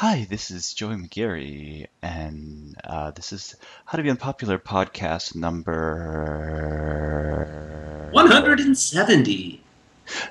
[0.00, 5.74] Hi, this is Joey McGarry, and uh, this is How to Be Unpopular podcast number
[8.12, 9.60] 170.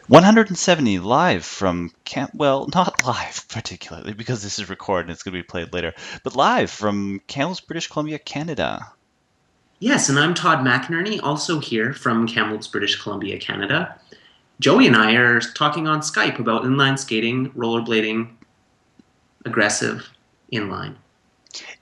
[0.07, 2.31] 170 live from Camp.
[2.33, 5.93] Well, not live particularly because this is recorded and it's going to be played later,
[6.23, 8.93] but live from Kamloops, British Columbia, Canada.
[9.79, 13.99] Yes, and I'm Todd McInerney, also here from Kamloops, British Columbia, Canada.
[14.61, 18.36] Joey and I are talking on Skype about inline skating, rollerblading,
[19.45, 20.07] aggressive
[20.51, 20.95] inline.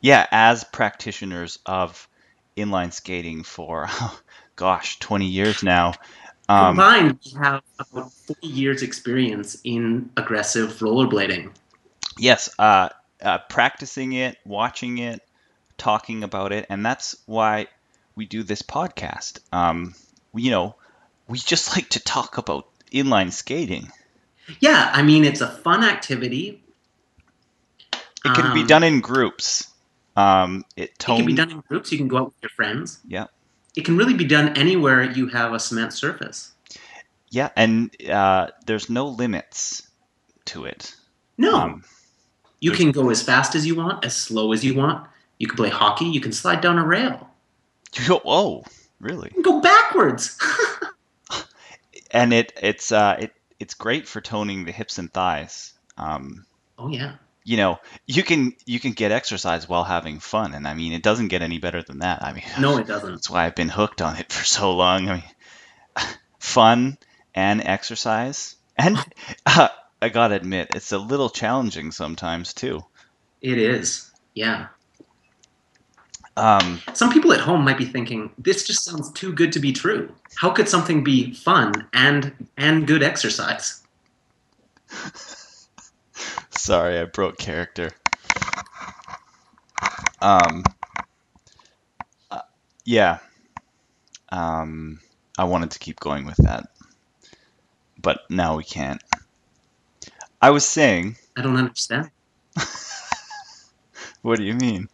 [0.02, 2.08] Yeah, as practitioners of
[2.56, 3.90] inline skating for,
[4.56, 5.94] gosh, 20 years now.
[6.48, 11.52] Um, Combined, we have about 40 years experience in aggressive rollerblading.
[12.18, 12.90] yes, uh,
[13.22, 15.22] uh, practicing it, watching it,
[15.78, 17.68] talking about it, and that's why
[18.16, 19.40] we do this podcast.
[19.52, 19.96] Um,
[20.32, 20.76] we- you know,
[21.28, 23.92] we just like to talk about inline skating.
[24.60, 26.62] Yeah, I mean, it's a fun activity.
[28.26, 29.68] It can be Um, done in groups.
[30.16, 31.92] Um, it It can be done in groups.
[31.92, 33.00] You can go out with your friends.
[33.08, 33.26] Yeah.
[33.76, 36.54] It can really be done anywhere you have a cement surface.
[37.30, 39.90] yeah, and uh, there's no limits
[40.46, 40.96] to it.
[41.38, 41.84] No, Um,
[42.62, 45.06] you can go as fast as you want, as slow as you want.
[45.38, 46.06] You can play hockey.
[46.06, 47.30] You can slide down a rail.
[47.96, 48.64] you go, oh,
[49.02, 49.28] really?
[49.36, 50.40] You can go backwards.
[52.12, 55.74] and it it's uh it it's great for toning the hips and thighs.
[55.98, 56.46] Um,
[56.78, 57.16] oh yeah.
[57.46, 61.04] You know, you can you can get exercise while having fun, and I mean, it
[61.04, 62.24] doesn't get any better than that.
[62.24, 63.10] I mean, No, it doesn't.
[63.12, 65.08] that's why I've been hooked on it for so long.
[65.08, 65.24] I mean,
[66.40, 66.98] fun
[67.36, 68.98] and exercise, and
[69.46, 69.70] uh,
[70.02, 72.84] I gotta admit, it's a little challenging sometimes too.
[73.42, 74.12] It is.
[74.34, 74.68] Yeah.
[76.38, 79.72] Um, Some people at home might be thinking, "This just sounds too good to be
[79.72, 80.14] true.
[80.36, 83.84] How could something be fun and and good exercise?"
[86.52, 87.92] Sorry, I broke character.
[90.22, 90.64] Um,
[92.32, 92.42] uh,
[92.86, 93.20] yeah.
[94.30, 95.00] Um,
[95.38, 96.68] I wanted to keep going with that,
[98.02, 99.02] but now we can't.
[100.42, 102.12] I was saying, I don't understand.
[104.22, 104.90] what do you mean?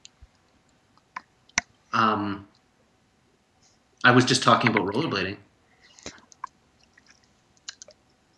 [1.94, 2.48] Um,
[4.04, 5.38] I was just talking about rollerblading.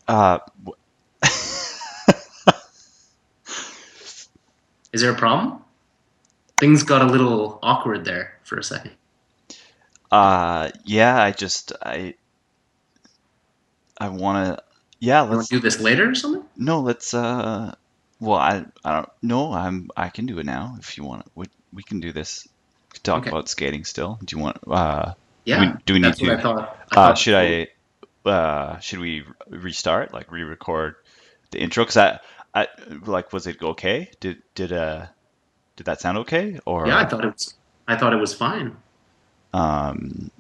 [0.08, 0.40] Uh,
[4.94, 5.60] Is there a problem?
[6.60, 8.92] Things got a little awkward there for a second.
[10.12, 12.14] uh, yeah, I just I
[13.98, 14.64] I want to.
[15.00, 16.44] Yeah, let's do this later or something?
[16.56, 17.76] no, let's uh.
[18.20, 21.26] Well, I I don't no, I'm I can do it now if you want.
[21.36, 22.48] We we can do this.
[23.02, 23.30] Talk Okay.
[23.32, 24.20] about skating still.
[24.24, 24.58] Do you want?
[24.68, 25.14] Uh,
[25.46, 25.60] Yeah.
[25.74, 26.60] we- do we need to- I thought.
[26.60, 27.68] I Uh, thought- should I?
[28.30, 30.14] Uh, should we restart?
[30.14, 30.96] Like re-record
[31.52, 31.84] the intro?
[31.84, 32.20] Cause I,
[32.54, 32.68] I
[33.06, 34.12] like, was it okay?
[34.20, 35.08] Did did uh,
[35.76, 36.60] did that sound okay?
[36.66, 37.56] Or Yeah, I thought it was.
[37.88, 38.78] I thought it was fine,
[39.54, 40.32] um,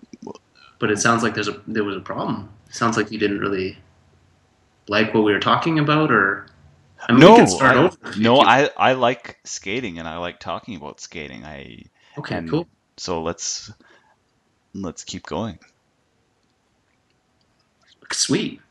[0.79, 2.49] but it sounds like there's a there was a problem.
[2.67, 3.77] It sounds like you didn't really
[4.87, 6.47] like what we were talking about, or
[7.09, 7.97] I mean, no, we can start I, over.
[8.17, 11.43] no, I I like skating and I like talking about skating.
[11.43, 11.85] I
[12.17, 12.67] Okay, cool.
[12.97, 13.71] so let's
[14.73, 15.59] let's keep going.
[18.11, 18.61] Sweet.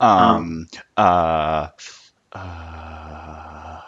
[0.00, 1.68] Um, uh,
[2.36, 3.80] uh,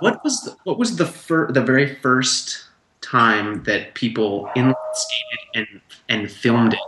[0.00, 2.64] What was the, what was the fir- the very first
[3.00, 6.80] time that people inline skated and and filmed it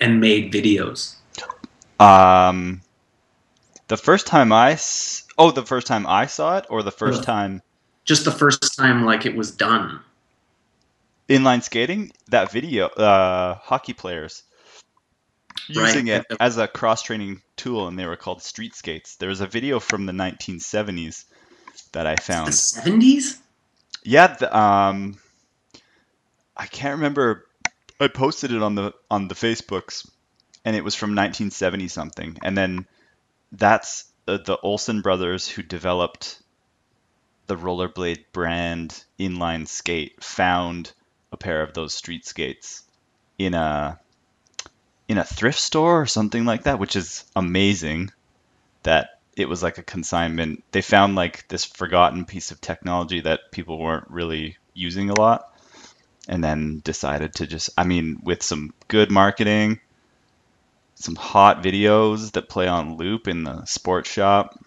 [0.00, 1.16] and made videos?
[2.00, 2.82] Um,
[3.88, 7.20] the first time I s- oh the first time I saw it or the first
[7.20, 7.24] Yeah.
[7.34, 7.62] time
[8.04, 10.00] Just the first time, like it was done.
[11.28, 14.44] inline skating that video uh hockey players
[15.68, 15.88] Right.
[15.88, 19.16] using it as a cross training tool and they were called street skates.
[19.16, 21.24] There was a video from the 1970s
[21.92, 22.48] that I found.
[22.48, 22.54] The found.
[22.54, 23.38] seventies.
[24.02, 25.18] Yeah, the, um
[26.56, 27.46] I can't remember
[28.00, 30.08] I posted it on the on the Facebooks
[30.64, 32.36] and it was from 1970 something.
[32.42, 32.86] And then
[33.52, 36.42] that's uh, the Olson brothers who developed
[37.46, 40.92] the rollerblade brand inline skate found
[41.32, 42.82] a pair of those street skates
[43.38, 43.98] in a
[45.08, 48.10] in a thrift store or something like that, which is amazing
[48.82, 50.64] that it was like a consignment.
[50.72, 55.52] They found like this forgotten piece of technology that people weren't really using a lot
[56.28, 59.80] and then decided to just I mean with some good marketing,
[60.94, 64.58] some hot videos that play on loop in the sports shop,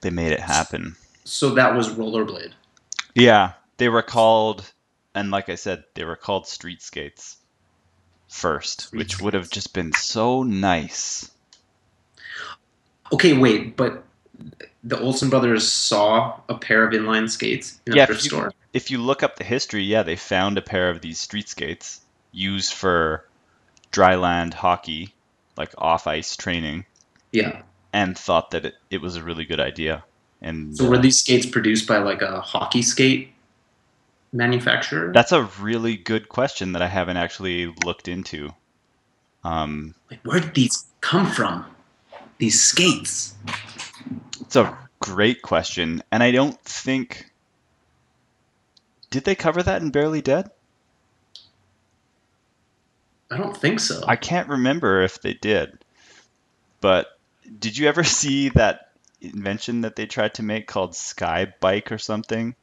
[0.00, 0.96] they made it happen.
[1.24, 2.52] So that was rollerblade.
[3.14, 4.70] Yeah, they were called,
[5.14, 7.36] and like I said, they were called street skates
[8.32, 11.30] first, which would have just been so nice.
[13.12, 14.04] Okay, wait, but
[14.82, 18.28] the Olson brothers saw a pair of inline skates in a Yeah, thrift if you-
[18.30, 18.52] store.
[18.72, 22.00] If you look up the history, yeah, they found a pair of these street skates
[22.32, 23.26] used for
[23.92, 25.12] dryland hockey,
[25.58, 26.86] like off ice training,
[27.32, 27.60] Yeah.
[27.92, 30.04] and thought that it, it was a really good idea.
[30.40, 33.31] And So uh, were these skates produced by like a hockey skate
[34.32, 35.12] manufacturer?
[35.12, 38.50] that's a really good question that I haven't actually looked into.
[39.44, 41.66] Um, like, where did these come from?
[42.38, 43.34] These skates.
[44.40, 47.32] It's a great question, and I don't think
[49.12, 50.50] did they cover that in Barely Dead?
[53.30, 54.02] I don't think so.
[54.08, 55.84] I can't remember if they did.
[56.80, 57.06] But
[57.58, 58.90] did you ever see that
[59.20, 62.56] invention that they tried to make called Sky Bike or something?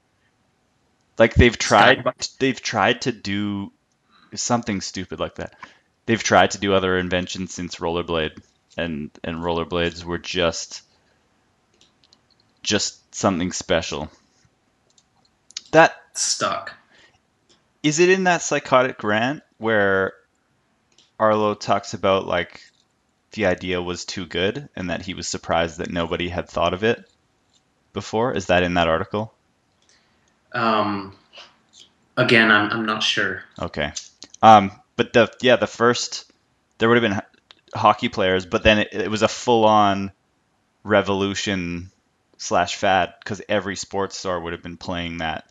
[1.20, 2.38] Like they've tried Skybike?
[2.40, 3.74] they've tried to do
[4.34, 5.54] something stupid like that.
[6.06, 8.42] They've tried to do other inventions since rollerblade
[8.78, 10.82] and and rollerblades were just
[12.64, 14.10] just something special.
[15.72, 16.74] That Stuck.
[17.84, 20.14] is it in that psychotic rant where
[21.20, 22.62] Arlo talks about like
[23.32, 26.84] the idea was too good and that he was surprised that nobody had thought of
[26.84, 27.04] it
[27.92, 28.34] before?
[28.34, 29.34] Is that in that article?
[30.52, 31.16] Um,
[32.18, 33.44] again, I'm, I'm not sure.
[33.60, 33.92] Okay.
[34.42, 36.32] Um, but the yeah, the first
[36.78, 37.22] there would have been
[37.74, 40.12] hockey players, but then it, it was a full-on
[40.84, 41.92] revolution
[42.38, 45.50] slash fad because every sports star would have been playing that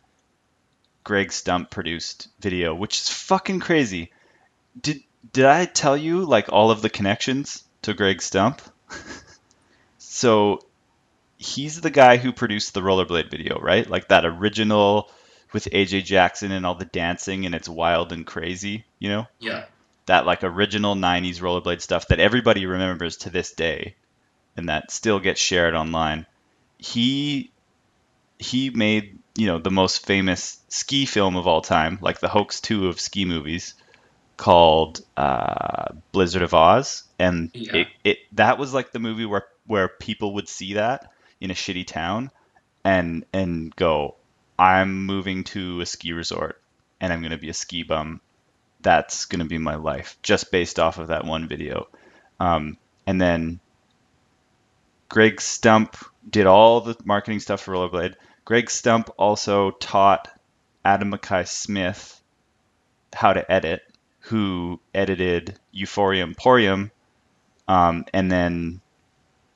[1.03, 4.11] Greg Stump produced video, which is fucking crazy.
[4.79, 5.01] Did
[5.33, 8.61] did I tell you like all of the connections to Greg Stump?
[9.97, 10.59] so
[11.39, 13.89] he's the guy who produced the rollerblade video, right?
[13.89, 15.09] Like that original
[15.53, 19.25] with AJ Jackson and all the dancing and it's wild and crazy, you know?
[19.39, 19.65] Yeah.
[20.05, 23.95] That like original 90s rollerblade stuff that everybody remembers to this day
[24.57, 26.25] and that still gets shared online.
[26.77, 27.51] He
[28.37, 32.61] he made, you know, the most famous ski film of all time, like the Hoax
[32.61, 33.75] 2 of ski movies
[34.37, 37.75] called uh, Blizzard of Aahhh's and Yeah.
[37.77, 41.55] it, it that was like the movie where where people would see that in a
[41.55, 42.31] shitty town
[42.83, 44.15] and and go
[44.57, 46.61] I'm moving to a ski resort
[46.99, 48.19] and I'm going to be a ski bum.
[48.81, 51.87] That's going to be my life, just based off of that one video.
[52.39, 52.77] Um,
[53.07, 53.59] and then
[55.07, 55.97] Greg Stump
[56.29, 58.15] did all the marketing stuff for Rollerblade.
[58.45, 60.29] Greg Stump also taught
[60.83, 62.21] Adam Mackay Smith
[63.13, 63.81] how to edit,
[64.21, 66.91] who edited Euphoria Emporium,
[67.67, 68.81] um, and then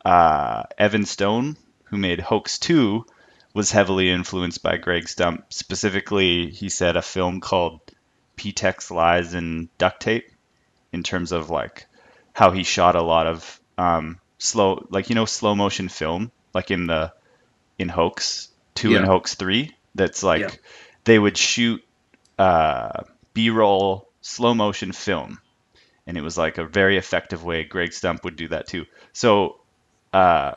[0.05, 1.57] uh, Evan Stone,
[1.93, 3.05] who made Hoax 2,
[3.53, 5.45] was heavily influenced by Greg Stump.
[5.53, 7.81] Specifically, he said a film called
[8.35, 10.27] P-Tex Lies and Duct Tape,
[10.91, 11.85] in terms of like
[12.33, 16.71] how he shot a lot of um, slow, like you know, slow motion film, like
[16.71, 17.13] in the
[17.77, 19.69] in Hoax two and Hoax three.
[19.93, 20.49] That's like Yeah.
[21.03, 21.83] they would shoot
[22.39, 23.03] uh,
[23.35, 25.39] B-roll slow motion film,
[26.07, 27.63] and it was like a very effective way.
[27.65, 28.87] Greg Stump would do that too.
[29.11, 29.59] So.
[30.11, 30.53] Uh,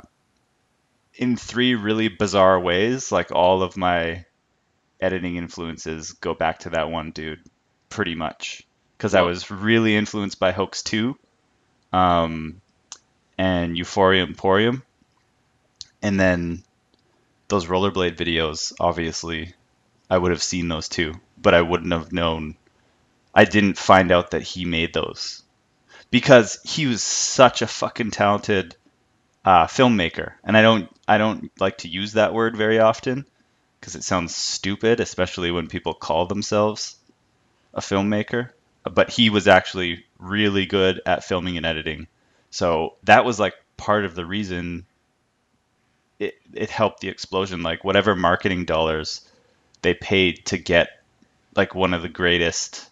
[1.17, 3.11] in three really bizarre ways.
[3.11, 4.25] Like all of my
[5.01, 7.43] editing influences go back to that one dude,
[7.89, 8.63] pretty much.
[8.97, 11.17] Because I was really influenced by Hoax 2
[11.93, 12.61] um,
[13.37, 14.83] and Euphoria Emporium.
[16.03, 16.63] And then
[17.49, 19.55] those rollerblade videos, obviously,
[20.09, 22.57] I would have seen those too, but I wouldn't have known.
[23.35, 25.43] I didn't find out that he made those
[26.11, 28.77] because he was such a fucking talented
[29.47, 33.25] uh, filmmaker, and I don't I don't like to use that word very often
[33.81, 36.97] because it sounds stupid, especially when people call themselves
[37.73, 38.51] a filmmaker.
[38.83, 42.09] But he was actually really good at filming and editing,
[42.51, 44.85] so that was like part of the reason
[46.19, 47.63] it it helped the explosion.
[47.63, 49.29] Like whatever marketing dollars
[49.83, 50.89] they paid to get
[51.55, 52.89] like one of the greatest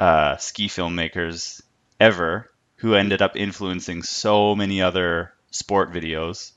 [0.00, 1.62] uh, ski filmmakers
[1.98, 2.50] ever
[2.84, 6.52] who ended up influencing so many other sport videos.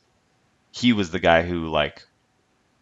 [0.74, 2.06] He was the guy who like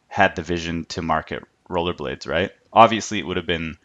[0.08, 2.50] had the vision to market rollerblades, right?
[2.74, 3.78] Obviously, it would have been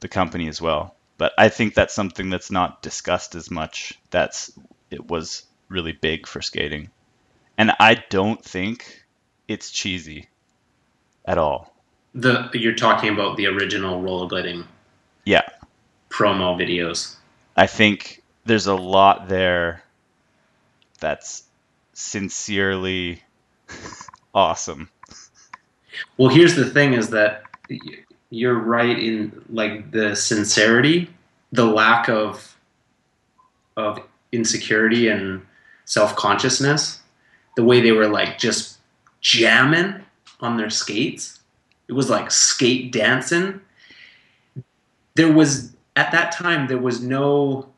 [0.00, 3.98] the company as well, but I think that's something that's not discussed as much.
[4.10, 4.52] That's
[4.90, 6.90] it was really big for skating,
[7.56, 9.06] and I don't think
[9.48, 10.28] it's cheesy
[11.24, 11.74] at all.
[12.14, 14.66] The you're talking about the original rollerblading
[15.24, 15.48] Yeah,
[16.10, 17.16] promo videos.
[17.56, 18.19] I think
[18.50, 19.80] there's a lot there
[20.98, 21.44] that's
[21.92, 23.22] sincerely
[24.34, 24.90] awesome.
[26.16, 27.44] Well, here's the thing: is that
[28.30, 31.10] you're right in like the sincerity,
[31.52, 32.56] the lack of
[33.76, 34.02] of
[34.32, 35.46] insecurity and
[35.84, 37.02] self consciousness.
[37.54, 38.78] the way they were like just
[39.20, 40.04] jamming
[40.40, 41.38] on their skates.
[41.86, 43.60] It was like skate dancing.
[45.14, 47.70] There was at that time there was no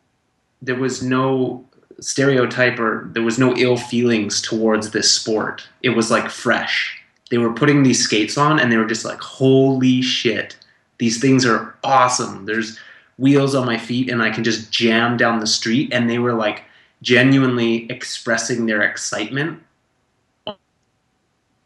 [0.63, 1.65] there was no
[2.01, 5.69] stereotype or there was no ill feelings towards this sport.
[5.83, 6.99] It was like fresh.
[7.31, 10.57] They were putting these skates on and they were just like, holy shit,
[10.99, 12.47] these things are awesome.
[12.47, 12.79] There's
[13.19, 15.93] wheels on my feet and I can just jam down the street.
[15.93, 16.63] And they were like
[17.03, 19.63] genuinely expressing their excitement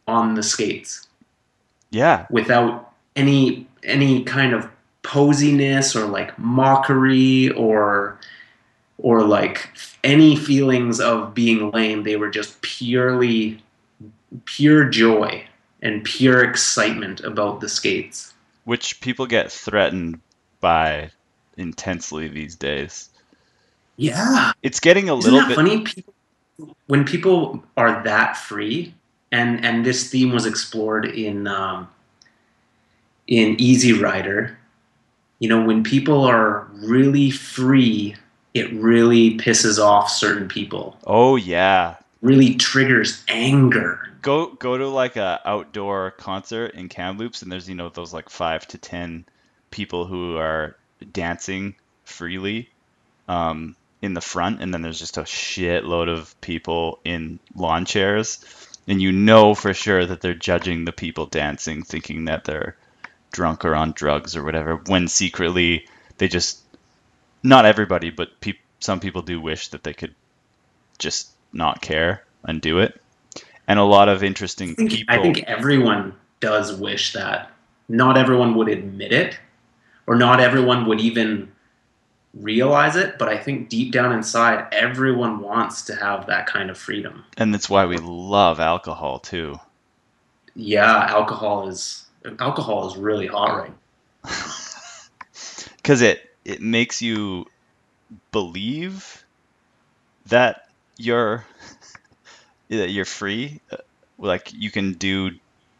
[0.06, 1.06] on the skates.
[1.90, 2.26] Yeah.
[2.30, 4.68] Without any any kind of
[5.02, 8.18] posiness or like mockery or
[8.98, 9.70] or like
[10.04, 12.02] any feelings of being lame.
[12.02, 13.62] They were just purely
[14.44, 15.44] pure joy
[15.82, 18.32] and pure excitement about the skates.
[18.64, 20.20] Which people get threatened
[20.60, 21.10] by
[21.56, 23.10] intensely these days.
[23.96, 24.52] Yeah.
[24.62, 25.82] It's getting a Isn't little bit funny?
[25.82, 26.14] People,
[26.86, 28.94] when people are that free,
[29.32, 31.88] and and this theme was explored in um,
[33.26, 34.58] in Easy Rider.
[35.38, 38.16] You know, when people are really free,
[38.56, 40.96] it really pisses off certain people.
[41.06, 41.96] Oh yeah.
[42.22, 44.00] Really triggers anger.
[44.22, 48.30] Go go to like a outdoor concert in Kamloops and there's you know those like
[48.30, 49.24] 5 to 10
[49.70, 50.76] people who are
[51.12, 52.70] dancing freely
[53.28, 58.44] um in the front and then there's just a shitload of people in lawn chairs
[58.88, 62.76] and you know for sure that they're judging the people dancing thinking that they're
[63.32, 65.86] drunk or on drugs or whatever when secretly
[66.18, 66.60] they just
[67.46, 70.14] not everybody but peop some people do wish that they could
[70.98, 73.00] just not care and do it
[73.68, 77.50] and a lot of interesting I think, people I think everyone does wish that.
[77.88, 79.38] Not everyone would admit it,
[80.06, 81.52] or not everyone would even
[82.34, 86.76] realize it, but I think deep down inside, everyone wants to have that kind of
[86.76, 87.24] freedom.
[87.38, 89.58] and that's why we love alcohol too
[90.54, 92.04] Yeah, alcohol is
[92.40, 93.72] alcohol is really hot right
[95.76, 97.46] because it it makes you
[98.32, 99.24] believe
[100.26, 100.62] that
[100.96, 101.44] you're
[102.70, 103.60] that you're free.
[103.70, 103.76] Uh,
[104.18, 105.32] like you can do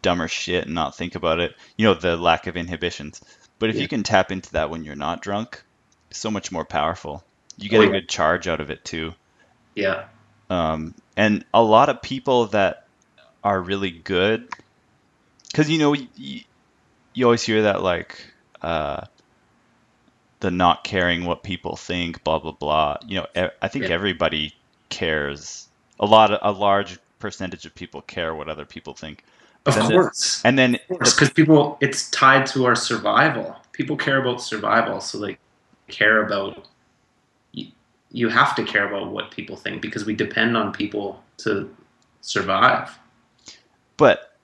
[0.03, 1.55] dumber shit and not think about it.
[1.77, 3.21] You know the lack of inhibitions.
[3.59, 3.83] But if Yeah.
[3.83, 5.65] you can tap into that when you're not drunk
[6.13, 7.25] so much more powerful.
[7.57, 9.15] You get Oh, a good charge out of it too.
[9.75, 10.07] Yeah.
[10.51, 12.79] um, and a lot of people that
[13.43, 14.49] are really good
[15.51, 16.41] because you know you,
[17.15, 18.33] you always hear that like
[18.63, 19.07] uh,
[20.41, 22.97] the not caring what people think blah blah blah.
[23.07, 23.95] You know I think Yeah.
[23.95, 24.55] everybody
[24.89, 25.69] cares.
[25.99, 29.25] A lot of, a large percentage of people care what other people think.
[29.65, 30.43] Of Then the- course.
[30.45, 33.57] and then because people it's tied to our survival.
[33.73, 35.39] People care about survival so they
[35.89, 36.67] care about
[37.53, 37.67] you,
[38.11, 41.75] you have to care about what people think because we depend on people to
[42.21, 42.99] survive.
[43.97, 44.37] But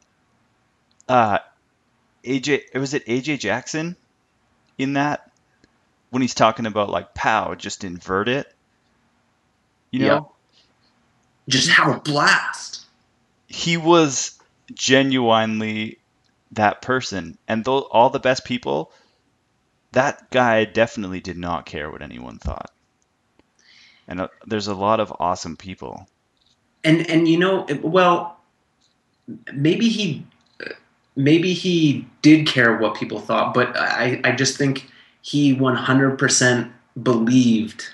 [1.09, 1.39] uh
[2.25, 3.97] AJ was it AJ Jackson
[4.79, 5.31] in that
[6.13, 8.47] when he's talking about like pow, just invert it.
[9.91, 10.33] You know?
[11.49, 12.87] Just have a blast
[13.49, 14.39] He was
[14.75, 15.99] genuinely
[16.53, 17.39] that person.
[17.49, 18.93] And though all the best people,
[19.93, 22.71] that guy definitely did not care what anyone thought.
[24.07, 26.07] And uh, there's a lot of awesome people.
[26.85, 28.39] and and you know well
[29.53, 30.27] maybe he
[31.17, 34.89] maybe he did care what people thought but i i just think
[35.23, 36.71] he 100%
[37.03, 37.87] believed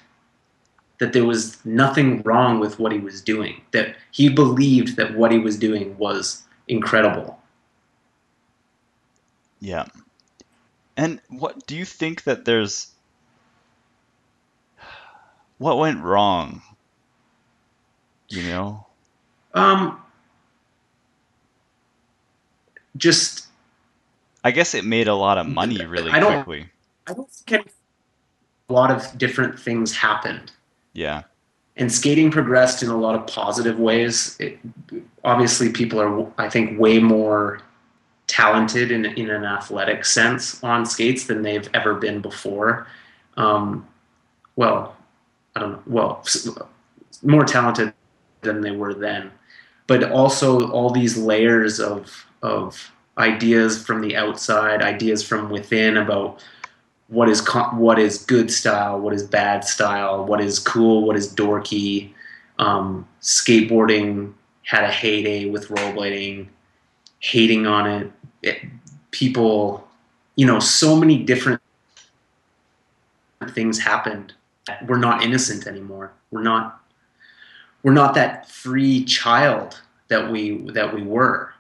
[0.99, 5.31] that there was nothing wrong with what he was doing that he believed that what
[5.31, 7.39] he was doing was incredible
[9.61, 9.87] Yeah.
[10.97, 12.91] And what do you think that there's
[15.59, 16.63] what went wrong?
[18.29, 18.87] You know?
[19.55, 20.01] um
[22.97, 23.47] just
[24.45, 26.69] I guess it made a lot of money really I don't- quickly.
[27.09, 27.67] I don't think
[28.69, 30.53] a lot of different things happened
[30.93, 31.23] Yeah.
[31.77, 34.37] and skating progressed in a lot of positive ways.
[34.41, 34.59] It,
[35.25, 37.63] obviously, people are, I think, way more
[38.27, 42.87] talented in, in an athletic sense on skates than they've ever been before.
[43.39, 43.87] Um,
[44.57, 44.97] well,
[45.57, 45.83] I don't know.
[45.87, 46.25] Well,
[47.23, 47.95] more talented
[48.43, 49.31] than they were then,
[49.87, 56.45] but also all these layers of of ideas from the outside, ideas from within about
[57.09, 61.35] what is what is good style, what is bad style, what is cool, what is
[61.35, 62.13] dorky.
[62.59, 64.35] Um, skateboarding
[64.65, 66.49] had a heyday with rollerblading,
[67.21, 68.13] hating on it.
[68.43, 68.63] it.
[69.11, 69.89] People,
[70.37, 71.63] you know, so many different
[73.51, 74.35] things happened.
[74.87, 76.13] We're not innocent anymore.
[76.31, 76.83] We're not.
[77.83, 81.55] We're not that free child that we that we were.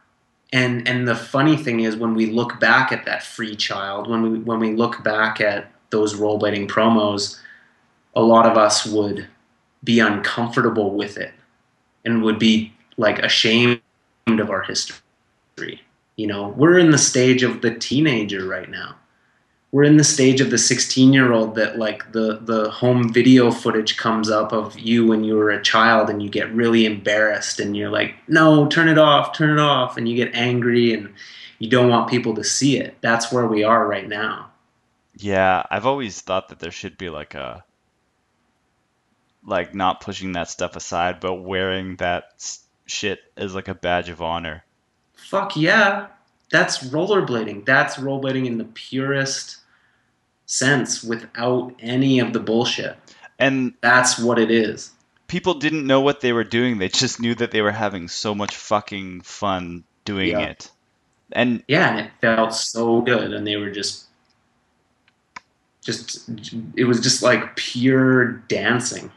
[0.52, 4.22] And and the funny thing is when we look back at that free child, when
[4.22, 7.38] we when we look back at those rollerblading promos,
[8.14, 9.26] a lot of us would
[9.84, 11.32] be uncomfortable with it
[12.04, 13.80] and would be like ashamed
[14.26, 15.82] of our history.
[16.16, 18.96] You know, we're in the stage of the teenager right now.
[19.70, 23.50] We're in the stage of the 16 year old that like the the home video
[23.50, 27.60] footage comes up of you when you were a child and you get really embarrassed
[27.60, 31.12] and you're like, "No, turn it off, turn it off." And you get angry and
[31.58, 32.96] you don't want people to see it.
[33.00, 34.50] That's where we are right now.
[35.16, 37.64] Yeah, I've always thought that there should be like a
[39.44, 44.22] like not pushing that stuff aside, but wearing that shit as like a badge of
[44.22, 44.64] honor.
[45.14, 46.06] Fuck yeah.
[46.50, 47.64] That's rollerblading.
[47.66, 49.58] That's rollerblading in the purest
[50.46, 52.96] sense without any of the bullshit.
[53.38, 54.90] And That's what it is.
[55.28, 56.78] people didn't know what they were doing.
[56.78, 60.40] They just knew that they were having so much fucking fun doing Yeah.
[60.40, 60.70] it.
[61.32, 64.06] And Yeah, and it felt so good and they were just
[65.84, 66.28] just
[66.76, 69.10] it was just like pure dancing.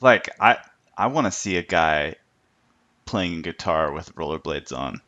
[0.00, 0.58] like I
[0.96, 2.16] I want to see a guy
[3.04, 5.00] playing guitar with rollerblades on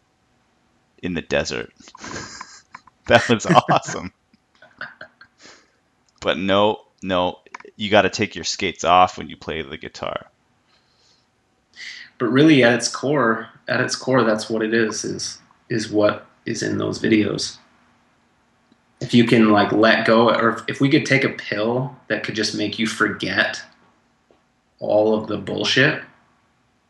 [1.02, 1.72] in the desert.
[3.06, 4.12] that was awesome.
[6.20, 7.38] but no, no,
[7.76, 10.26] you got to take your skates off when you play the guitar.
[12.18, 15.38] But really at its core, at its core that's what it is is
[15.68, 17.58] is what is in those videos.
[19.00, 22.24] If you can like let go or if, if we could take a pill that
[22.24, 23.62] could just make you forget
[24.80, 26.02] all of the bullshit,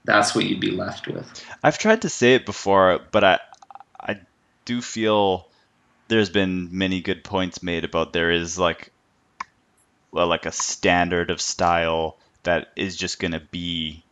[0.04, 1.44] that's what you'd be left with.
[1.62, 3.38] I've tried to say it before, but I I
[4.68, 5.48] do feel
[6.08, 8.92] there's been many good points made about there is like
[10.12, 14.04] well like a standard of style that is just going to be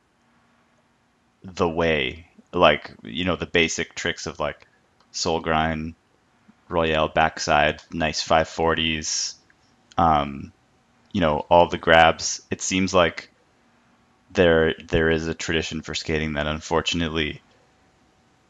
[1.44, 2.26] the way.
[2.54, 4.66] Like you know the basic tricks of like
[5.12, 5.94] soul grind
[6.70, 9.35] royale backside nice 540s
[9.96, 10.52] um
[11.12, 12.40] you know all the grabs.
[12.50, 13.31] It seems like
[14.33, 17.42] there there is a tradition for skating that unfortunately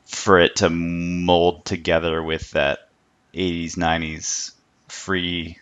[0.06, 2.78] for it to mold together with that
[3.34, 4.52] 80s 90s
[4.88, 5.58] free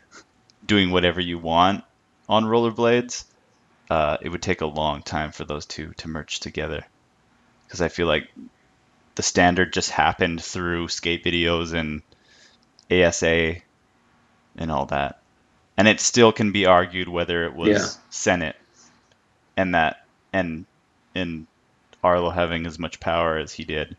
[0.64, 1.84] doing whatever you want
[2.28, 3.24] on rollerblades
[3.90, 6.84] uh, it would take a long time for those two to merge together
[7.66, 8.28] because i feel like
[9.16, 12.02] the standard just happened through skate videos and
[12.90, 13.56] asa
[14.56, 15.20] and all that
[15.76, 17.86] and it still can be argued whether it was Yeah.
[18.10, 18.56] senate
[19.56, 19.96] and that
[20.32, 20.66] and
[21.14, 21.46] and
[22.02, 23.96] Arlo having as much power as he did.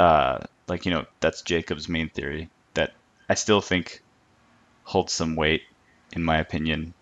[0.00, 2.94] Uh, like you know, that's Jacob's main theory that
[3.28, 4.00] I still think
[4.84, 5.62] holds some weight,
[6.14, 6.94] in my opinion,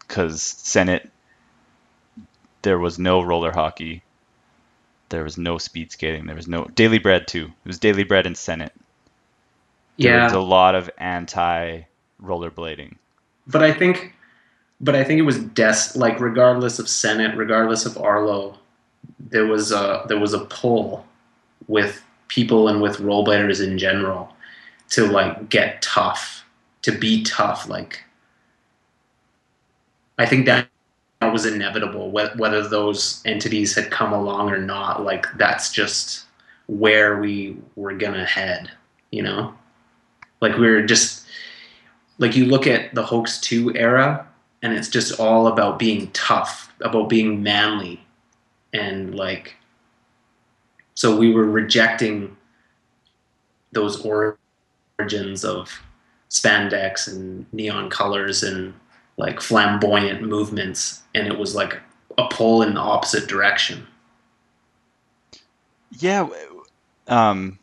[0.00, 1.08] because Senate
[2.62, 4.02] there was no roller hockey,
[5.10, 7.44] there was no speed skating, there was no daily bread too.
[7.44, 8.72] It was daily bread and Senate.
[9.96, 11.82] There was a lot of anti
[12.20, 12.96] rollerblading.
[13.46, 14.12] but I think
[14.80, 18.58] but I think it was des like regardless of Senate, regardless of Arlo,
[19.20, 21.06] there was a there was a pull
[21.68, 24.32] with people and with role players in general
[24.90, 26.44] to like get tough,
[26.82, 27.68] to be tough.
[27.68, 28.02] Like
[30.18, 30.68] I think that
[31.22, 32.10] was inevitable.
[32.10, 36.24] Whether those entities had come along or not, like that's just
[36.66, 38.70] where we were gonna head.
[39.10, 39.54] You know,
[40.40, 41.26] like we were just
[42.18, 44.26] like you look at the Hoax Two era,
[44.62, 48.04] and it's just all about being tough, about being manly,
[48.72, 49.56] and like
[50.96, 52.36] so we were rejecting
[53.72, 55.80] those origins of
[56.30, 58.74] spandex and neon colors and
[59.18, 61.80] like flamboyant movements and it was like
[62.18, 63.86] a pull in the opposite direction
[65.90, 66.28] Yeah.
[67.06, 67.58] Um,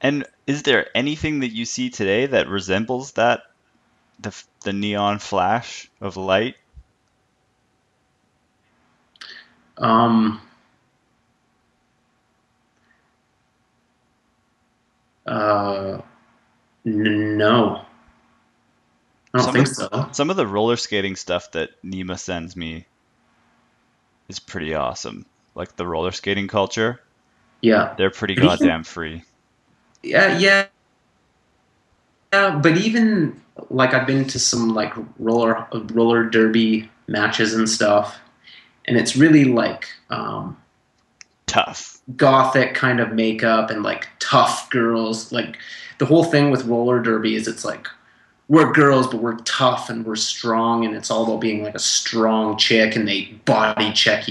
[0.00, 3.42] and is there anything that you see today that resembles that,
[4.20, 6.56] the the neon flash of light?
[9.78, 10.40] um
[15.26, 15.98] uh
[16.86, 17.84] n- no
[19.34, 22.56] i don't Some think of- so Some of the roller skating stuff that Nima sends
[22.56, 22.86] me
[24.28, 25.26] is pretty awesome.
[25.54, 27.00] Like the roller skating culture,
[27.60, 29.22] yeah they're pretty seen- goddamn free.
[30.02, 30.66] Yeah, yeah.
[32.32, 38.18] Yeah, but even like I've been to some like roller roller derby matches and stuff,
[38.86, 40.56] and it's really like um,
[41.52, 42.00] Tough.
[42.16, 45.30] gothic kind of makeup and like tough girls.
[45.32, 45.56] Like
[45.98, 47.86] the whole thing with roller derby is it's like
[48.48, 51.78] we're girls, but we're tough and we're strong, and it's all about being like a
[51.78, 54.26] strong chick, and they body check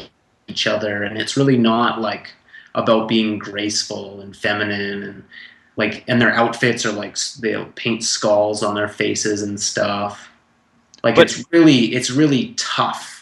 [0.48, 2.34] each other, and it's really not like
[2.76, 5.24] about being graceful and feminine and
[5.78, 10.30] like and their outfits are like they'll paint skulls on their faces and stuff
[11.04, 13.21] like But- it's really it's really tough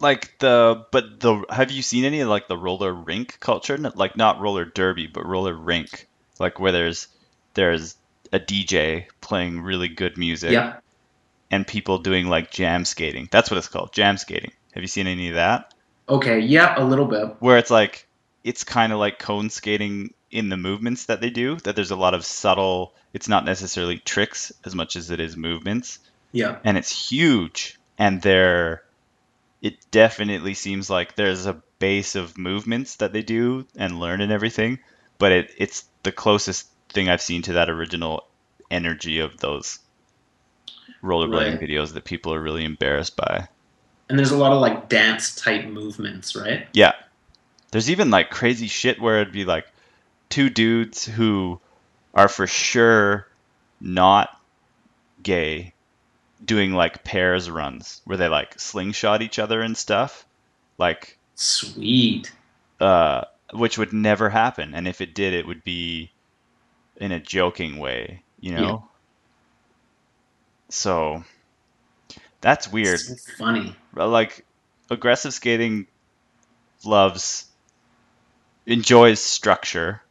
[0.00, 3.76] like the but the have you seen any of like the roller rink culture?
[3.78, 6.06] Like not roller derby but roller rink.
[6.38, 7.08] Like where there's
[7.54, 7.96] there's
[8.32, 10.76] a dj playing really good music yeah.
[11.50, 13.28] and people doing like jam skating.
[13.30, 14.52] That's what it's called jam skating.
[14.72, 15.72] Have you seen any of that?
[16.08, 17.36] Okay yeah a little bit.
[17.38, 18.06] Where it's like
[18.42, 21.96] it's kind of like cone skating in the movements that they do that there's a
[21.96, 26.00] lot of subtle it's not necessarily tricks as much as it is movements.
[26.32, 26.58] Yeah.
[26.64, 27.78] And it's huge.
[27.96, 28.82] And there
[29.64, 34.30] it definitely seems like there's a base of movements that they do and learn and
[34.30, 34.78] everything
[35.18, 38.26] but it, it's the closest thing i've seen to that original
[38.70, 39.78] energy of those
[41.02, 41.60] rollerblading Right.
[41.60, 43.46] videos that people are really embarrassed by.
[44.08, 46.66] And there's a lot of like dance type movements right?
[46.72, 46.92] Yeah.
[47.70, 49.66] There's even like crazy shit where it'd be like
[50.30, 51.60] two dudes who
[52.14, 53.26] are for sure
[53.80, 54.40] not
[55.22, 55.73] gay
[56.44, 60.26] doing like pairs runs where they like slingshot each other and stuff
[60.78, 62.32] like sweet.
[62.80, 64.74] uh which would never happen.
[64.74, 66.10] And if it did it would be
[66.96, 68.60] in a joking way you know?
[68.66, 68.78] Yeah.
[70.70, 71.24] so
[72.40, 73.00] that's weird.
[73.00, 73.74] So funny.
[73.94, 74.44] Like
[74.90, 75.86] aggressive skating
[76.84, 77.46] loves
[78.66, 80.02] enjoys structure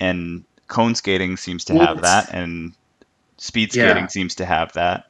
[0.00, 2.72] and cone skating seems to have that and
[3.36, 3.90] speed Yeah.
[3.90, 5.09] skating seems to have that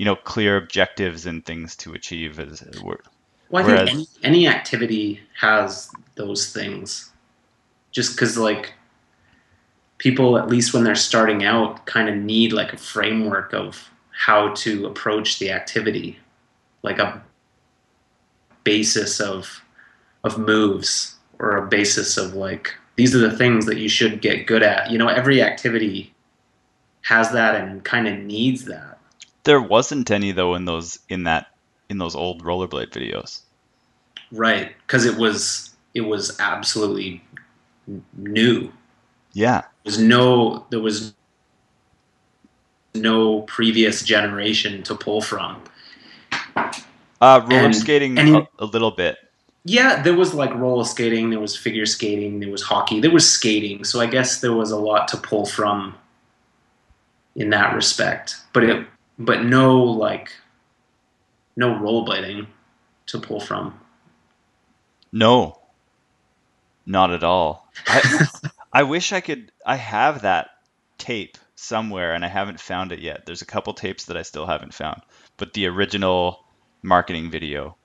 [0.00, 4.48] you know clear objectives and things to achieve as well i Whereas- think any, any
[4.48, 7.10] activity has those things.
[7.90, 8.72] Just because like
[9.98, 14.54] people at least when they're starting out kind of need like a framework of how
[14.54, 16.18] to approach the activity.
[16.82, 17.22] Like a
[18.64, 19.62] basis of
[20.24, 24.46] of moves or a basis of like these are the things that you should get
[24.46, 24.90] good at.
[24.90, 26.14] You know every activity
[27.02, 28.89] has that and kind of needs that
[29.44, 31.46] there wasn't any though in those in that
[31.88, 33.40] in those old rollerblade videos
[34.32, 37.22] right because it was it was absolutely
[38.16, 38.70] new
[39.32, 41.14] yeah there was no there was
[42.94, 45.62] no previous generation to pull from.
[47.20, 49.16] uh roller And- skating and- a, a little bit
[49.64, 53.28] Yeah, there was like roller skating, there was figure skating, there was hockey, there was
[53.28, 53.84] skating.
[53.84, 55.94] So I guess there was a lot to pull from
[57.36, 58.36] in that respect.
[58.54, 58.86] But it
[59.20, 60.32] but no like
[61.56, 62.46] no rollerblading
[63.06, 63.78] to pull from.
[65.12, 65.58] no
[66.86, 68.26] not at all I,
[68.72, 69.50] I wish I could.
[69.66, 70.50] I have that
[70.98, 73.26] tape somewhere, and I haven't found it yet.
[73.26, 75.02] There's a couple tapes that I still haven't found,
[75.36, 76.44] but the original
[76.82, 77.76] marketing video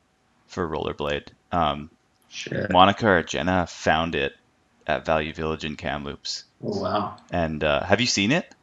[0.47, 1.89] for Rollerblade, um,
[2.29, 2.71] Shit.
[2.71, 4.33] Monica or Jenna found it
[4.85, 6.43] at Value Village in Kamloops.
[6.63, 7.17] Oh, wow.
[7.31, 8.53] And uh, have you seen it?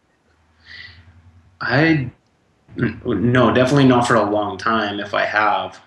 [1.61, 2.11] I
[2.77, 5.81] no, definitely not for a long time if I have.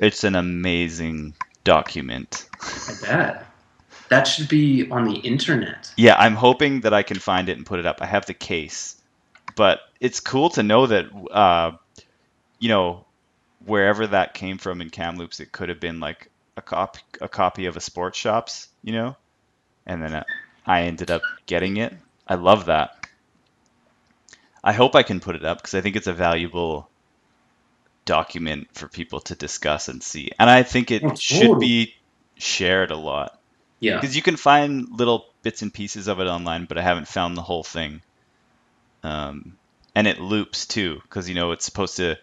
[0.00, 1.34] It's an amazing
[1.64, 2.48] document.
[2.60, 3.46] I bet.
[4.08, 5.92] That should be on the internet.
[5.96, 7.98] Yeah, I'm hoping that I can find it and put it up.
[8.02, 9.00] I have the case,
[9.56, 11.72] but it's cool to know that, uh,
[12.58, 13.06] you know,
[13.64, 17.66] wherever that came from in Kamloops, it could have been like a copy, a copy
[17.66, 19.16] of a sports shops, you know,
[19.86, 20.24] and then
[20.66, 21.94] I ended up getting it.
[22.28, 23.01] I love that.
[24.64, 26.88] I hope I can put it up because I think it's a valuable
[28.04, 31.94] document for people to discuss and see, and I think it Oh, should be
[32.36, 33.38] shared a lot.
[33.80, 33.96] Yeah.
[33.96, 37.36] Because you can find little bits and pieces of it online, but I haven't found
[37.36, 38.00] the whole thing.
[39.02, 39.56] Um,
[39.94, 42.16] and it loops too, because you know it's supposed to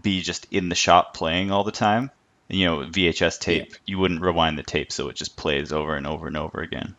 [0.00, 2.10] be just in the shop playing all the time.
[2.48, 5.96] And, you know, VHS tape, you wouldn't rewind the tape, so it just plays over
[5.96, 6.94] and over and over again.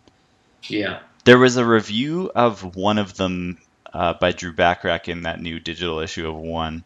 [0.64, 1.00] Yeah.
[1.24, 3.58] There was a review of one of them
[3.94, 6.84] uh, by Drew Backrack in that new digital issue of one,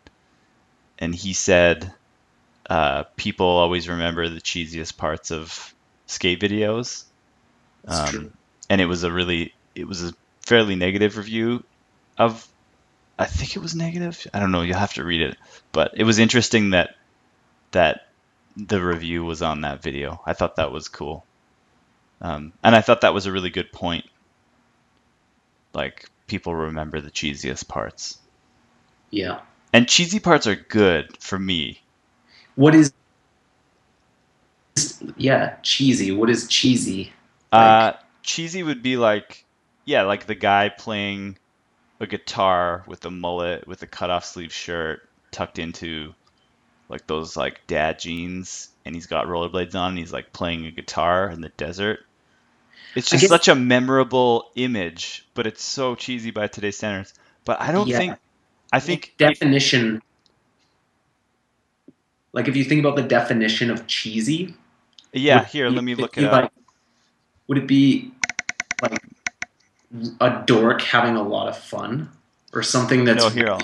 [0.99, 1.93] and he said
[2.69, 5.73] uh, people always remember the cheesiest parts of
[6.07, 7.05] skate videos
[7.87, 8.33] um,
[8.69, 11.63] and it was a really it was a fairly negative review
[12.17, 12.47] of
[13.17, 14.27] I think it was negative.
[14.33, 15.37] I don't know, you'll have to read it.
[15.71, 16.95] But it was interesting that
[17.71, 18.07] that
[18.57, 20.21] the review was on that video.
[20.25, 21.25] I thought that was cool.
[22.21, 24.05] Um, and I thought that was a really good point.
[25.73, 28.17] Like people remember the cheesiest parts.
[29.09, 29.41] Yeah.
[29.73, 31.81] And cheesy parts are good for me.
[32.55, 32.93] What is
[35.15, 36.11] yeah, cheesy.
[36.11, 37.13] What is cheesy?
[37.51, 39.45] Uh, cheesy would be like,
[39.85, 41.37] yeah, like the guy playing
[41.99, 46.13] a guitar with a mullet with a cut off sleeve shirt tucked into
[46.89, 50.71] like those like dad jeans and he's got rollerblades on and he's like playing a
[50.71, 51.99] guitar in the desert.
[52.95, 57.13] It's just guess- such a memorable image, but it's so cheesy by today's standards.
[57.43, 57.97] But I don't Yeah.
[57.97, 58.15] think
[58.73, 60.01] I think definition.
[62.33, 64.55] Like if you think about the definition of cheesy,
[65.13, 66.31] yeah, here, you- let me look be it up.
[66.43, 66.51] like-
[67.47, 68.11] would it be
[68.81, 68.99] like
[70.19, 72.09] a dork having a lot of fun,
[72.53, 73.61] or something that's No, here I'll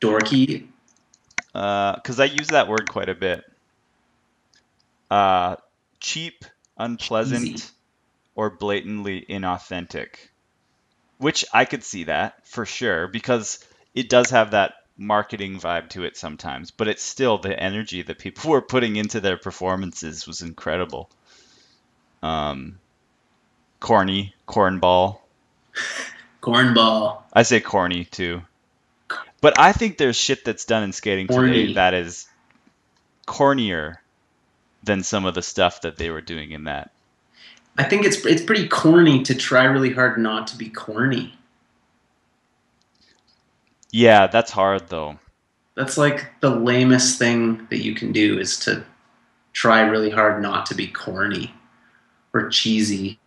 [0.00, 0.68] dorky?
[1.52, 3.44] because I use that word quite a bit.
[5.10, 5.56] Uh,
[6.00, 6.44] cheap,
[6.78, 7.64] unpleasant, Cheesy.
[8.34, 10.16] Or blatantly inauthentic.
[11.18, 13.64] Which I could see that for sure because
[13.94, 18.18] it does have that marketing vibe to it sometimes, but it's still the energy that
[18.18, 21.10] people were putting into their performances was incredible.
[22.22, 22.78] Um,
[23.80, 25.18] corny, cornball.
[26.40, 27.22] Cornball.
[27.32, 28.42] I say corny too.
[29.40, 32.28] But I think there's shit that's done in skating today that is
[33.26, 33.96] cornier
[34.84, 36.91] than some of the stuff that they were doing in that.
[37.76, 41.38] I think it's it's pretty corny to try really hard not to be corny.
[43.90, 45.18] Yeah, that's hard though.
[45.74, 48.84] That's like the lamest thing that you can do is to
[49.54, 51.54] try really hard not to be corny
[52.34, 53.18] or cheesy.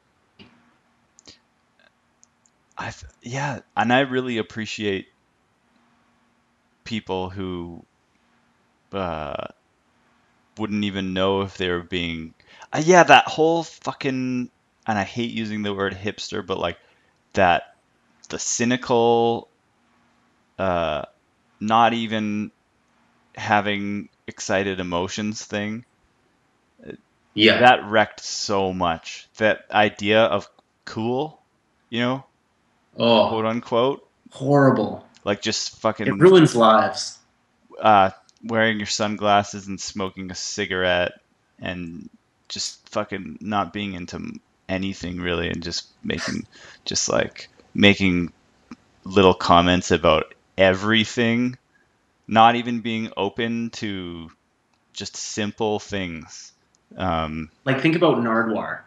[2.78, 5.08] I yeah, and I really appreciate
[6.84, 7.84] people who
[8.94, 9.48] uh,
[10.58, 12.35] wouldn't even know if they were being.
[12.74, 14.50] Uh, yeah, that whole fucking
[14.88, 16.78] and I hate using the word hipster, but like
[17.34, 17.64] that
[18.30, 19.50] the cynical,
[20.60, 21.04] uh,
[21.60, 22.52] not even
[23.36, 25.86] having excited emotions thing
[27.34, 27.60] Yeah.
[27.60, 29.28] that wrecked so much.
[29.38, 30.48] That idea of
[30.86, 31.44] cool,
[31.90, 32.26] you know,
[32.98, 34.02] oh, quote unquote,
[34.32, 35.06] horrible.
[35.24, 36.08] like just fucking.
[36.08, 37.18] It ruins lives.
[37.82, 38.12] uh,
[38.44, 41.14] wearing your sunglasses and smoking a cigarette
[41.60, 42.10] and
[42.50, 46.46] just fucking not being into anything really and just making
[46.86, 48.32] just like making
[49.04, 51.58] little comments about everything
[52.28, 54.32] not even being open to
[54.94, 56.52] just simple things
[56.98, 58.82] um, Like think about Nardwuar.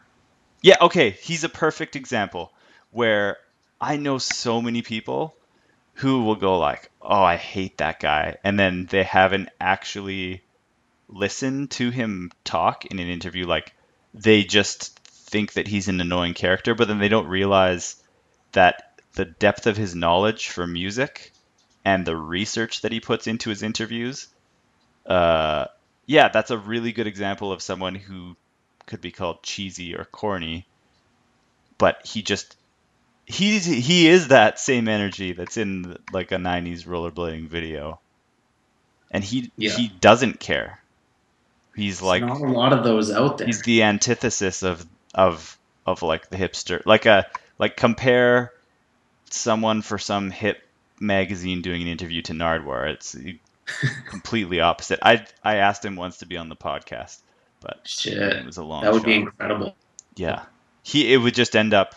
[0.63, 1.11] yeah, okay.
[1.11, 2.53] He's a perfect example
[2.91, 3.37] where
[3.81, 5.35] I know so many people
[5.95, 10.43] who will go like, "Oh, I hate that guy," and then they haven't actually
[11.09, 13.47] listened to him talk in an interview.
[13.47, 13.75] Like
[14.15, 17.97] they just think that he's an annoying character, but then they don't realize
[18.53, 21.33] that the depth of his knowledge for music
[21.85, 24.29] and the research that he puts into his interviews.
[25.07, 25.67] Uh,
[26.07, 28.37] yeah, that's a really good example of someone who
[28.87, 30.67] could be called cheesy or corny,
[31.77, 32.57] but he just
[33.27, 38.01] he's he is that same energy that's in like a 90s rollerblading video.
[39.11, 39.77] And he Yeah.
[39.77, 40.81] he doesn't care.
[41.79, 43.47] He's like There's not a lot of those out there.
[43.47, 46.85] he's the antithesis of of of like the hipster.
[46.85, 47.27] Like a
[47.59, 48.53] like compare
[49.31, 50.61] someone for some hip
[51.01, 52.89] magazine doing an interview to Nardwuar.
[52.91, 53.17] It's
[54.09, 54.99] completely opposite.
[55.03, 57.19] I I asked him once to be on the podcast,
[57.61, 58.15] but Shit.
[58.19, 59.07] it was a long That would shot.
[59.07, 59.77] be incredible.
[60.17, 60.43] Yeah.
[60.83, 61.95] He it would just end up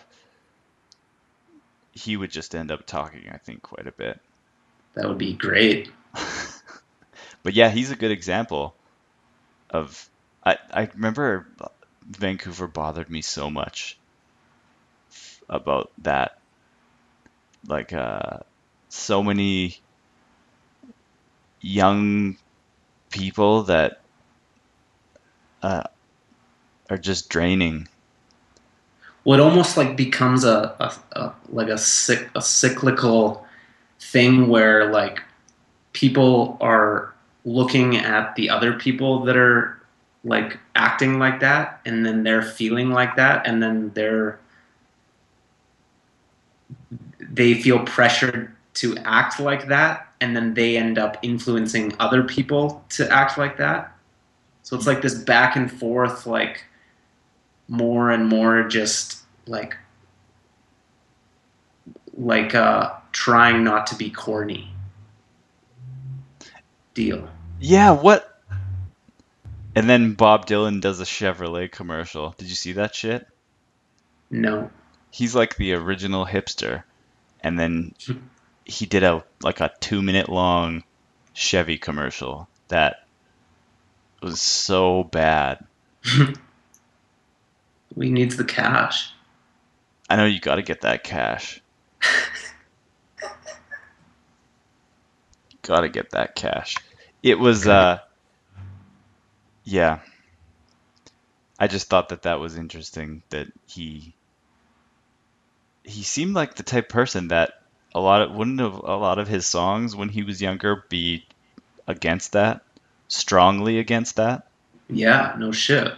[1.94, 4.20] he would just end up talking, I think, quite a bit.
[4.94, 5.90] That would be great.
[7.44, 8.76] But yeah, he's a good example
[9.72, 10.10] of
[10.46, 11.48] I I remember
[12.06, 13.98] Vancouver bothered me so much
[15.50, 16.38] about that.
[17.68, 18.40] Like uh
[18.90, 19.78] so many
[21.62, 22.38] young
[23.10, 24.02] people that
[25.64, 25.84] uh
[26.90, 27.88] are just draining.
[29.24, 33.46] Well, it almost like becomes a, a, a like a, a cyclical
[34.00, 35.22] thing where like
[35.94, 37.14] people are
[37.46, 39.82] looking at the other people that are
[40.24, 44.40] like acting like that and then they're feeling like that and then they're
[47.20, 52.86] they feel pressured to act like that and then they end up influencing other people
[52.90, 53.96] to act like that.
[54.62, 56.64] So it's like this back and forth like
[57.68, 59.76] more and more just like
[62.18, 64.72] like uh trying not to be corny
[66.94, 67.28] deal
[67.60, 68.28] Yeah, what?
[69.76, 72.36] And then Bob Dylan does a Chevrolet commercial.
[72.38, 73.26] Did you see that shit?
[74.30, 74.70] no
[75.12, 76.84] He's like the original hipster.
[77.42, 77.96] And then
[78.66, 80.84] he did a like a 2 minute long
[81.34, 83.08] Chevy commercial that
[84.22, 85.66] was so bad.
[87.96, 89.14] we needs the cash
[90.12, 91.62] I know you got to get that cash.
[95.72, 96.76] Gotta get that cash.
[97.24, 98.00] It was, uh,
[99.64, 100.00] yeah.
[101.58, 104.14] I just thought that that was interesting that he
[105.86, 107.62] he seemed like the type of person that
[107.96, 111.26] a lot of wouldn't have a lot of his songs when he was younger be
[111.88, 112.64] against that,
[113.08, 114.48] strongly against that.
[114.90, 115.94] Yeah, no shit.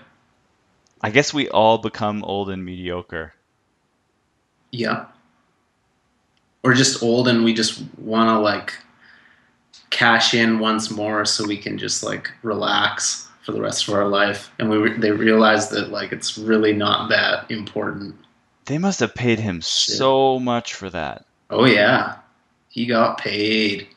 [1.02, 3.34] I guess we all become old and mediocre.
[4.70, 5.08] Yeah.
[6.62, 8.76] Or just old and we just want to like
[9.94, 14.08] cash in once more so we can just like relax for the rest of our
[14.08, 18.16] life and we re- they realize that like it's really not that important.
[18.66, 19.96] They must have paid him Shit.
[19.96, 21.26] so much for that.
[21.50, 22.18] Oh yeah.
[22.70, 23.88] He got paid.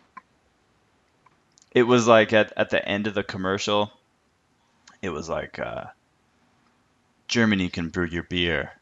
[1.73, 3.91] It was like at, at the end of the commercial,
[5.01, 5.85] it was like uh,
[7.29, 8.73] Germany can brew your beer,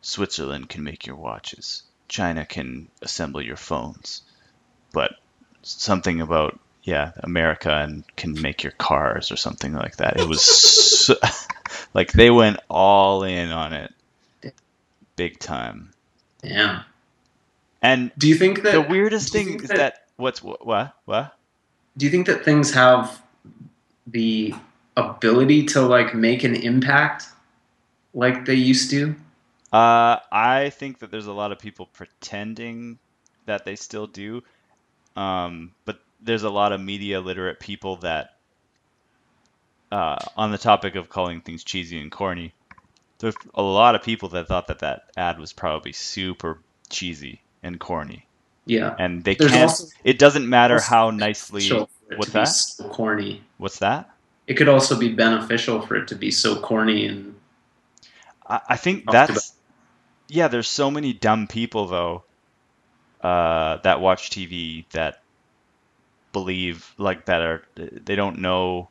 [0.00, 4.22] Switzerland can make your watches, China can assemble your phones,
[4.92, 5.12] but
[5.62, 10.18] something about yeah, America and can make your cars or something like that.
[10.18, 10.42] It was
[11.06, 11.14] so,
[11.94, 13.94] like they went all in on it,
[15.16, 15.92] big time.
[16.42, 16.82] Yeah.
[17.80, 21.36] And Do you think that the weirdest thing is that- that what's what what
[21.96, 23.20] do you think that things have
[24.06, 24.54] the
[24.96, 27.26] ability to like make an impact
[28.14, 29.14] like they used to?
[29.72, 32.98] Uh, I think that there's a lot of people pretending
[33.46, 34.42] that they still do,
[35.16, 38.30] um, but there's a lot of media literate people that,
[39.90, 42.52] uh, on the topic of calling things cheesy and corny,
[43.18, 46.58] there's a lot of people that thought that that ad was probably super
[46.90, 48.26] cheesy and corny,
[48.66, 48.94] Yeah.
[48.98, 49.70] and they There's can't.
[49.70, 51.68] also It doesn't matter how nicely.
[52.16, 52.48] what's that?
[52.48, 53.42] so corny.
[53.58, 54.10] What's that?
[54.46, 57.34] It could also be beneficial for it to be so corny and
[58.46, 59.52] I, I think that's
[60.28, 60.48] yeah.
[60.48, 62.24] There's so many dumb people though
[63.22, 65.22] uh, that watch TV that
[66.32, 68.90] believe like that are they don't know.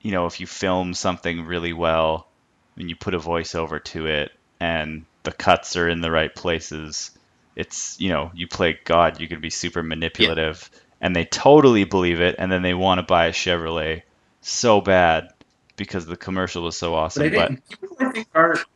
[0.00, 2.28] You know, if you film something really well
[2.76, 7.10] and you put a voiceover to it and the cuts are in the right places,
[7.56, 12.20] it's you know you play God, you can be super manipulative, and they totally believe
[12.20, 14.02] it, and then they want to buy a Chevrolet
[14.40, 15.28] so bad
[15.76, 17.32] because the commercial was so awesome.
[17.32, 18.66] but I But think people I think are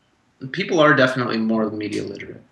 [0.53, 2.45] people are definitely more media literate.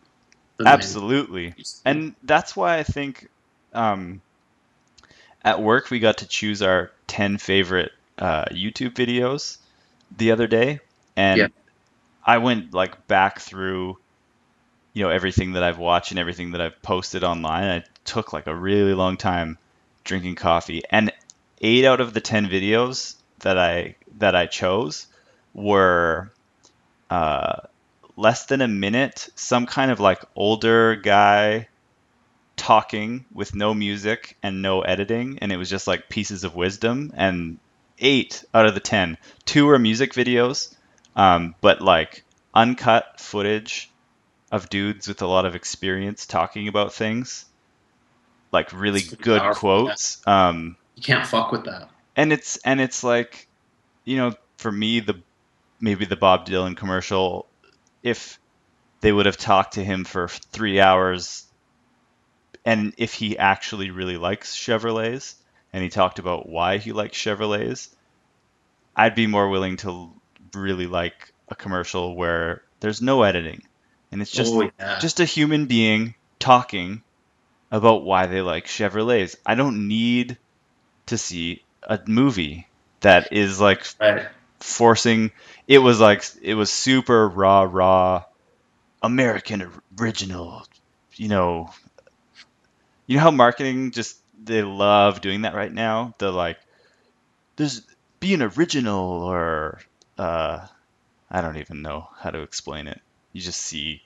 [0.66, 1.54] Absolutely.
[1.56, 1.90] used to be.
[1.90, 3.28] And that's why I think
[3.72, 4.20] um,
[5.44, 9.58] at work we got to choose our 10 favorite uh, YouTube videos
[10.16, 10.80] the other day.
[11.16, 11.48] And Yeah.
[12.24, 13.98] I went like back through,
[14.92, 17.64] you know, everything that I've watched and everything that I've posted online.
[17.64, 19.58] I took like a really long time
[20.04, 20.82] drinking coffee.
[20.90, 21.12] And
[21.60, 25.06] eight out of the 10 videos that I that I chose
[25.54, 26.30] were
[27.10, 27.60] uh,
[28.18, 31.68] less than a minute, some kind of like older guy
[32.56, 37.12] talking with no music and no editing, and it was just like pieces of wisdom.
[37.16, 37.58] And
[37.98, 40.74] eight out of the ten, two were music videos,
[41.16, 43.90] um, but like uncut footage
[44.50, 47.44] of dudes with a lot of experience talking about things,
[48.50, 49.84] like really good powerful, yeah.
[49.84, 50.26] quotes.
[50.26, 51.88] Um, You can't fuck with that.
[52.16, 53.46] and it's and it's like
[54.04, 55.14] you know for me the
[55.80, 57.46] maybe the bob dylan commercial
[58.08, 58.38] if
[59.00, 61.44] they would have talked to him for three hours
[62.64, 65.34] and if he actually really likes chevrolets
[65.72, 67.88] and he talked about why he likes chevrolets
[68.96, 70.10] i'd be more willing to
[70.54, 73.62] really like a commercial where there's no editing
[74.10, 74.98] and it's just oh yeah.
[74.98, 77.02] just a human being talking
[77.70, 79.36] about why they like Chevrolets.
[79.44, 80.38] I don't need
[81.06, 82.66] to see a movie
[83.00, 84.28] that is like right.
[84.60, 85.30] Forcing
[85.66, 88.24] it was like it was super raw raw
[89.02, 90.66] American original,
[91.16, 91.70] you know.
[93.06, 96.14] You know how marketing just they love doing that right now?
[96.18, 96.58] They're like
[97.56, 97.82] there's
[98.20, 99.80] be an original or
[100.18, 100.66] uh
[101.30, 103.00] I don't even know how to explain it.
[103.32, 104.02] You just see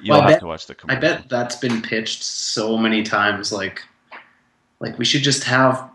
[0.00, 3.52] you'll Well, have bet- to watch the I bet that's been pitched so many times.
[3.52, 3.82] Like,
[4.80, 5.90] like we should just have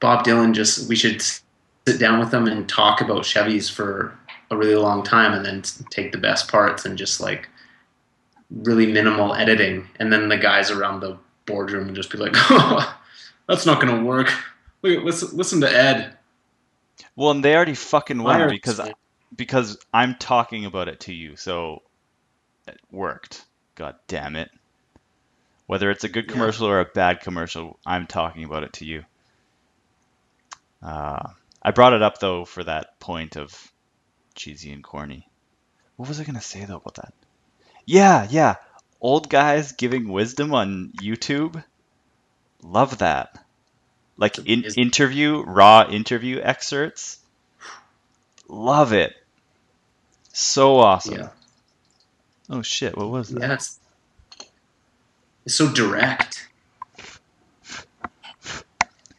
[0.00, 0.52] Bob Dylan.
[0.54, 1.22] Just we should
[1.86, 4.16] sit down with them and talk about Chevys for
[4.50, 7.48] a really long time, and then take the best parts and just like
[8.50, 12.98] really minimal editing, and then the guys around the boardroom would just be like, oh,
[13.48, 14.32] "That's not going to work."
[14.82, 16.16] Look, listen, listen to Ed.
[17.16, 18.92] Well, and they already fucking won Fire because this
[19.34, 21.82] because I'm talking about it to you, so
[22.66, 23.44] it worked.
[23.74, 24.50] God damn it.
[25.66, 26.32] Whether it's a good Yeah.
[26.32, 29.04] commercial or a bad commercial, I'm talking about it to you.
[30.82, 31.30] Uh,
[31.66, 33.72] I brought it up though for that point of
[34.36, 35.28] cheesy and corny.
[35.96, 37.12] What was I gonna say though about that?
[37.84, 38.54] Yeah, yeah.
[39.00, 41.64] Old guys giving wisdom on YouTube.
[42.62, 43.44] Love that.
[44.16, 47.18] Like in interview, raw interview excerpts.
[48.46, 49.14] Love it.
[50.32, 51.14] So awesome.
[51.14, 51.28] Yeah.
[52.48, 53.40] Oh shit, what was that?
[53.40, 53.80] Yeah, it's,
[55.44, 56.48] it's so direct.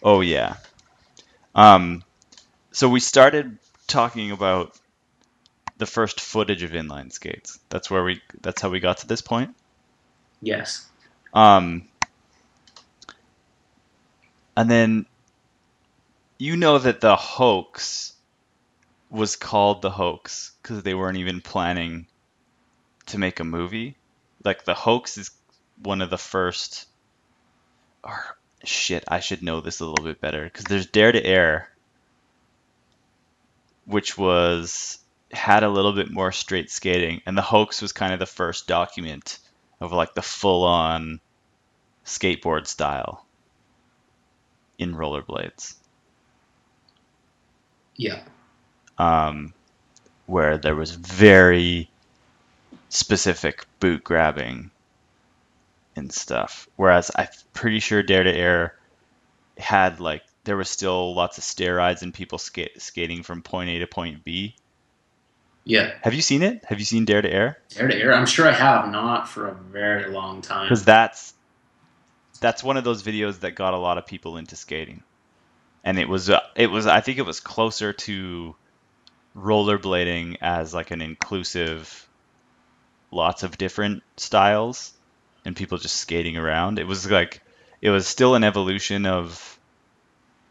[0.02, 0.56] Oh yeah.
[1.54, 2.06] Um,
[2.78, 3.58] so we started
[3.88, 4.78] talking about
[5.80, 7.60] the first footage of inline skates.
[7.70, 8.22] That's where we.
[8.42, 9.56] That's how we got to this point.
[10.44, 10.88] Yes.
[11.34, 11.88] Um,
[14.56, 15.08] and then
[16.38, 18.14] you know that the hoax
[19.10, 22.06] was called the hoax because they weren't even planning
[23.08, 23.96] to make a movie.
[24.46, 25.32] Like the hoax is
[25.82, 26.86] one of the first.
[28.04, 31.72] Or shit, I should know this a little bit better because there's Dare to Air,
[33.88, 35.00] which was
[35.32, 38.68] had a little bit more straight skating, and the hoax was kind of the first
[38.68, 39.40] document
[39.82, 41.20] of like the full on
[42.06, 43.26] skateboard style
[44.78, 45.76] in rollerblades.
[47.96, 48.22] Yeah.
[48.98, 49.54] Um,
[50.28, 51.90] where there was very
[52.90, 54.72] specific boot grabbing
[55.96, 56.68] and stuff.
[56.76, 58.76] Whereas I'm pretty sure Dare to Air
[59.58, 63.70] had like there was still lots of stair rides and people ska- skating from point
[63.70, 64.56] A to point B.
[65.66, 65.92] Yeah.
[66.02, 66.64] Have you seen it?
[66.66, 67.60] Have you seen Dare to Air?
[67.70, 68.14] Dare to air.
[68.14, 70.66] I'm sure I have not for a very long time.
[70.66, 71.34] because that's
[72.40, 75.04] that's one of those videos that got a lot of people into skating
[75.84, 78.56] and it was uh, it was i think it was closer to
[79.36, 82.08] rollerblading as like an inclusive
[83.12, 84.94] lots of different styles
[85.46, 87.42] and people just skating around it was like
[87.82, 89.57] it was still an evolution of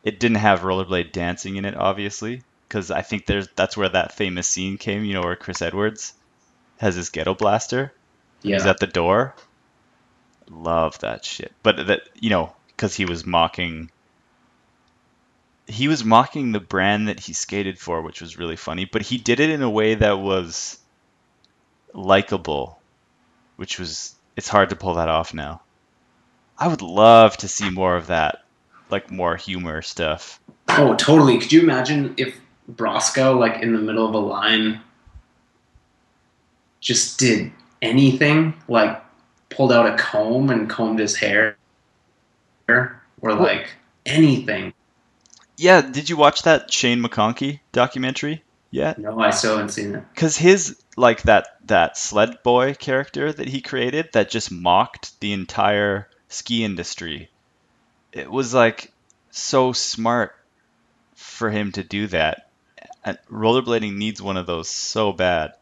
[0.06, 4.12] it didn't have rollerblade dancing in it obviously because i think there's that's where that
[4.12, 6.14] famous scene came you know where chris edwards
[6.78, 7.92] has his ghetto blaster
[8.42, 8.56] yeah.
[8.56, 9.34] He's at the door.
[10.48, 11.52] Love that shit.
[11.62, 13.90] But that you know, because he was mocking.
[15.66, 18.84] He was mocking the brand that he skated for, which was really funny.
[18.84, 20.78] But he did it in a way that was
[21.92, 22.78] likable,
[23.56, 25.62] which was it's hard to pull that off now.
[26.56, 28.44] I would love to see more of that,
[28.90, 30.40] like more humor stuff.
[30.68, 31.38] Oh, totally.
[31.38, 32.38] Could you imagine if
[32.70, 34.80] Broskow, like in the middle of a line,
[36.80, 39.02] just did anything, like
[39.50, 41.56] pulled out a comb and combed his hair,
[42.68, 43.70] or like
[44.04, 44.72] anything?
[45.56, 48.98] Yeah, did you watch that Shane McConkey documentary yet?
[48.98, 50.04] No, I still haven't seen it.
[50.14, 55.32] because his like that that sled boy character that he created that just mocked the
[55.32, 57.30] entire ski industry
[58.16, 58.92] it was like
[59.30, 60.32] so smart
[61.14, 62.48] for him to do that
[63.04, 65.52] and rollerblading needs one of those so bad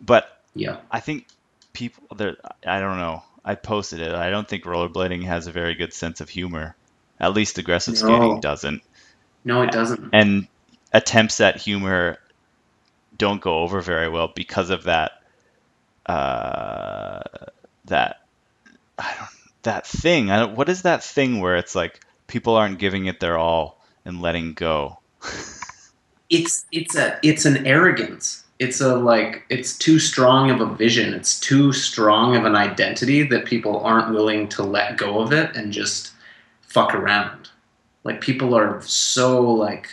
[0.00, 0.78] but Yeah.
[0.90, 1.26] i think
[1.72, 2.36] people there
[2.66, 6.20] i don't know i posted it i don't think rollerblading has a very good sense
[6.20, 6.74] of humor
[7.20, 8.00] at least aggressive No.
[8.00, 8.82] skating doesn't
[9.44, 10.10] No, it doesn't.
[10.12, 10.48] and
[10.92, 12.18] attempts at humor
[13.16, 15.12] don't go over very well because of that
[16.06, 17.20] uh,
[17.86, 18.20] that
[18.98, 19.30] I don't,
[19.66, 20.30] that thing.
[20.30, 23.84] I don't, what is that thing where it's like people aren't giving it their all
[24.04, 24.98] and letting go?
[26.28, 28.44] It's it's a it's an arrogance.
[28.58, 31.14] It's a like it's too strong of a vision.
[31.14, 35.54] It's too strong of an identity that people aren't willing to let go of it
[35.54, 36.12] and just
[36.62, 37.50] fuck around.
[38.02, 39.88] Like people are so like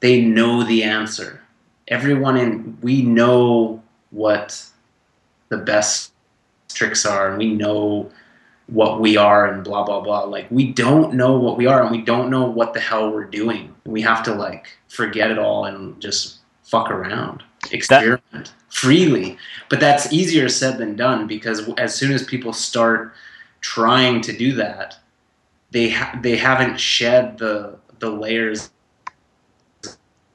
[0.00, 1.40] they know the answer.
[1.88, 4.66] Everyone in we know what
[5.48, 6.12] the best
[6.68, 8.10] tricks are and we know
[8.68, 10.24] what we are and blah blah blah.
[10.24, 13.24] Like we don't know what we are and we don't know what the hell we're
[13.24, 13.74] doing.
[13.84, 17.42] We have to like forget it all and just fuck around.
[17.72, 19.38] Experiment freely.
[19.68, 23.14] But that's easier said than done because as soon as people start
[23.60, 24.98] trying to do that
[25.70, 28.70] they ha- they haven't shed the the layers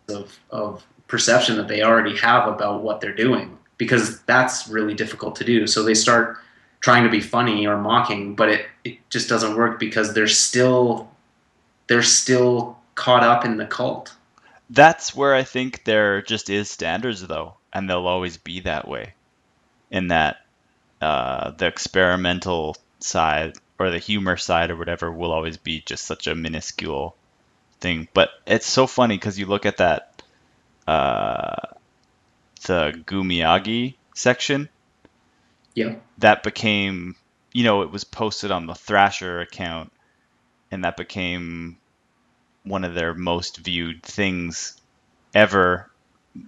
[0.10, 5.36] of of perception that they already have about what they're doing because that's really difficult
[5.36, 5.66] to do.
[5.68, 6.38] So they start
[6.82, 11.10] trying to be funny or mocking but it, it just doesn't work because they're still
[11.88, 14.14] they're still caught up in the cult
[14.72, 19.14] That's where I think there just is standards though, and they'll always be that way.
[19.90, 20.38] In that
[21.02, 26.28] uh, the experimental side or the humor side or whatever will always be just such
[26.28, 27.18] a minuscule
[27.82, 28.08] thing.
[28.14, 30.24] But it's so funny because you look at that
[30.88, 31.76] uh,
[32.66, 34.70] the Gou Miyagi section
[35.74, 37.16] yeah that became
[37.54, 39.92] you know it was posted on the Thrasher account
[40.72, 41.78] and that became
[42.64, 44.80] one of their most viewed things
[45.34, 45.90] ever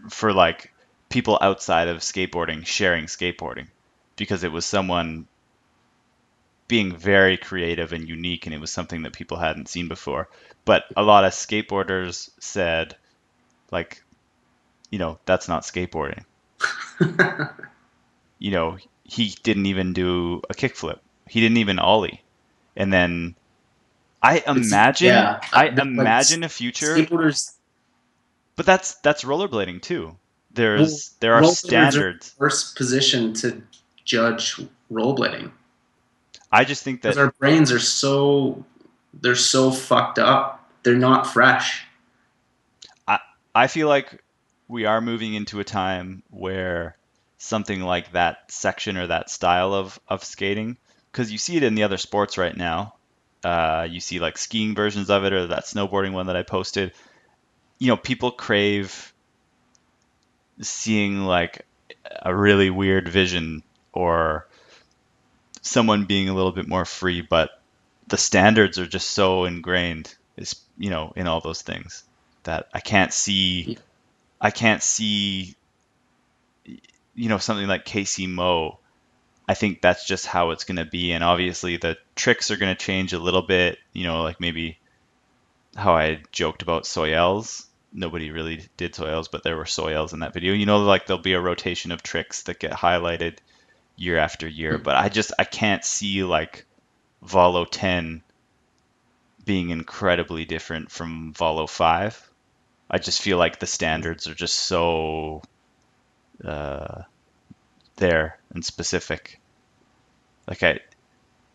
[0.10, 0.74] for like
[1.10, 3.68] people outside of skateboarding sharing skateboarding
[4.16, 5.28] because it was someone
[6.68, 10.30] being very creative and unique, and it was something that people hadn't seen before.
[10.66, 12.96] But a lot of skateboarders said,
[13.72, 14.02] like,
[14.90, 16.24] you know, that's not skateboarding.
[18.40, 18.78] you know,
[19.14, 21.00] he didn't even do a kickflip.
[21.28, 22.22] He didn't even ollie.
[22.76, 23.36] And then
[24.22, 27.54] I imagine yeah, I like, imagine a future Skateboarders
[28.56, 30.16] but that's that's rollerblading too.
[30.52, 32.34] There's there are standards.
[32.38, 33.62] first position to
[34.06, 34.60] judge
[34.92, 35.52] rollerblading
[36.52, 38.64] I just think that our brains are so
[39.14, 40.70] they're so fucked up.
[40.84, 41.86] They're not fresh.
[43.08, 43.20] I
[43.56, 44.24] I feel like
[44.68, 46.96] we are moving into a time where
[47.44, 50.78] something like that section or that style of, of skating,
[51.12, 52.96] because you see it in the other sports right now.
[53.44, 56.94] Uh, you see like skiing versions of it or that snowboarding one that I posted.
[57.78, 59.14] You know, people crave
[60.62, 61.66] seeing like
[62.22, 64.48] a really weird vision or
[65.62, 67.62] someone being a little bit more free, but
[68.08, 72.04] the standards are just so ingrained is you know in all those things
[72.44, 73.78] that I can't see
[74.42, 75.56] I can't see
[77.16, 78.80] you know something like Casey Moe.
[79.48, 82.74] I think that's just how it's going to be and obviously the tricks are going
[82.74, 84.80] to change a little bit, you know, like maybe
[85.76, 87.66] how I joked about soyales.
[87.92, 90.54] Nobody really did soyales, but there were soyales in that video.
[90.54, 93.38] You know, like there'll be a rotation of tricks that get highlighted
[93.96, 96.66] year after year, but I just I can't see like
[97.22, 98.24] Volo 10
[99.46, 102.30] being incredibly different from Volo 5.
[102.90, 105.42] I just feel like the standards are just so
[106.46, 107.04] uh,
[107.98, 109.40] there and specific.
[110.48, 110.80] Like I,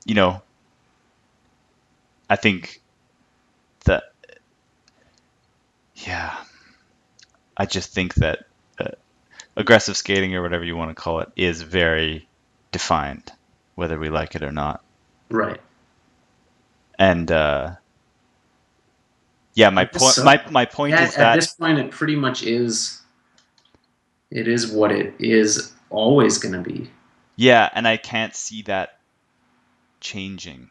[0.06, 0.42] you know,
[2.30, 2.82] I think
[3.86, 4.04] that,
[5.94, 6.36] yeah,
[7.56, 8.40] I just think that
[8.80, 8.90] uh,
[9.56, 12.28] aggressive skating or whatever you want to call it is very
[12.72, 13.32] defined,
[13.76, 14.84] whether we like it or not.
[15.30, 15.60] Right.
[16.98, 17.76] And uh,
[19.54, 20.22] yeah, my point so.
[20.22, 22.97] my my point Yeah, is at that this point, it pretty much is.
[24.30, 26.90] It is what it is always going to be.
[27.36, 28.98] yeah, and I can't see that
[30.00, 30.70] changing.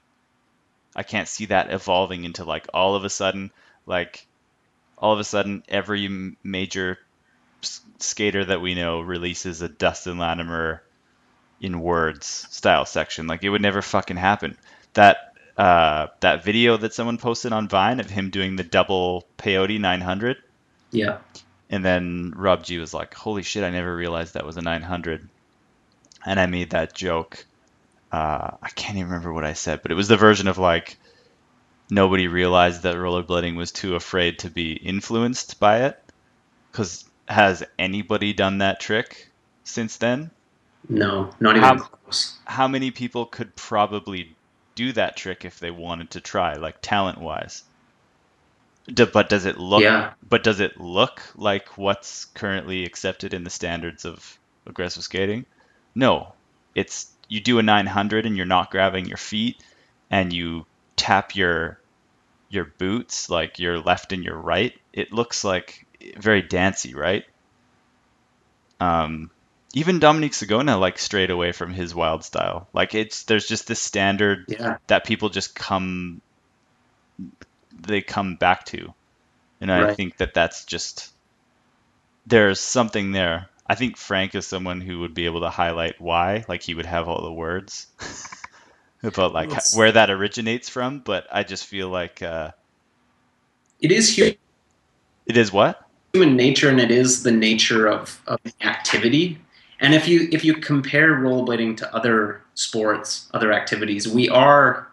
[0.95, 3.51] I can't see that evolving into like all of a sudden,
[3.85, 4.25] like
[4.97, 6.97] all of a sudden, every major
[7.63, 10.81] s- skater that we know releases a Dustin Latimer
[11.61, 13.27] in words style section.
[13.27, 14.57] Like it would never fucking happen.
[14.93, 15.17] That
[15.57, 20.37] uh, that video that someone posted on Vine of him doing the double peyote 900,
[20.91, 21.17] Yeah.
[21.69, 23.63] And then Rob G was like, "Holy shit!
[23.63, 25.27] I never realized that was a 900."
[26.25, 27.45] And I made that joke.
[28.11, 30.97] Uh, I can't even remember what I said, but it was the version of like
[31.89, 36.01] nobody realized that rollerblading was too afraid to be influenced by it.
[36.71, 39.29] Because has anybody done that trick
[39.63, 40.31] since then?
[40.89, 42.37] No, not even How- close.
[42.45, 44.35] How many people could probably
[44.75, 47.63] do that trick if they wanted to try, like talent wise?
[48.87, 49.81] D- but does it look?
[49.81, 50.13] Yeah.
[50.27, 55.45] But does it look like what's currently accepted in the standards of aggressive skating?
[55.93, 56.33] No.
[56.75, 59.61] It's you do a 900 and you're not grabbing your feet
[60.09, 60.65] and you
[60.95, 61.79] tap your
[62.49, 64.73] your boots like your left and your right.
[64.93, 65.85] It looks like
[66.17, 67.25] very dancey, right?
[68.79, 69.31] Um
[69.73, 72.67] even Dominique Sagona like strayed away from his wild style.
[72.73, 74.77] Like it's there's just this standard Yeah.
[74.87, 76.21] that people just come
[77.83, 78.93] they come back to
[79.61, 79.97] and i Right.
[79.97, 81.11] think that that's just
[82.25, 86.43] there's something there i think frank is someone who would be able to highlight why
[86.49, 87.87] like he would have all the words
[89.03, 89.73] about like Yes.
[89.73, 92.51] where that originates from but i just feel like uh,
[93.79, 94.35] It is human.
[95.27, 95.79] it is what
[96.13, 99.39] human nature, and it is the nature of, of activity.
[99.79, 104.87] And if you if you compare rollerblading to other sports, other activities, we are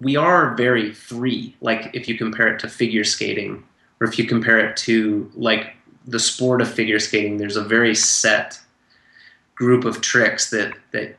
[0.00, 1.56] we are very free.
[1.60, 3.64] Like if you compare it to figure skating,
[4.00, 5.74] or if you compare it to like
[6.06, 8.60] the sport of figure skating, there's a very set
[9.54, 11.16] group of tricks that that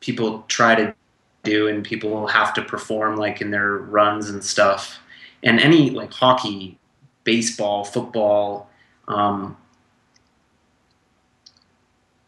[0.00, 0.94] people try to
[1.42, 4.98] do and people have to perform like in their runs and stuff.
[5.42, 6.78] And any like hockey,
[7.24, 8.68] baseball, football,
[9.06, 9.56] um,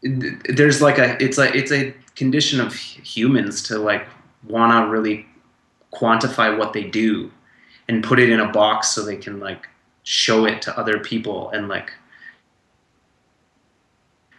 [0.03, 4.07] there's like a it's like it's a condition of humans to like
[4.47, 5.25] want to really
[5.93, 7.31] quantify what they do
[7.87, 9.67] and put it in a box so they can like
[10.03, 11.91] show it to other people and like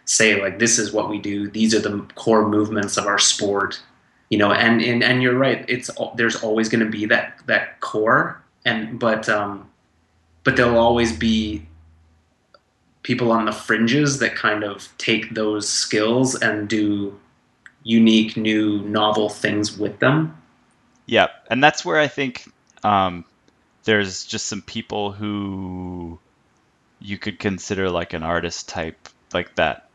[0.05, 1.49] say like this is what we do.
[1.49, 3.81] These are the core movements of our sport
[4.33, 5.63] you know and and, and you're right.
[5.67, 9.69] It's there's always going to be that that core and but um
[10.43, 11.67] but there'll always be
[13.03, 17.19] people on the fringes that kind of take those skills and do
[17.83, 20.35] unique new novel things with them
[21.49, 22.45] and that's where I think
[22.83, 23.25] um,
[23.83, 26.19] there's just some people who
[26.99, 29.89] you could consider like an artist type like that.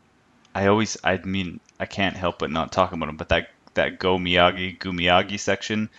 [0.53, 3.99] I always, I mean, I can't help but not talk about them, but that that
[3.99, 5.89] Gou Miyagi, Gu Miyagi section,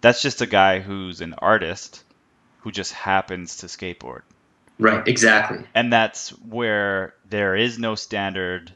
[0.00, 2.02] that's just a guy who's an artist
[2.60, 4.22] who just happens to skateboard.
[4.78, 5.64] Right, exactly.
[5.74, 8.72] And that's where there is no standard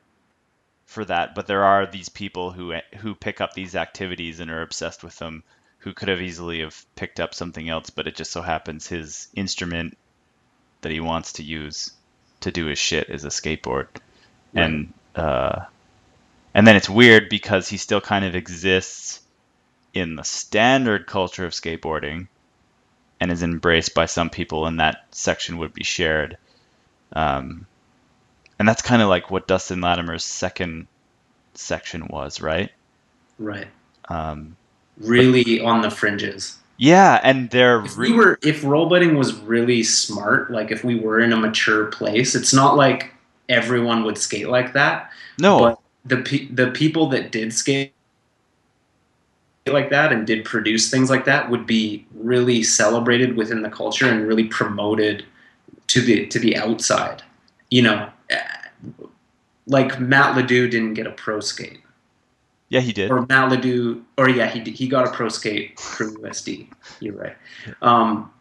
[0.84, 4.62] for that, but there are these people who who pick up these activities and are
[4.62, 5.42] obsessed with them
[5.84, 9.28] who could have easily have picked up something else, but it just so happens his
[9.36, 9.96] instrument
[10.80, 11.92] that he wants to use
[12.40, 13.88] to do his shit is a skateboard.
[14.54, 14.64] Right.
[14.64, 15.60] And uh,
[16.54, 19.20] and then it's weird because he still kind of exists
[19.92, 22.28] in the standard culture of skateboarding
[23.20, 26.38] and is embraced by some people, and that section would be shared.
[27.12, 27.66] Um,
[28.58, 30.86] and that's kind of like what Dustin Latimer's second
[31.52, 32.70] section was, right?
[33.38, 33.68] Right.
[34.08, 34.56] Um,
[34.98, 36.58] really on the fringes.
[36.76, 41.20] Yeah, and they're if we were if rollerblading was really smart, like if we were
[41.20, 43.12] in a mature place, it's not like
[43.48, 45.10] everyone would skate like that.
[45.38, 47.92] No, but the pe- the people that did skate
[49.66, 54.06] like that and did produce things like that would be really celebrated within the culture
[54.06, 55.24] and really promoted
[55.86, 57.22] to the to the outside.
[57.70, 58.42] You know, eh,
[59.66, 61.80] like Matt Ledoux didn't get a pro skate.
[62.68, 63.10] Yeah, he did.
[63.10, 66.68] Or Matt Ledoux, or yeah, he he got a pro skate from USD.
[67.00, 67.36] You're right.
[67.82, 68.32] Um,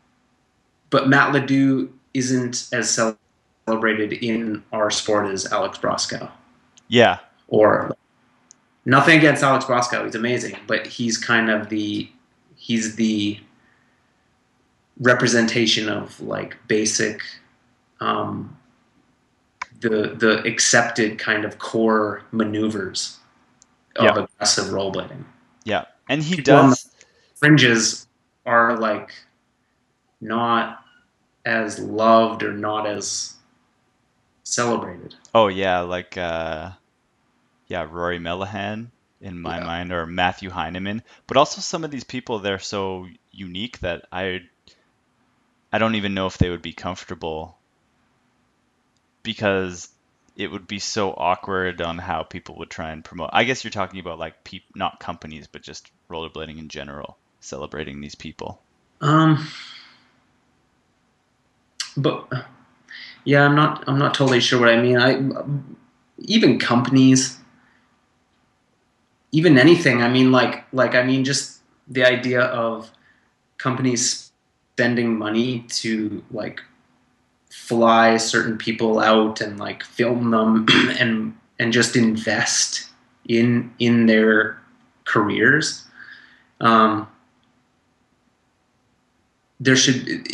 [0.90, 2.90] but Matt Ledoux isn't as
[3.68, 6.32] celebrated in our sport as Alex Broskow.
[6.88, 7.20] Yeah.
[7.48, 7.96] Or
[8.86, 12.10] nothing against Alex Broskow, he's amazing, but he's kind of the
[12.56, 13.40] he's the
[15.00, 17.22] representation of like basic
[18.00, 18.56] um,
[19.82, 23.20] the the accepted kind of core maneuvers
[23.96, 24.24] of yeah.
[24.24, 25.24] aggressive rollerblading.
[25.64, 26.90] Yeah, and he People does.
[27.36, 28.08] fringes
[28.46, 29.14] are like
[30.22, 30.84] not
[31.46, 33.36] as loved or not as
[34.44, 35.16] celebrated.
[35.34, 36.72] Oh yeah, like uh,
[37.68, 38.88] yeah, Rory Melihan
[39.22, 39.66] in my yeah.
[39.66, 41.02] mind, or Matthew Heineman.
[41.28, 44.42] But also some of these people, they're so unique that I,
[45.72, 47.58] I don't even know if they would be comfortable
[49.24, 49.90] because
[50.36, 53.30] it would be so awkward on how people would try and promote.
[53.34, 58.02] I guess you're talking about like pe- not companies, but just rollerblading in general, celebrating
[58.02, 58.62] these people.
[59.02, 59.48] Um,
[61.96, 62.28] but
[63.24, 63.84] yeah, I'm not.
[63.88, 64.98] I'm not totally sure what I mean.
[64.98, 65.22] I
[66.20, 67.38] even companies,
[69.32, 70.02] even anything.
[70.02, 72.92] I mean, like like I mean, just the idea of
[73.58, 74.32] companies
[74.74, 76.62] spending money to like
[77.54, 80.66] fly certain people out and like film them
[81.00, 82.90] and and just invest
[83.30, 84.60] in in their
[85.06, 85.86] careers.
[86.60, 87.08] Um,
[89.60, 90.28] there should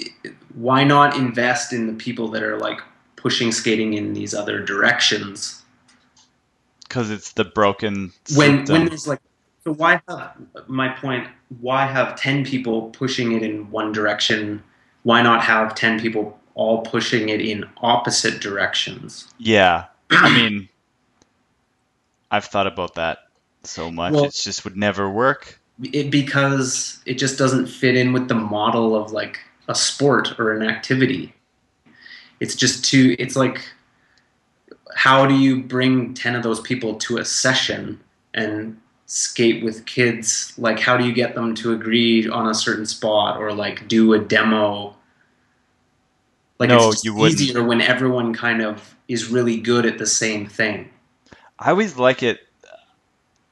[0.56, 2.80] why not invest in the people that are like
[3.18, 5.64] pushing skating in these other directions?
[6.88, 9.20] Because it's the broken when when there's like
[9.66, 11.28] so why have my point
[11.60, 14.64] why have 10 people pushing it in one direction?
[15.04, 19.34] Why not have 10 people all pushing it in opposite directions.
[19.38, 19.86] Yeah.
[20.12, 20.68] I mean,
[22.32, 23.20] I've thought about that
[23.64, 24.12] so much.
[24.12, 25.58] Well, it just would never work.
[25.82, 29.40] It, because it just doesn't fit in with the model of like
[29.70, 31.34] a sport or an activity.
[32.42, 33.62] It's just too, it's like,
[34.94, 38.02] how do you bring 10 of those people to a session
[38.34, 40.54] and skate with kids?
[40.58, 44.12] Like, how do you get them to agree on a certain spot or like do
[44.12, 44.98] a demo
[46.60, 47.40] like no, it's you wouldn't.
[47.40, 50.90] easier when everyone kind of is really good at the same thing.
[51.58, 52.42] I always like it.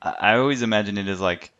[0.02, 1.52] I always imagine it as like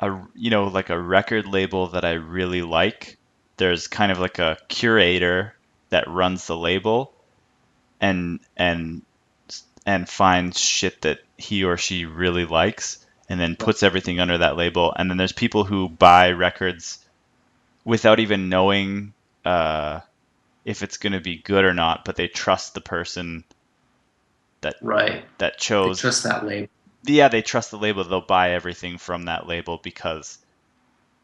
[0.00, 3.18] a you know like a record label that I really like.
[3.58, 5.54] There's kind of like a curator
[5.90, 7.12] that runs the label,
[8.00, 9.02] and and
[9.84, 14.56] and finds shit that he or she really likes, and then puts everything under that
[14.56, 14.94] label.
[14.96, 16.98] And then there's people who buy records
[17.84, 19.12] without even knowing.
[19.44, 20.00] Uh,
[20.64, 23.44] if it's going to be good or not, but they trust the person
[24.60, 26.68] that right that chose they trust that label.
[27.04, 28.04] Yeah, they trust the label.
[28.04, 30.38] They'll buy everything from that label because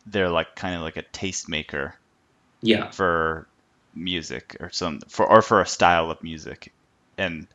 [0.07, 1.93] they're like kind of like a tastemaker.
[2.61, 2.91] Yeah.
[2.91, 3.47] For
[3.95, 6.73] music or some for or for a style of music,
[7.17, 7.47] and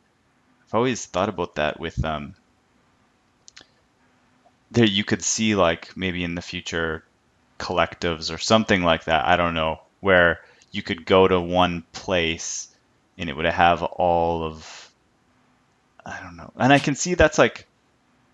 [0.66, 2.34] I've always thought about that with um.
[4.70, 7.04] There you could see like maybe in the future
[7.58, 9.26] collectives or something like that.
[9.26, 10.40] I don't know where
[10.74, 12.68] you could go to one place
[13.16, 14.90] and it would have all of
[16.04, 16.52] I don't know.
[16.56, 17.66] And I can see that's like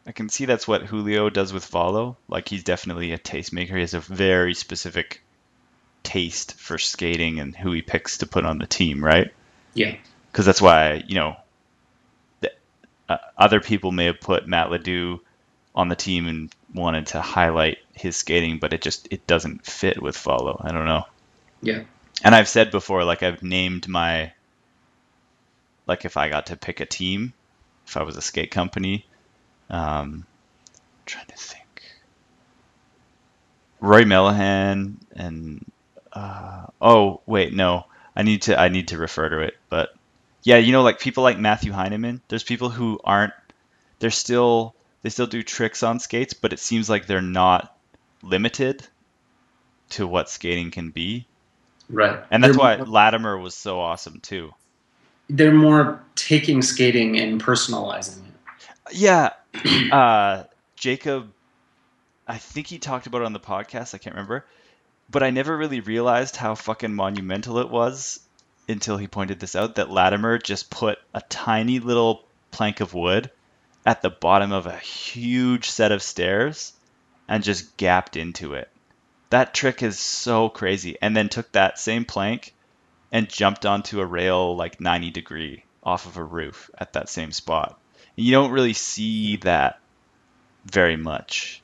[0.06, 2.16] I can see that's what Julio does with Follow.
[2.28, 3.74] Like he's definitely a tastemaker.
[3.74, 5.22] He has a very specific
[6.02, 9.32] taste for skating and who he picks to put on the team, right?
[9.74, 9.94] Yeah.
[10.32, 11.36] Because that's why you know,
[12.40, 12.50] the,
[13.08, 15.20] uh, other people may have put Matt Ledoux
[15.74, 20.02] on the team and wanted to highlight his skating, but it just it doesn't fit
[20.02, 20.58] with Follow.
[20.64, 21.04] I don't know.
[21.62, 21.82] Yeah.
[22.22, 24.32] And I've said before, like I've named my
[25.86, 27.32] like if I got to pick a team,
[27.86, 29.04] if I was a skate company,
[29.68, 30.26] um,
[31.06, 31.82] trying to think.
[33.80, 35.64] Roy Melihan and
[36.12, 39.94] uh, oh wait no I need to I need to refer to it but
[40.42, 43.32] yeah you know like people like Matthew Heineman there's people who aren't
[43.98, 47.74] they're still they still do tricks on skates but it seems like they're not
[48.22, 48.86] limited
[49.90, 51.26] to what skating can be
[51.90, 52.22] Right.
[52.30, 54.54] and that's They're why Latimer was so awesome too
[55.30, 58.92] they're more taking skating and personalizing it.
[58.92, 59.32] Yeah,
[59.92, 60.44] uh,
[60.76, 61.32] Jacob.
[62.26, 63.94] I think he talked about it on the podcast.
[63.94, 64.44] I can't remember,
[65.08, 68.20] but I never really realized how fucking monumental it was
[68.68, 69.76] until he pointed this out.
[69.76, 73.30] That Latimer just put a tiny little plank of wood
[73.86, 76.72] at the bottom of a huge set of stairs
[77.28, 78.68] and just gapped into it.
[79.30, 80.96] That trick is so crazy.
[81.00, 82.54] And then took that same plank
[83.12, 87.32] and jumped onto a rail like 90 degree off of a roof at that same
[87.32, 87.78] spot.
[88.16, 89.80] You don't really see that
[90.66, 91.62] very much.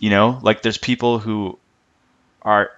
[0.00, 1.58] You know, like there's people who
[2.42, 2.70] are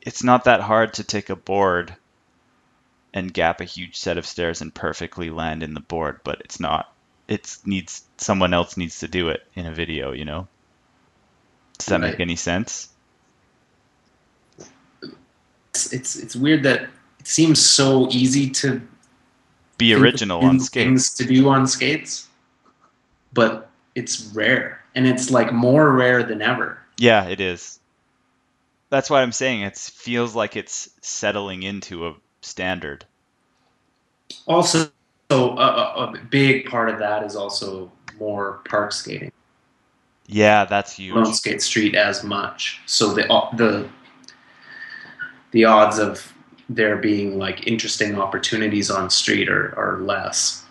[0.00, 1.94] it's not that hard to take a board
[3.12, 6.60] and gap a huge set of stairs and perfectly land in the board, but it's
[6.60, 6.92] not.
[7.26, 10.46] It's needs someone else needs to do it in a video, you know?
[11.78, 12.88] Does that make any sense?
[15.74, 16.82] It's, it's it's weird that
[17.20, 18.80] it seems so easy to
[19.78, 20.84] Be original on skates.
[20.84, 22.28] things to do on skates,
[23.32, 26.78] but it's rare, and it's like more rare than ever.
[26.98, 27.78] Yeah, it is.
[28.90, 33.04] That's why I'm saying it feels like it's settling into a standard.
[34.46, 34.90] Also,
[35.30, 39.30] so a, a big part of that is also more park skating.
[40.28, 41.26] Yeah, that's huge.
[41.34, 43.22] skate street as much, so the
[43.56, 43.88] the
[45.52, 46.34] the odds of
[46.68, 50.66] there being like interesting opportunities on street are, are less.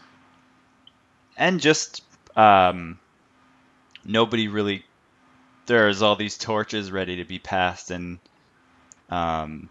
[1.38, 2.04] And just
[2.36, 3.00] um,
[4.06, 4.86] nobody really.
[5.66, 8.20] There's all these torches ready to be passed, and
[9.10, 9.70] um,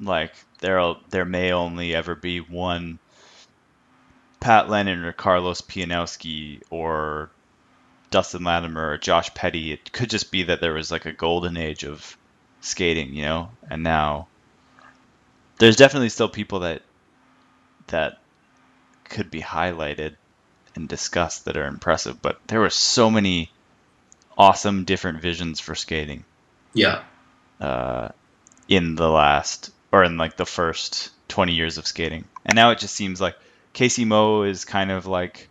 [0.00, 2.98] like there there may only ever be one
[4.40, 7.30] Pat Lennon or Carlos Pianowski or
[8.10, 9.72] Dustin Latimer or Josh Petty.
[9.72, 12.16] It could just be that there was like a golden age of
[12.60, 14.28] skating, you know, and now
[15.58, 16.82] there's definitely still people that
[17.88, 18.18] that
[19.04, 20.16] could be highlighted
[20.74, 23.50] and discussed that are impressive, but there were so many
[24.36, 26.24] awesome different visions for skating
[26.74, 27.02] Yeah,
[27.60, 28.08] uh,
[28.68, 32.24] in the last or in like the first 20 years of skating.
[32.44, 33.36] And now it just seems like
[33.72, 35.48] Casey Moe is kind of like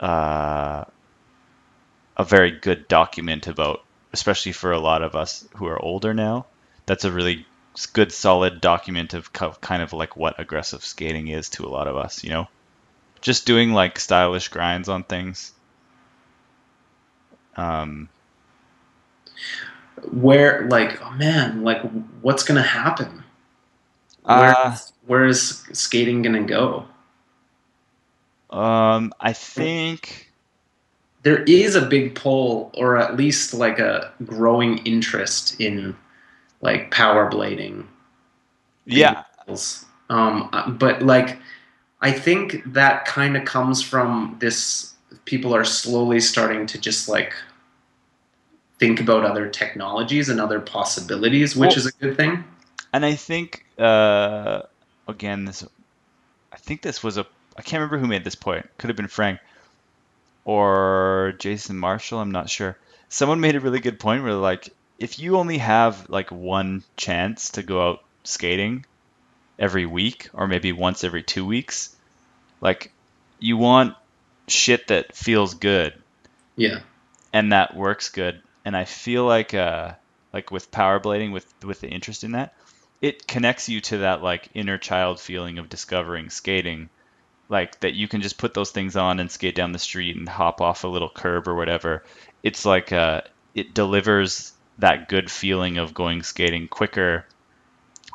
[0.00, 0.84] uh,
[2.16, 6.46] a very good document about, especially for a lot of us who are older now.
[6.86, 7.46] That's a really
[7.92, 11.96] good, solid document of kind of like what aggressive skating is to a lot of
[11.96, 12.48] us, you know?
[13.20, 15.52] Just doing like stylish grinds on things.
[17.56, 18.08] Um,
[20.10, 21.80] where like oh man, like
[22.20, 23.24] what's gonna happen?
[24.24, 26.86] uh, Where, where is skating gonna go?
[28.50, 30.30] Um, I think
[31.24, 35.96] There is a big pull, or at least like a growing interest in
[36.60, 37.86] like power blading.
[38.86, 39.24] yeah,
[40.10, 41.38] Um, but like,
[42.02, 44.92] I think that kind of comes from this.
[45.24, 47.32] People are slowly starting to just like
[48.78, 52.44] think about other technologies and other possibilities, which Well- is a good thing.
[52.92, 54.62] and I think uh,
[55.08, 55.64] again this,
[56.52, 58.68] I think this was a I can't remember who made this point.
[58.78, 59.38] Could have been Frank
[60.44, 62.20] or Jason Marshall.
[62.20, 62.78] I'm not sure.
[63.08, 67.50] Someone made a really good point where like if you only have like one chance
[67.52, 68.86] to go out skating
[69.58, 71.96] every week or maybe once every two weeks,
[72.60, 72.92] like
[73.38, 73.96] you want
[74.48, 75.94] shit that feels good
[76.56, 76.80] Yeah,
[77.32, 78.42] and that works good.
[78.64, 79.94] And I feel like uh
[80.32, 82.54] like with power blading with with the interest in that,
[83.00, 86.90] it connects you to that like inner child feeling of discovering skating.
[87.54, 90.28] Like that you can just put those things on and skate down the street and
[90.28, 92.04] hop off a little curb or whatever.
[92.42, 93.22] It's like uh
[93.54, 97.28] it delivers that good feeling of going skating quicker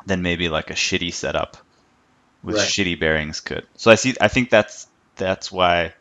[0.06, 1.56] than maybe like a shitty setup
[2.42, 2.68] with Right.
[2.68, 3.66] shitty bearings could.
[3.76, 5.94] So I see I think that's that's why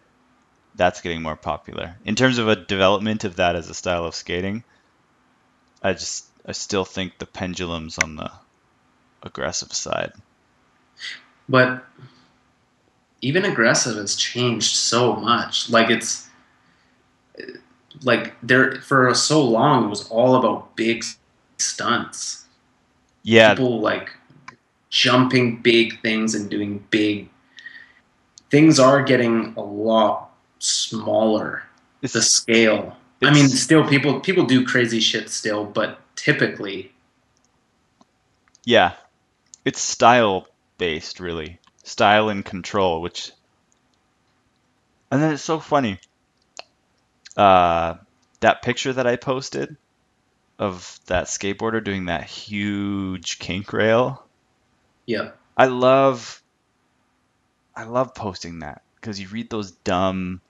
[0.75, 1.97] that's getting more popular.
[2.05, 4.65] In terms of a development of that as a style of skating,
[5.83, 8.31] I just I still think the pendulum's on the
[9.23, 10.13] aggressive side.
[11.49, 11.85] But
[13.21, 15.69] even aggressive has changed so much.
[15.69, 16.27] Like it's
[18.03, 21.03] like there for so long it was all about big
[21.57, 22.45] stunts.
[23.23, 24.11] Yeah, People like
[24.89, 27.29] jumping big things and doing big
[28.49, 31.63] things are getting a lot smaller.
[32.01, 32.97] it's, The scale.
[33.21, 36.93] I mean, still people people do crazy shit still, but typically
[38.65, 38.93] yeah,
[39.65, 40.47] it's style
[40.77, 43.31] based really, style and control, which,
[45.11, 45.99] and then it's so funny.
[47.37, 47.95] Uh,
[48.41, 49.77] that picture that I posted
[50.57, 54.25] of that skateboarder doing that huge kink rail.
[55.05, 55.31] yeah.
[55.57, 56.41] I love
[57.75, 60.41] I love posting that because you read those dumb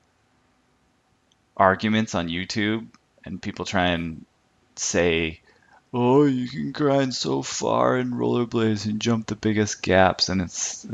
[1.57, 2.87] arguments on YouTube
[3.25, 4.25] and people try and
[4.75, 5.41] say,
[5.93, 10.87] "Oh, you can grind so far in rollerblades and jump the biggest gaps," and it's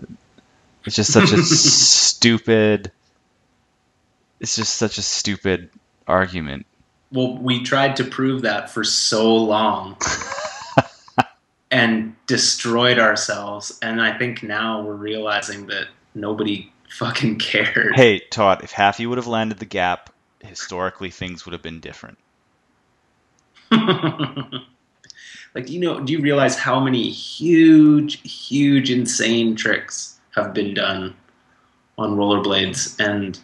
[0.86, 2.92] it's just such a stupid
[4.40, 5.70] it's just such a stupid
[6.08, 6.66] argument.
[7.12, 9.98] Well, we tried to prove that for so long
[11.72, 13.80] and destroyed ourselves.
[13.82, 17.96] And I think now we're realizing that nobody fucking cared.
[17.96, 20.12] Hey, Todd, if Haffey would have landed the gap,
[20.44, 22.18] historically things would have been different.
[23.72, 31.16] like, you know, do you realize how many huge, huge, insane tricks have been done
[31.98, 33.40] on rollerblades and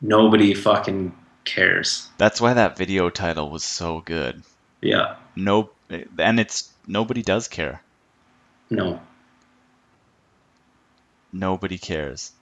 [0.00, 1.14] nobody fucking
[1.44, 2.08] cares?
[2.18, 4.42] That's why that video title was so good.
[4.80, 5.16] Yeah.
[5.36, 5.70] No,
[6.18, 7.82] and it's nobody does care.
[8.70, 9.00] No.
[11.32, 12.32] Nobody cares.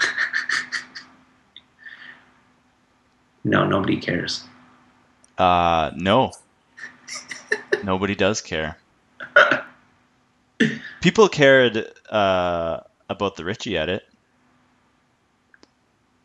[3.46, 4.42] No, nobody cares.
[5.38, 6.32] Uh, no.
[7.84, 8.76] Nobody does care.
[11.00, 14.02] People cared uh, about the Richie edit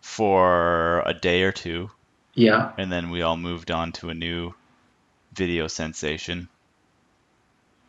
[0.01, 1.89] for a day or two,
[2.33, 2.71] Yeah.
[2.77, 4.53] and then we all moved on to a new
[5.33, 6.49] video sensation.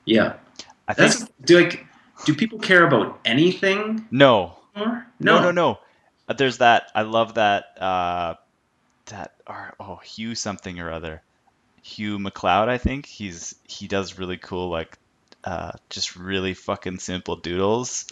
[0.05, 0.35] Yeah.
[0.89, 1.87] I think That's do like
[2.25, 5.79] do people care about anything no, no, no, no.
[6.29, 6.91] Uh, There's that.
[6.95, 7.65] I love that.
[7.81, 8.35] Uh,
[9.07, 11.23] that or oh Hugh something or other.
[11.83, 14.99] Hugh McLeod, I think he's he does really cool like
[15.45, 18.07] uh, just really fucking simple doodles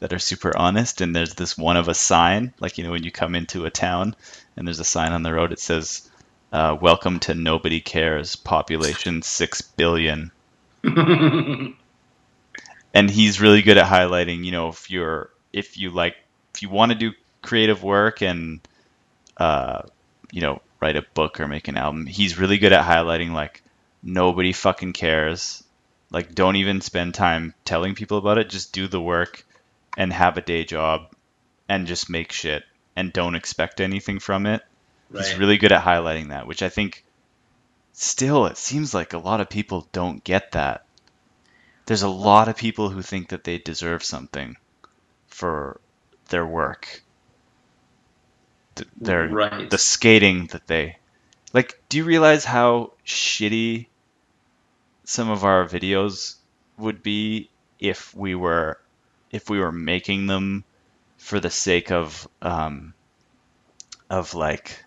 [0.00, 1.00] that are super honest.
[1.00, 3.70] And there's this one of a sign, like you know when you come into a
[3.70, 4.14] town
[4.56, 5.52] and there's a sign on the road.
[5.52, 6.08] It says,
[6.52, 10.30] uh, "Welcome to Nobody Cares, population six billion."
[12.94, 16.16] and he's really good at highlighting you know if you're if you like
[16.54, 17.12] if you want to do
[17.42, 18.60] creative work and
[19.36, 19.82] uh
[20.32, 23.62] you know write a book or make an album he's really good at highlighting like
[24.02, 25.62] nobody fucking cares
[26.10, 28.50] like don't even spend time telling people about it.
[28.50, 29.44] Just do the work
[29.96, 31.12] and have a day job
[31.68, 32.64] and just make shit
[32.96, 34.62] and don't expect anything from it.
[35.12, 37.02] He's really good at highlighting that which i think
[37.98, 40.84] still it seems like a lot of people don't get that.
[41.86, 44.56] There's a lot of people who think that they deserve something
[45.26, 45.80] for
[46.28, 47.02] their work.
[48.76, 49.68] Th- their right.
[49.68, 50.98] the skating that they
[51.52, 53.86] like do you realize how shitty
[55.08, 56.34] some of our videos
[56.76, 57.48] would be
[57.80, 58.78] if we were
[59.30, 60.64] if we were making them
[61.16, 62.92] for the sake of um
[64.10, 64.84] of like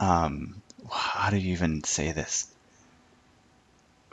[0.00, 0.60] um
[0.90, 2.52] how do you even say this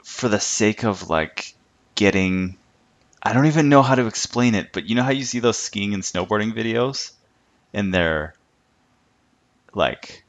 [0.04, 1.54] for the sake of like
[1.96, 2.56] getting
[3.20, 5.58] I don't even know how to explain it, but you know how you see those
[5.58, 7.10] skiing and snowboarding videos
[7.74, 8.34] and they're
[9.74, 10.24] like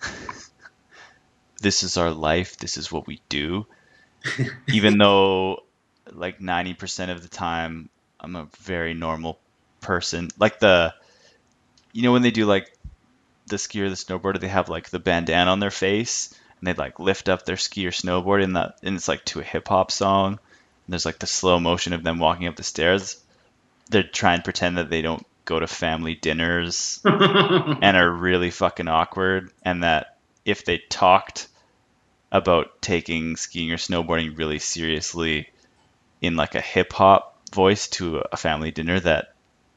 [1.61, 3.67] this is our life, this is what we do.
[4.67, 5.63] even though
[6.11, 9.39] like 90% of the time I'm a very normal
[9.81, 10.29] person.
[10.37, 10.93] Like the
[11.91, 12.71] you know when they do like
[13.47, 16.73] the skier or the snowboarder they have like the bandana on their face and they
[16.73, 19.67] like lift up their ski or snowboard and that and it's like to a hip
[19.67, 20.33] hop song.
[20.33, 23.21] And there's like the slow motion of them walking up the stairs.
[23.89, 28.87] They're trying to pretend that they don't go to family dinners and are really fucking
[28.87, 31.47] awkward and that if they talked
[32.31, 35.49] about taking skiing or snowboarding really seriously
[36.21, 39.33] in like a hip hop voice to a family dinner that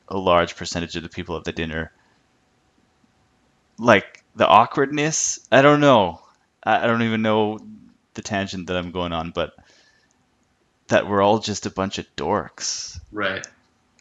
[0.09, 1.93] a large percentage of the people at the dinner
[3.79, 6.21] like the awkwardness i don't know
[6.63, 7.59] i don't even know
[8.15, 9.55] the tangent that i'm going on but
[10.89, 13.47] that we're all just a bunch of dorks right.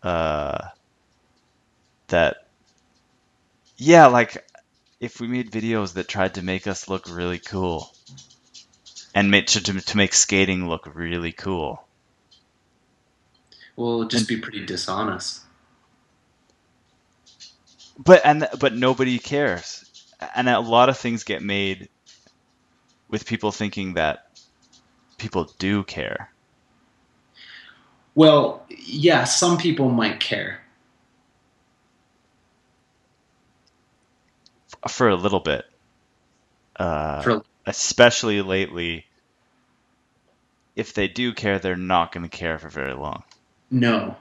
[0.03, 0.69] uh,
[2.07, 2.47] that
[3.77, 4.45] Yeah, like
[4.99, 7.93] if we made videos that tried to make us look really cool
[9.14, 11.86] and make to, to, make skating look really cool.
[13.76, 15.41] Well, just be pretty dishonest.
[17.97, 19.86] But and but nobody cares.
[20.36, 21.89] And a lot of things get made
[23.09, 24.28] with people thinking that
[25.18, 26.32] people do care.
[28.16, 30.64] Well, yeah, some people might care.
[34.89, 35.66] for a little bit.
[36.76, 39.05] Uh, For especially lately,
[40.76, 43.24] if they do care, they're not going to care for very long.
[43.72, 44.16] no,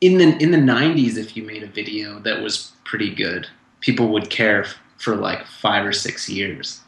[0.00, 3.46] in the in the '90s, if you made a video that was pretty good,
[3.80, 4.66] people would care
[4.98, 6.80] for like five or six years.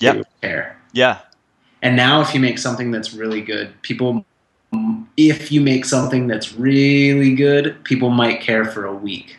[0.00, 0.22] Yeah.
[0.40, 0.78] Care.
[0.92, 1.20] Yeah,
[1.80, 4.26] And now, if you make something that's really good, people,
[5.16, 9.38] if you make something that's really good, people might care for a week.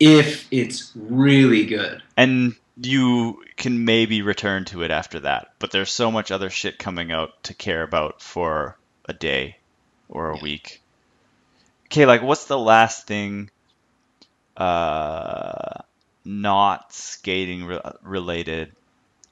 [0.00, 2.02] If it's really good.
[2.16, 6.78] and you can maybe return to it after that, but there's so much other shit
[6.78, 9.56] coming out to care about for a day
[10.08, 10.42] or a Yeah.
[10.42, 10.82] week.
[11.86, 13.50] Okay, like what's the last thing
[14.56, 15.80] uh
[16.24, 18.74] not skating re- related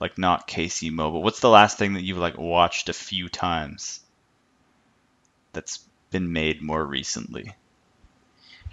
[0.01, 1.23] like not KC Mobile.
[1.23, 4.01] What's the last thing that you've like watched a few times
[5.53, 7.55] that's been made more recently?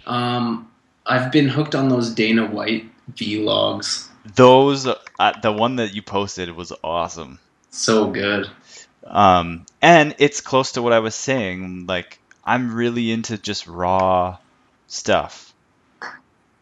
[0.06, 0.70] Um,
[1.06, 4.08] I've been hooked on those Dana White vlogs.
[4.24, 7.40] Those uh, the one that you posted was awesome.
[7.70, 8.50] So good.
[9.06, 11.86] Um, and it's close to what I was saying.
[11.88, 14.38] Like, I'm really into just raw
[14.86, 15.54] stuff.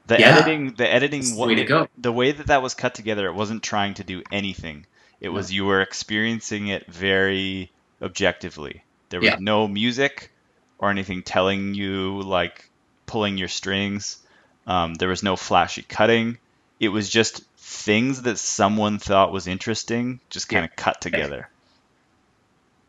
[0.06, 0.26] The Yeah.
[0.26, 1.86] editing, the editing, It's the way to go.
[1.96, 4.86] the way that that was cut together, it wasn't trying to do anything.
[5.20, 8.84] It was you were experiencing it very objectively.
[9.10, 9.38] There was Yeah.
[9.38, 10.30] no music
[10.78, 12.64] or anything telling you like
[13.06, 14.18] pulling your strings.
[14.66, 16.38] Um, there was no flashy cutting.
[16.80, 21.48] It was just things that someone thought was interesting, just kind of cut together.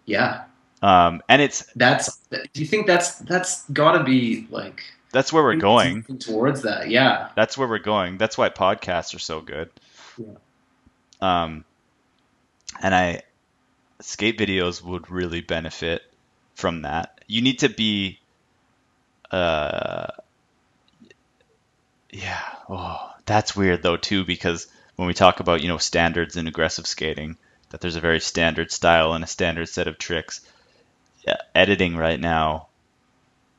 [0.05, 0.45] Yeah.
[0.81, 2.17] Um, and it's That's.
[2.29, 6.03] Do you think that's that's got to be like that's where we're going.
[6.03, 6.89] towards that?
[6.89, 7.29] Yeah.
[7.35, 8.17] That's where we're going.
[8.17, 9.69] That's why podcasts are so good.
[10.17, 10.33] Yeah.
[11.21, 11.65] Um,
[12.81, 13.21] and I
[14.01, 16.01] skate videos would really benefit
[16.55, 17.21] from that.
[17.27, 18.19] You need to be,
[19.29, 20.07] uh,
[22.11, 22.41] yeah.
[22.67, 26.87] Oh, that's weird though too because when we talk about you know standards in aggressive
[26.87, 27.37] skating,
[27.69, 30.41] that there's a very standard style and a standard set of tricks.
[31.25, 32.67] Yeah, editing right now,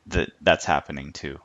[0.09, 1.41] that that's happening too.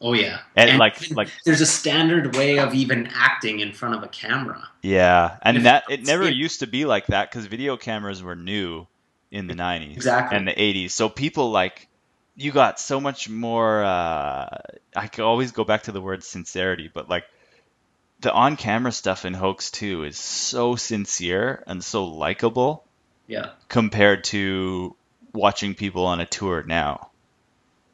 [0.00, 0.40] Oh yeah.
[0.56, 4.68] And like like there's a standard way of even acting in front of a camera.
[4.82, 8.34] Yeah, and that it never it- used to be like that because video cameras were
[8.34, 8.86] new
[9.30, 10.36] in the 90s Exactly.
[10.36, 10.90] and the 80s.
[10.90, 11.88] So people like
[12.34, 14.58] you got so much more uh
[14.96, 17.24] I could always go back to the word sincerity, but like
[18.22, 22.84] the on-camera stuff in Hoax 2 is so sincere and so likable
[23.26, 23.50] Yeah.
[23.68, 24.94] compared to
[25.32, 27.10] watching people on a tour now.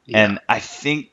[0.05, 0.23] yeah.
[0.23, 1.11] And I think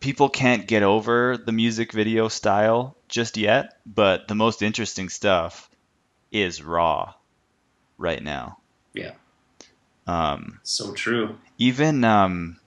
[0.00, 5.68] people can't get over the music video style just yet, but the most interesting stuff
[6.32, 7.14] is raw
[7.98, 8.58] right now.
[8.92, 9.12] Yeah.
[10.06, 11.38] Um, so true.
[11.58, 12.58] even um,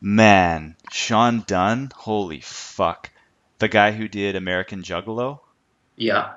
[0.00, 3.10] man, Sean Dunn, holy fuck,
[3.58, 5.40] the guy who did American Juggalo,
[5.96, 6.34] Yeah.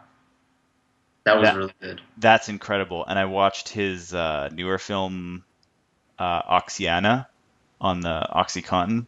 [1.25, 2.01] That was That- really good.
[2.17, 3.05] that's incredible.
[3.05, 5.43] And I watched his uh, newer film,
[6.17, 7.27] uh, Oxyana,
[7.81, 9.05] on the OxyContin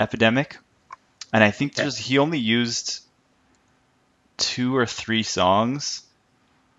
[0.00, 0.58] epidemic,
[1.32, 3.00] and I think there's he only used
[4.36, 6.02] two or three songs,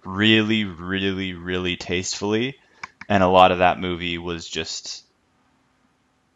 [0.05, 2.57] really, really, really tastefully,
[3.09, 5.03] and a lot of that movie was just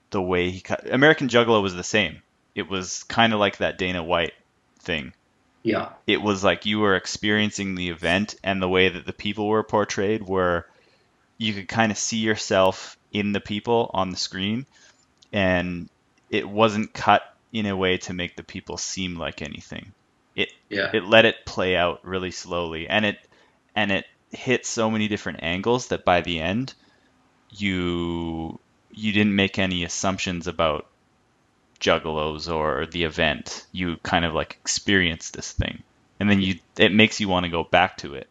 [0.09, 0.91] the way he cut.
[0.91, 2.21] American Juggalo was the same.
[2.55, 4.33] It was kind of like that Dana White
[4.79, 5.13] thing
[5.63, 5.89] Yeah.
[6.07, 9.63] it was like you were experiencing the event and the way that the people were
[9.63, 10.65] portrayed were
[11.37, 14.65] you could kind of see yourself in the people on the screen
[15.31, 15.89] and
[16.29, 19.93] it wasn't cut in a way to make the people seem like anything
[20.35, 20.89] It Yeah.
[20.93, 23.17] it let it play out really slowly and it
[23.75, 26.73] and it hit so many different angles that by the end
[27.55, 28.59] you
[28.91, 30.87] you didn't make any assumptions about
[31.83, 35.83] juggalos or the event you kind of like experience this thing
[36.19, 38.27] and then you it makes you want to go back to it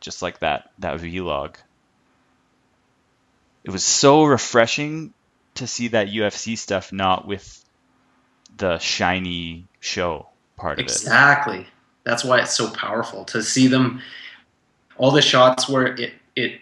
[0.00, 1.54] just like that that vlog
[3.64, 5.12] it was so refreshing
[5.54, 7.64] to see that UFC stuff not with
[8.56, 11.66] the shiny show part of it Exactly.
[12.04, 14.00] That's why it's so powerful to see them.
[14.98, 16.60] All the shots where it it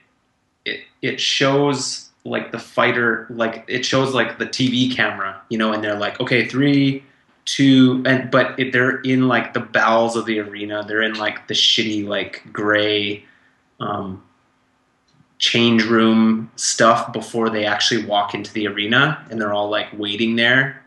[0.65, 5.73] it it shows like the fighter, like it shows like the TV camera, you know,
[5.73, 7.03] and they're like, okay, three,
[7.45, 10.85] two, and but it, they're in like the bowels of the arena.
[10.87, 13.25] They're in like the shitty like gray
[13.81, 14.23] um,
[15.39, 20.37] change room stuff before they actually walk into the arena, and they're all like waiting
[20.37, 20.83] there.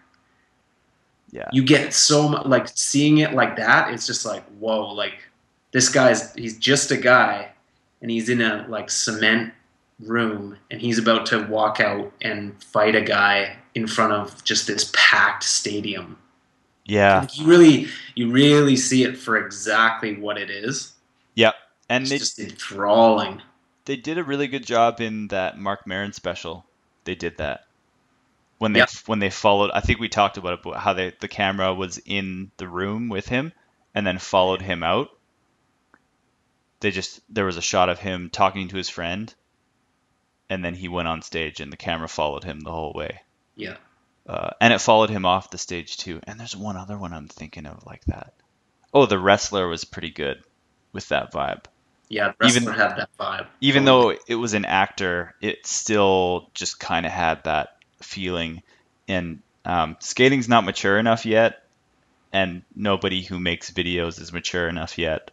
[1.32, 1.50] Yeah.
[1.52, 3.92] You get so much like seeing it like that.
[3.92, 5.16] It's just like whoa, like
[5.72, 7.50] this guy's he's just a guy,
[8.04, 9.52] and he's in a like cement
[10.08, 14.68] room, and he's about to walk out and fight a guy in front of just
[14.68, 16.18] this packed stadium.
[16.86, 17.22] Yeah.
[17.22, 20.94] Like, you really, you really see it for exactly what it is.
[21.36, 21.56] Yep.
[21.90, 23.42] And It's they just enthralling.
[23.86, 26.66] they did a really good job in that Marc Maron special.
[27.06, 27.66] They did that
[28.58, 28.90] when they Yep.
[29.08, 29.72] when they followed.
[29.74, 33.10] I think we talked about it, about how they the camera was in the room
[33.10, 33.52] with him
[33.96, 35.10] and then followed him out.
[36.80, 39.34] They just there was a shot of him talking to his friend,
[40.54, 43.22] and then he went on stage and the camera followed him the whole way.
[43.56, 43.78] Yeah.
[44.28, 46.22] Uh, and it followed him off the stage too.
[46.24, 48.34] And there's one other one I'm thinking of like that.
[48.94, 50.44] Oh, the wrestler was pretty good
[50.94, 51.66] with that vibe.
[52.10, 53.48] Yeah, the Even- had that vibe.
[53.60, 54.16] even Totally.
[54.16, 58.62] though it was an actor, it still just kind of had that feeling.
[59.08, 61.64] And um, skating's not mature enough yet,
[62.32, 65.32] and nobody who makes videos is mature enough yet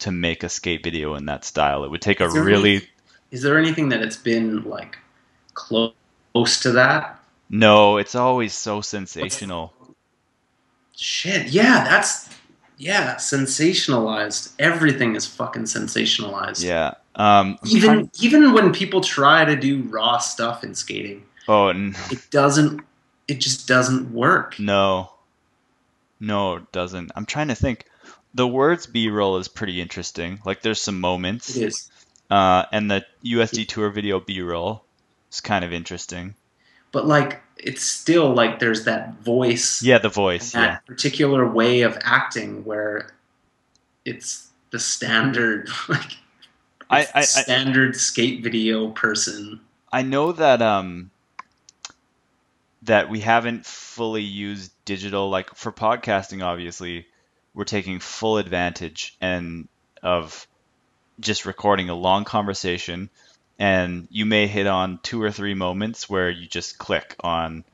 [0.00, 1.84] to make a skate video in that style.
[1.84, 2.88] It would take a really
[3.34, 4.96] Is there anything that it's been like
[5.54, 5.92] close
[6.62, 7.18] to that?
[7.50, 7.96] no.
[7.98, 9.72] It's always so sensational.
[10.96, 11.48] Shit.
[11.48, 12.28] Yeah, that's
[12.78, 14.52] yeah, sensationalized.
[14.58, 16.62] Everything is fucking sensationalized.
[16.64, 16.94] Yeah.
[17.16, 21.96] Um, Even trying- even when people try to do raw stuff in skating, oh n-
[22.10, 22.80] it doesn't.
[23.26, 24.58] It just doesn't work.
[24.60, 25.10] no,
[26.20, 27.10] no, it doesn't.
[27.16, 27.84] I'm trying to think.
[28.36, 30.40] The words B-roll is pretty interesting.
[30.44, 31.56] Like there's some moments.
[31.56, 31.90] It is.
[32.34, 34.82] Uh, and the USD Tour video B-roll
[35.30, 36.34] is kind of interesting.
[36.90, 39.80] But like, it's still like there's that voice.
[39.84, 40.50] Yeah, the voice.
[40.50, 43.14] that Yeah, particular way of acting where
[44.04, 46.16] it's the standard like
[46.90, 49.60] I- I- I- standard skate video person
[49.92, 51.12] I know that um
[52.82, 56.42] that we haven't fully used digital like for podcasting.
[56.42, 57.06] Obviously,
[57.54, 59.68] we're taking full advantage and
[60.02, 60.48] of
[61.20, 63.10] just recording a long conversation,
[63.58, 67.64] and you may hit on two or three moments where you just click on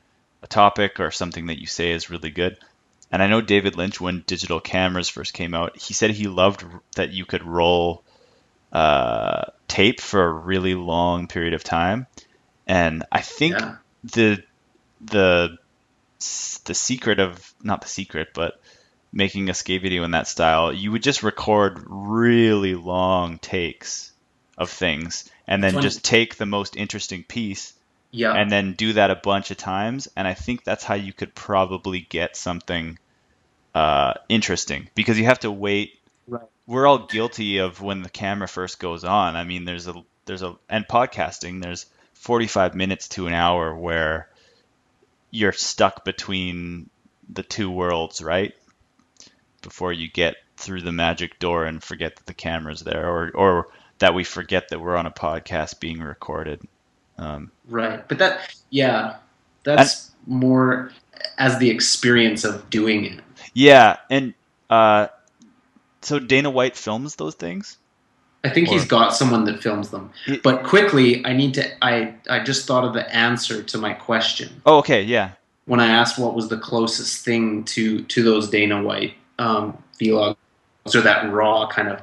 [0.43, 2.57] a topic or something that you say is really good.
[3.11, 6.63] And I know David Lynch, when digital cameras first came out, he said he loved
[6.95, 8.03] that you could roll
[8.71, 12.07] uh, tape for a really long period of time.
[12.67, 14.43] And I think yeah the
[15.01, 15.57] the
[16.65, 18.60] the secret of not the secret, but
[19.13, 24.11] making a skate video in that style, you would just record really long takes
[24.57, 27.73] of things, and then just take the most interesting piece
[28.11, 30.07] yeah and then do that a bunch of times.
[30.15, 32.99] And I think that's how you could probably get something
[33.73, 35.99] uh, interesting because you have to wait.
[36.27, 36.47] Right.
[36.67, 39.35] We're all guilty of when the camera first goes on.
[39.35, 39.95] I mean, there's a
[40.25, 44.29] there's a and podcasting there's 45 minutes to an hour where
[45.31, 46.89] you're stuck between
[47.29, 48.53] the two worlds, right?
[49.61, 53.67] Before you get through the magic door and forget that the camera's there, or or
[53.99, 56.61] that we forget that we're on a podcast being recorded.
[57.17, 59.17] Um, right but that yeah
[59.63, 60.91] that's more
[61.37, 63.19] as the experience of doing it
[63.53, 64.33] Yeah, and
[64.71, 65.07] uh,
[66.01, 67.77] so Dana White films those things.
[68.43, 71.85] i think Or- he's got someone that films them It- but quickly i need to
[71.85, 75.31] i i just thought of the answer to my question Oh, okay, yeah,
[75.65, 80.35] when I asked what was the closest thing to to those Dana White um, vlogs
[80.95, 81.99] or that raw kind of,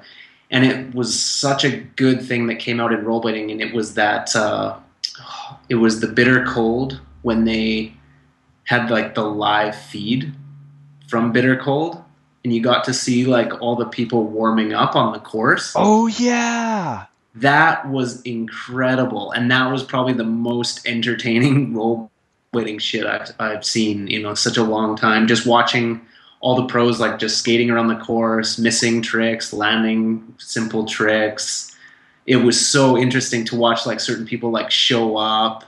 [0.50, 3.94] and it was such a good thing that came out in rollerblading, and it was
[3.94, 4.76] that uh,
[5.68, 7.92] it was the bitter cold when they
[8.64, 10.32] had like the live feed
[11.08, 12.02] from bitter cold,
[12.44, 16.06] and you got to see like all the people warming up on the course Oh,
[16.06, 17.06] yeah.
[17.34, 21.72] that was incredible and that was probably the most entertaining
[22.54, 26.00] rollerblading shit I've, I've seen you know such a long time just watching
[26.40, 31.74] all the pros like just skating around the course missing tricks landing simple tricks
[32.26, 35.64] it was so interesting to watch like certain people like show up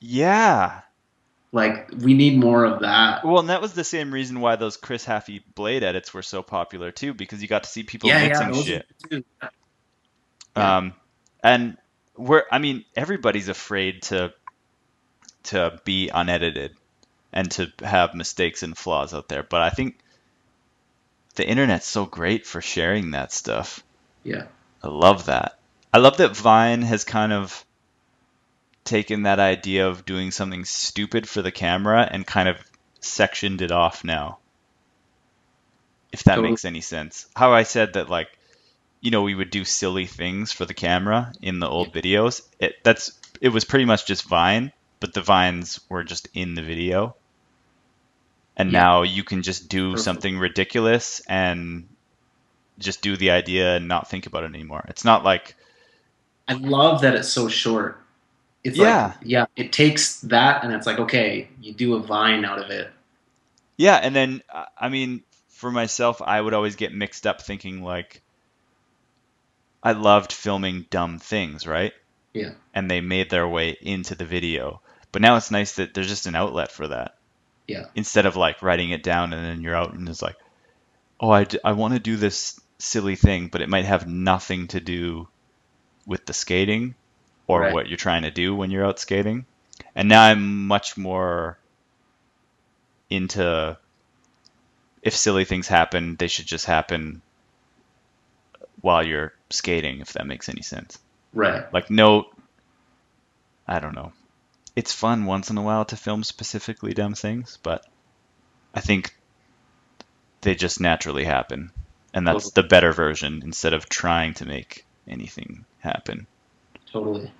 [0.00, 0.80] Yeah.
[1.52, 4.76] like we need more of that Well, and that was the same reason why those
[4.76, 8.26] Chris Haffey blade edits were so popular too, because you got to see people yeah
[8.28, 8.82] mixing yeah shit.
[8.82, 9.24] are good too.
[10.56, 10.76] Yeah.
[10.78, 10.94] Um,
[11.42, 11.76] and
[12.16, 14.32] we're, I mean, everybody's afraid to
[15.44, 16.76] to be unedited
[17.32, 19.42] and to have mistakes and flaws out there.
[19.42, 19.98] But I think
[21.36, 23.82] the internet's so great for sharing that stuff.
[24.24, 24.46] yeah
[24.82, 25.58] I love that.
[25.92, 27.64] I love that Vine has kind of
[28.84, 32.56] taken that idea of doing something stupid for the camera and kind of
[33.00, 34.38] sectioned it off now.
[36.12, 36.50] If that Totally.
[36.50, 37.26] makes any sense.
[37.36, 38.28] How I said that like
[39.00, 42.42] you know we would do silly things for the camera in the old videos.
[42.58, 46.62] It that's it was pretty much just Vine, but the vines were just in the
[46.62, 47.14] video.
[48.60, 48.80] And Yeah.
[48.80, 50.04] now you can just do Perfect.
[50.04, 51.88] something ridiculous and
[52.78, 54.84] just do the idea and not think about it anymore.
[54.88, 55.56] It's not like
[56.46, 58.02] I love that it's so short.
[58.62, 59.14] It's Yeah.
[59.14, 62.70] like yeah, it takes that and it's like okay, you do a vine out of
[62.70, 62.90] it.
[63.78, 64.42] Yeah, and then
[64.78, 68.20] I mean, for myself, I would always get mixed up thinking like
[69.82, 71.94] I loved filming dumb things, right?
[72.34, 72.52] Yeah.
[72.74, 74.82] And they made their way into the video.
[75.12, 77.14] But now it's nice that there's just an outlet for that.
[77.70, 77.86] Yeah.
[77.94, 80.36] Instead of like writing it down and then you're out and it's like,
[81.20, 84.68] oh, I, d- I want to do this silly thing, but it might have nothing
[84.68, 85.28] to do
[86.06, 86.94] with the skating
[87.46, 87.74] or Right.
[87.74, 89.46] what you're trying to do when you're out skating.
[89.94, 91.58] And now I'm much more
[93.08, 93.76] into
[95.02, 97.22] if silly things happen, they should just happen
[98.80, 100.98] while you're skating, if that makes any sense.
[101.32, 101.72] Right.
[101.72, 102.26] Like, no,
[103.66, 104.12] I don't know.
[104.76, 107.84] It's fun once in a while to film specifically dumb things, but
[108.74, 109.14] I think
[110.42, 111.72] they just naturally happen.
[112.14, 116.26] And that's the better version instead of trying to make anything happen.
[116.92, 117.30] Totally.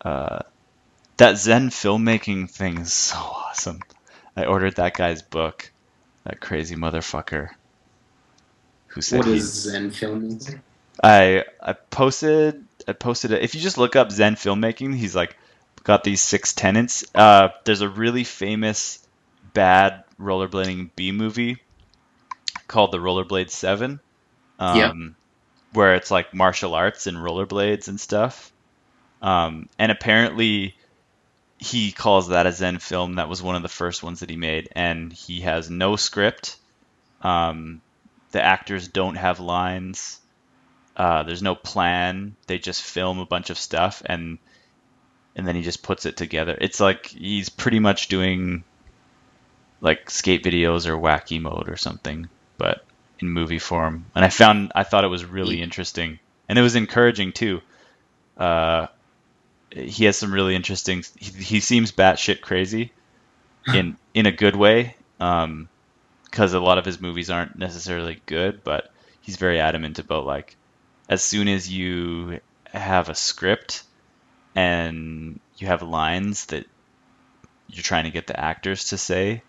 [0.00, 0.40] Uh,
[1.18, 3.80] that Zen filmmaking thing is so awesome.
[4.36, 5.70] I ordered that guy's book,
[6.24, 7.50] that crazy motherfucker
[8.96, 10.58] who said What is Zen filmmaking?
[11.02, 13.42] I I posted I posted it.
[13.42, 15.36] If you just look up Zen filmmaking, he's like
[15.86, 17.04] got these six tenants.
[17.14, 18.98] Uh, there's a really famous
[19.54, 21.58] bad rollerblading B movie
[22.66, 24.00] called The Rollerblade Seven.
[24.58, 24.92] Um, Yeah.
[25.72, 28.50] Where it's like martial arts and rollerblades and stuff.
[29.22, 30.74] Um, and apparently
[31.58, 33.14] he calls that a Zen film.
[33.14, 36.56] That was one of the first ones that he made, and he has no script.
[37.22, 37.80] Um,
[38.32, 40.18] the actors don't have lines.
[40.96, 42.34] Uh, there's no plan.
[42.48, 44.38] They just film a bunch of stuff and
[45.36, 46.56] and then he just puts it together.
[46.60, 48.64] It's like he's pretty much doing
[49.80, 52.84] like skate videos or wacky mode or something, but
[53.20, 54.06] in movie form.
[54.14, 56.18] And I found I thought it was really interesting
[56.48, 57.60] and it was encouraging too.
[58.36, 58.86] Uh,
[59.70, 61.04] he has some really interesting.
[61.18, 62.92] He, he seems batshit crazy
[63.66, 64.96] in in a good way.
[65.20, 65.68] Um,
[66.24, 68.90] because a lot of his movies aren't necessarily good, but
[69.22, 70.54] he's very adamant about like
[71.08, 72.40] as soon as you
[72.72, 73.84] have a script
[74.56, 76.66] and you have lines that
[77.68, 79.44] you're trying to get the actors to say,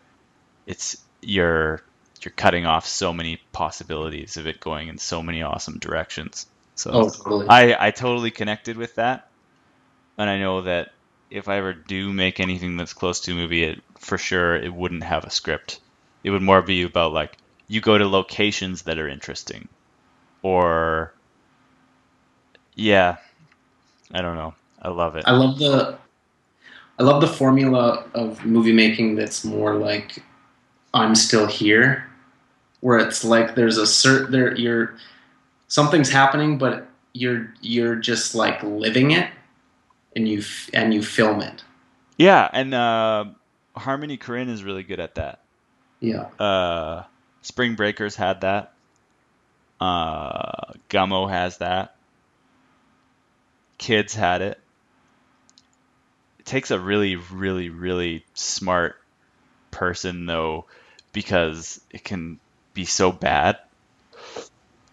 [0.67, 1.81] it's you're
[2.23, 6.47] you're cutting off so many possibilities of it going in so many awesome directions.
[6.75, 7.47] So Oh, totally.
[7.47, 9.23] I I totally connected with that,
[10.17, 10.89] and I know that
[11.31, 14.73] if I ever do make anything that's close to a movie, it for sure it
[14.73, 15.81] wouldn't have a script.
[16.23, 19.69] It would more be about like you go to locations that are interesting,
[20.43, 21.15] or
[22.75, 23.17] yeah,
[24.13, 24.55] I don't know.
[24.81, 25.23] I love it.
[25.27, 25.97] I love the
[26.99, 30.23] I love the formula of movie making that's more like
[30.93, 32.07] I'm still here,
[32.81, 34.95] where it's like there's a cert there you're
[35.67, 39.29] something's happening, but you're you're just like living it,
[40.15, 41.63] and you f- and you film it.
[42.17, 43.25] Yeah, and uh,
[43.75, 45.41] Harmony Korine is really good at that.
[45.99, 47.03] Yeah, Uh,
[47.41, 48.73] Spring Breakers had that.
[49.79, 51.95] Uh, Gummo has that.
[53.77, 54.59] Kids had it.
[56.47, 58.95] It takes a really, really, really smart
[59.69, 60.63] person though,
[61.11, 62.39] because it can
[62.73, 63.57] be so bad.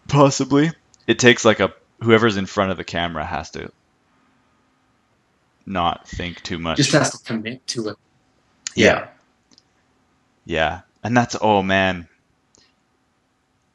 [0.08, 0.72] Possibly,
[1.06, 1.72] it takes like a
[2.02, 3.70] whoever's in front of the camera has to
[5.64, 6.78] not think too much.
[6.78, 7.96] just has to commit to it.
[8.74, 9.10] Yeah.
[10.44, 12.08] Yeah, and that's oh man.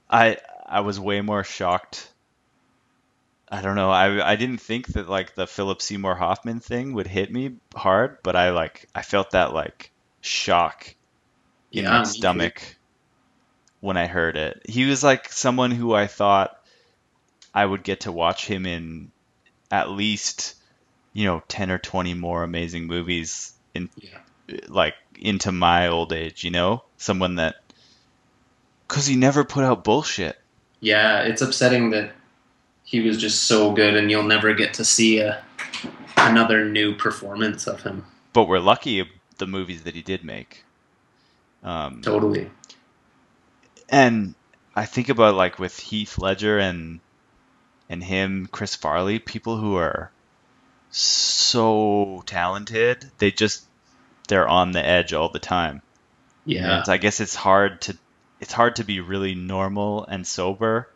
[0.10, 0.35] I
[0.65, 2.11] I was way more shocked.
[3.52, 3.92] I don't know.
[3.92, 8.18] I I didn't think that like the Philip Seymour Hoffman thing would hit me hard,
[8.24, 10.96] but I like I felt that like shock
[11.74, 12.04] in Yeah, my too.
[12.04, 12.78] stomach
[13.82, 14.62] when I heard it.
[14.68, 16.56] He was like someone who I thought
[17.54, 19.12] I would get to watch him in
[19.72, 20.56] at least
[21.14, 24.20] you know 10 or 20 more amazing movies in Yeah.
[24.70, 26.84] like into my old age, you know?
[26.98, 27.56] Someone that
[28.90, 30.38] cuz he never put out bullshit.
[30.82, 32.12] Yeah, it's upsetting that
[32.90, 35.44] he was just so good, and you'll never get to see a,
[36.18, 38.03] another new performance of him.
[38.34, 39.07] But we're lucky
[39.38, 40.64] the movies that he did make.
[41.64, 42.49] Um Totally.
[43.90, 44.34] and
[44.76, 46.99] I think about like with Heath Ledger and
[47.90, 50.10] and him, Chris Farley, people who are
[50.90, 53.11] so talented.
[53.20, 53.66] They just
[54.28, 55.84] they're on the edge all the time.
[56.44, 56.80] Yeah.
[56.80, 57.98] And I guess it's hard to
[58.40, 60.90] it's hard to be really normal and sober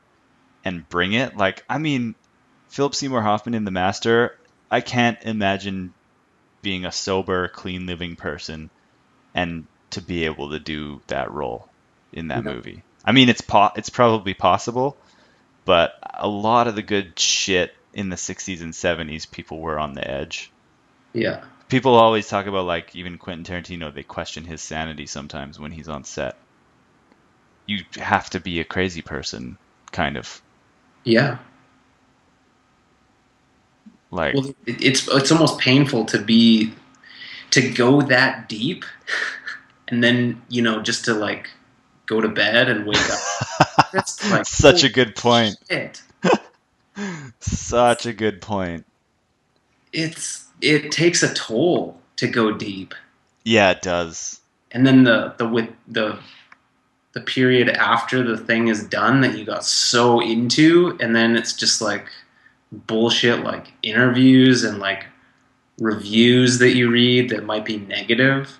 [0.65, 1.35] and bring it.
[1.37, 2.15] Like I mean,
[2.69, 4.37] Philip Seymour Hoffman in The Master,
[4.71, 5.93] I can't imagine
[6.61, 8.69] being a sober, clean living person
[9.35, 11.69] and to be able to do that role
[12.11, 12.53] in that No.
[12.53, 12.83] movie.
[13.05, 14.97] I mean, it's po- it's probably possible,
[15.65, 19.93] but a lot of the good shit in the 60s and 70s people were on
[19.93, 20.51] the edge.
[21.13, 21.43] Yeah.
[21.69, 25.89] People always talk about like even Quentin Tarantino, they question his sanity sometimes when he's
[25.89, 26.37] on set.
[27.65, 29.57] You have to be a crazy person,
[29.91, 30.41] kind of.
[31.03, 31.37] Yeah.
[34.11, 36.73] Like Well, it- it's it's almost painful to be
[37.51, 38.85] to go that deep,
[39.87, 41.49] and then you know just to like
[42.05, 43.19] go to bed and wake up.
[43.93, 45.55] That's like such a good point.
[47.39, 48.85] Such a good point.
[49.91, 52.93] It's it takes a toll to go deep,
[53.43, 54.39] Yeah, it does.
[54.71, 56.19] and then the the with the
[57.13, 61.53] the period after the thing is done that you got so into, and then it's
[61.53, 62.07] just like
[62.71, 65.05] bullshit, like interviews and like
[65.79, 68.57] reviews that you read that might be negative.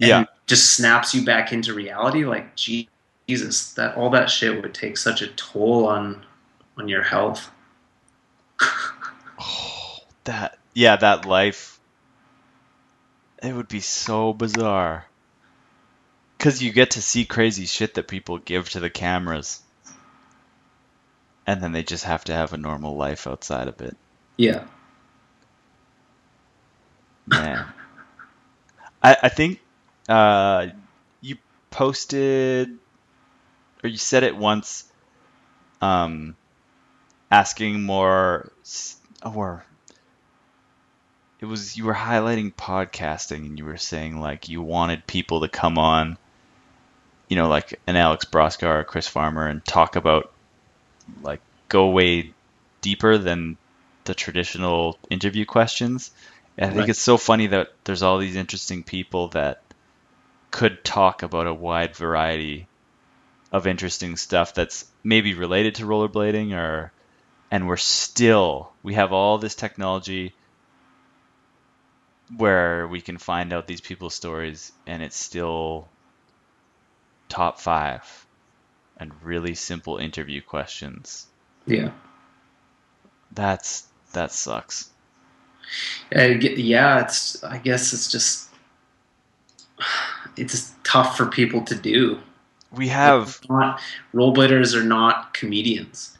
[0.00, 0.24] and Yeah.
[0.46, 5.22] just snaps you back into reality like jesus that all that shit would take such
[5.22, 6.24] a toll on
[6.78, 7.50] on your health
[9.40, 11.80] Oh, that yeah, that life.
[13.42, 15.06] It would be so bizarre.
[16.42, 19.62] Cause you get to see crazy shit that people give to the cameras.
[21.46, 23.96] And then they just have to have a normal life outside of it.
[24.36, 24.64] yeah
[27.28, 27.64] Man.
[29.00, 29.60] I, I think
[30.08, 30.66] uh,
[31.20, 31.36] you
[31.70, 32.76] posted
[33.84, 34.90] or you said it once
[35.80, 36.36] um,
[37.30, 38.50] asking more
[39.24, 39.64] or
[41.40, 45.48] it was you were highlighting podcasting and you were saying like you wanted people to
[45.48, 46.18] come on
[47.32, 50.34] you know like an Alex Broskow or Chris Farmer and talk about
[51.22, 52.36] like go way
[52.82, 53.58] deeper than
[54.04, 56.12] the traditional interview questions
[56.58, 56.90] and I think Right.
[56.90, 59.64] it's so funny that there's all these interesting people that
[60.52, 62.70] could talk about a wide variety
[63.52, 66.94] of interesting stuff that's maybe related to rollerblading or
[67.50, 70.38] and we're still we have all this technology
[72.36, 75.91] where we can find out these people's stories and it's still
[77.32, 78.26] top 5
[78.98, 81.26] and really simple interview questions.
[81.66, 81.90] yeah.
[83.34, 84.90] That's that sucks.
[86.10, 88.50] Get- yeah it's i guess it's just
[90.36, 92.18] it's tough for people to do.
[92.72, 93.80] We have not
[94.14, 96.18] rollerbladers are not comedians.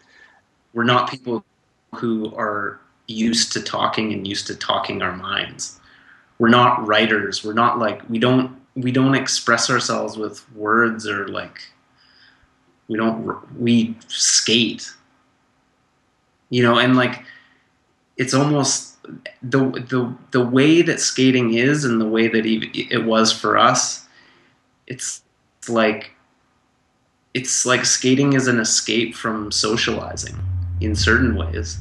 [0.73, 1.45] We're not people
[1.95, 5.79] who are used to talking and used to talking our minds.
[6.39, 7.45] We're not writers.
[7.45, 11.61] We're not like we don't we don't express ourselves with words or like
[12.89, 14.91] we don't we skate.
[16.51, 17.25] You know and like
[18.17, 18.97] it's almost
[19.43, 24.07] the the the way that skating is and the way that it was for us
[24.87, 25.23] it's
[25.69, 26.13] like
[27.35, 30.39] it's like skating is an escape from socializing
[30.81, 31.79] in certain ways.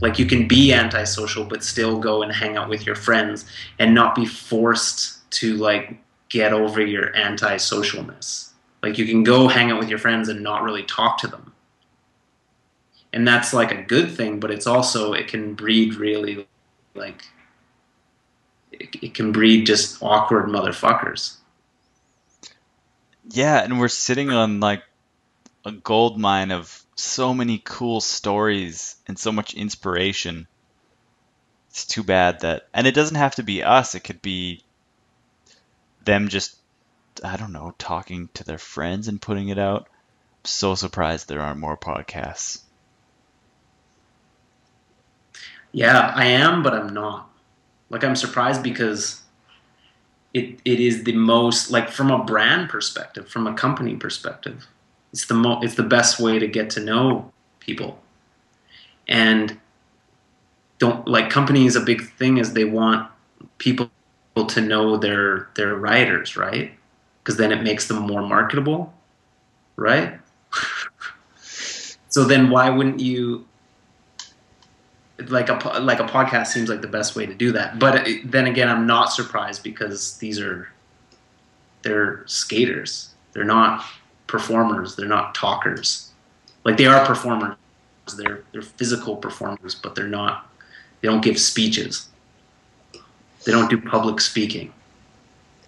[0.00, 3.44] Like you can be antisocial but still go and hang out with your friends
[3.78, 5.96] and not be forced to like
[6.34, 8.50] get over your antisocialness.
[8.82, 11.52] Like you can go hang out with your friends and not really talk to them.
[13.12, 16.44] And that's like a good thing but it's also it can breed really
[16.96, 17.24] like
[18.72, 21.36] it, it can breed just awkward motherfuckers.
[23.30, 24.82] Yeah, and we're sitting on like
[25.64, 30.48] a gold mine of so many cool stories and so much inspiration.
[31.70, 34.63] It's too bad that, and it doesn't have to be us, it could be
[36.04, 36.56] them just,
[37.22, 39.88] I don't know, talking to their friends and putting it out.
[39.88, 42.60] I'm so surprised there aren't more podcasts.
[45.72, 47.28] Yeah, I am, but I'm not.
[47.90, 49.22] Like I'm surprised because
[50.32, 54.66] it it is the most like from a brand perspective, from a company perspective,
[55.12, 58.00] it's the mo- it's the best way to get to know people.
[59.08, 59.58] And
[60.78, 63.10] don't like companies a big thing is they want
[63.58, 63.90] people
[64.34, 66.72] to know their their writers, right?
[67.22, 68.92] Because then it makes them more marketable,
[69.76, 70.18] right?
[72.08, 73.46] so then why wouldn't you
[75.28, 77.78] like a like a podcast seems like the best way to do that.
[77.78, 80.68] But uh, then again, I'm not surprised because these are
[81.82, 83.14] they're skaters.
[83.32, 83.84] They're not
[84.26, 84.96] performers.
[84.96, 86.10] They're not talkers.
[86.64, 87.56] Like they are performers.
[88.16, 90.50] They're they're physical performers, but they're not.
[91.00, 92.08] They don't give speeches.
[93.44, 94.72] They don't do public speaking.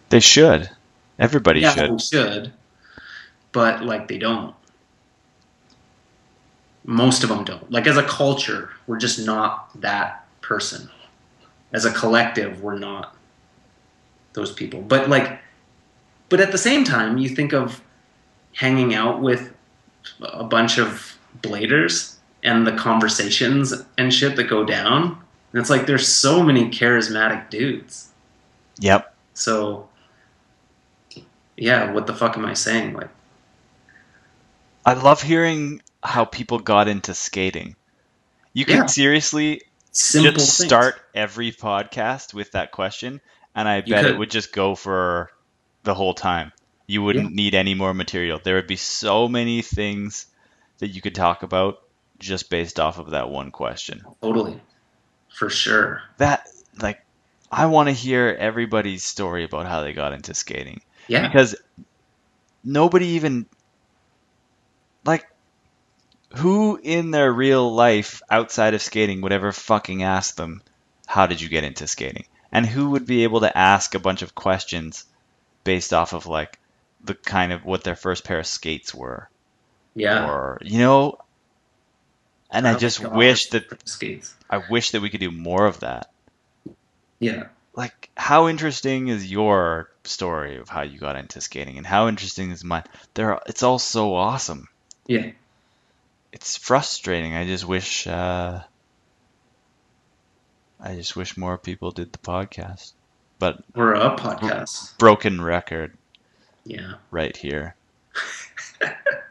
[0.08, 0.70] They should.
[1.18, 1.76] Everybody should.
[1.76, 1.92] yeah, should.
[1.92, 2.52] they should,
[3.52, 4.54] but like they don't.
[6.84, 7.70] Most of them don't.
[7.70, 10.88] Like as a culture, we're just not that person.
[11.72, 13.16] As a collective, we're not
[14.34, 14.80] those people.
[14.82, 15.40] But like,
[16.28, 17.80] but at the same time, you think of
[18.52, 19.52] hanging out with
[20.22, 25.20] a bunch of bladers and the conversations and shit that go down.
[25.56, 28.10] And it's like there's so many charismatic dudes.
[28.78, 29.16] Yep.
[29.32, 29.88] So
[31.56, 32.92] yeah, what the fuck am I saying?
[32.92, 33.08] Like
[34.84, 37.74] I love hearing how people got into skating.
[38.52, 38.84] You could Yeah.
[38.84, 39.62] seriously
[39.92, 40.68] simple just things.
[40.68, 43.22] start every podcast with that question,
[43.54, 45.30] and I You bet it would just go for
[45.84, 46.52] the whole time.
[46.86, 48.38] You wouldn't need any more material.
[48.44, 50.26] There would be so many things
[50.80, 51.78] that you could talk about
[52.18, 54.02] just based off of that one question.
[54.20, 54.60] Totally.
[55.36, 56.02] For sure.
[56.16, 56.48] That
[56.80, 57.04] like
[57.52, 61.28] I want to hear everybody's story about how they got into skating Yeah.
[61.28, 61.54] because
[62.64, 63.44] nobody even
[65.04, 65.26] like
[66.36, 70.62] who in their real life outside of skating would ever fucking ask them
[71.06, 74.22] how did you get into skating and who would be able to ask a bunch
[74.22, 75.04] of questions
[75.64, 76.58] based off of like
[77.04, 79.28] the kind of what their first pair of skates were
[79.94, 80.26] Yeah.
[80.28, 81.18] or you know
[82.50, 84.34] and I How just wish that skates.
[84.48, 86.10] I wish that we could do more of that
[87.20, 87.48] Yeah.
[87.74, 92.50] like how interesting is your story of how you got into skating and how interesting
[92.52, 94.68] is mine there it's all so awesome
[95.06, 95.32] Yeah.
[96.32, 98.60] it's frustrating i just wish uh
[100.80, 102.92] i just wish more people did the podcast
[103.40, 104.96] but We're a podcast.
[104.98, 105.96] broken record
[106.64, 106.94] Yeah.
[107.10, 107.74] right here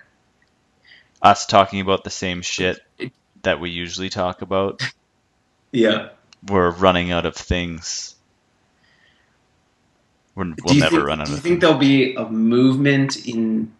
[1.25, 2.79] us talking about the same shit
[3.43, 4.81] that we usually talk about
[5.71, 6.09] Yeah.
[6.47, 8.15] we're running out of things
[10.35, 13.73] We're, we'll never think, run out do you think things there'll be a movement in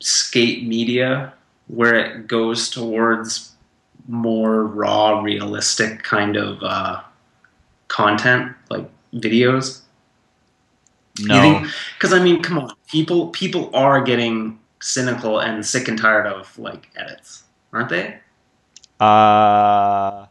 [0.00, 1.32] skate media
[1.68, 3.52] where it goes towards
[4.08, 7.02] more raw, realistic kind of uh,
[7.88, 9.82] content, like videos?
[11.20, 11.64] no
[11.98, 16.56] Because I mean, come on, people people are getting cynical and sick and tired of
[16.58, 18.18] like edits, aren't they?
[18.98, 20.26] Uh,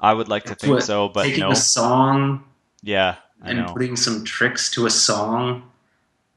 [0.00, 1.50] I would like to think what- so, but Taking no.
[1.50, 2.44] a song
[2.82, 3.72] Yeah, I and know.
[3.72, 5.70] putting some tricks to a song.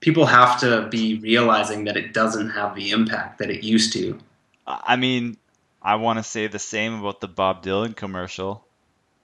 [0.02, 4.18] People have to be realizing that it doesn't have the impact that it used to.
[4.66, 5.38] I mean,
[5.82, 8.66] I want to say the same about the Bob Dylan commercial,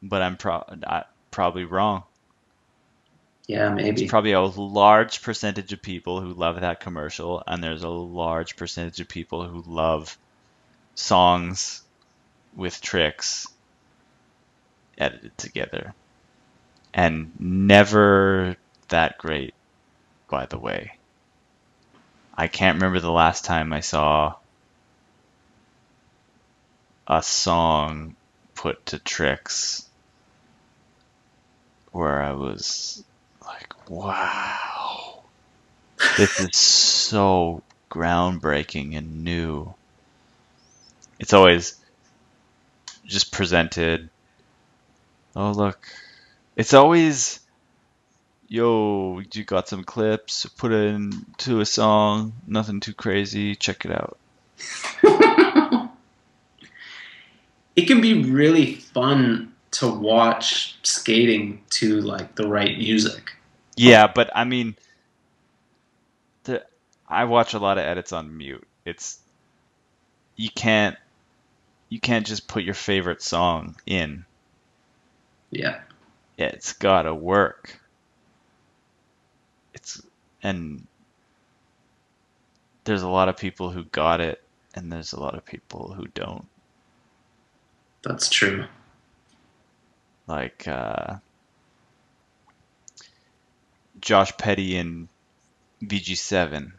[0.02, 0.66] but I'm pro-
[1.32, 2.04] probably wrong.
[3.48, 3.98] Yeah, maybe.
[3.98, 8.56] There's probably a large percentage of people who love that commercial, and there's a large
[8.56, 10.18] percentage of people who love
[10.96, 11.84] songs
[12.56, 13.48] with tricks
[14.98, 15.94] edited together.
[16.94, 18.56] And never
[18.88, 19.54] that great,
[20.30, 20.98] by the way.
[22.38, 24.36] I can't remember the last time I saw
[27.08, 28.16] a song
[28.56, 29.88] put to tricks
[31.92, 33.04] where I was
[33.90, 35.24] wow,
[36.18, 39.74] this is so groundbreaking and new.
[41.20, 41.80] It's always
[43.06, 44.10] just presented.
[45.36, 45.88] Oh, look.
[46.56, 47.40] It's always,
[48.48, 53.91] yo, you got some clips, put it into a song, nothing too crazy, check it
[53.91, 54.18] out.
[57.76, 63.34] it can be really fun to watch skating to like the right music.
[63.76, 64.76] Yeah, but I mean,
[66.43, 66.65] the
[67.07, 68.65] I watch a lot of edits on mute.
[68.85, 69.19] It's
[70.35, 70.97] you can't
[71.89, 74.26] you can't just put your favorite song in.
[75.52, 75.80] Yeah.
[76.38, 77.80] It's gotta work.
[79.73, 80.02] It's
[80.41, 80.85] and
[82.84, 84.41] there's a lot of people who got it,
[84.76, 86.45] and there's a lot of people who don't.
[88.03, 88.65] That's true.
[90.27, 91.15] Like uh,
[94.06, 95.10] Josh Petty in
[95.84, 96.73] VG7.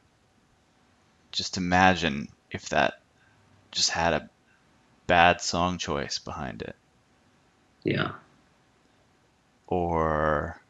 [1.33, 3.01] Just imagine if that
[3.73, 4.31] just had a
[5.09, 6.77] bad song choice behind it.
[7.83, 8.13] Yeah.
[9.67, 10.61] Or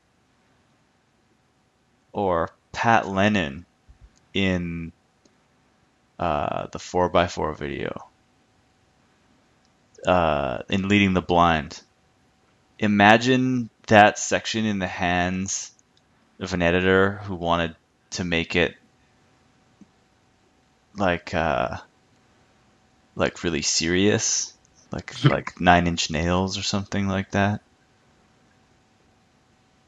[2.12, 3.66] or Pat Lennon
[4.32, 4.92] in
[6.18, 8.08] uh, the 4x4 video.
[10.06, 11.82] Uh, in Leading the Blind.
[12.78, 15.72] Imagine that section in the hands
[16.38, 17.74] of an editor who wanted
[18.10, 18.74] to make it
[20.96, 21.78] like uh,
[23.14, 24.56] like really serious
[24.92, 27.60] like like Nine Inch Nails or something like that.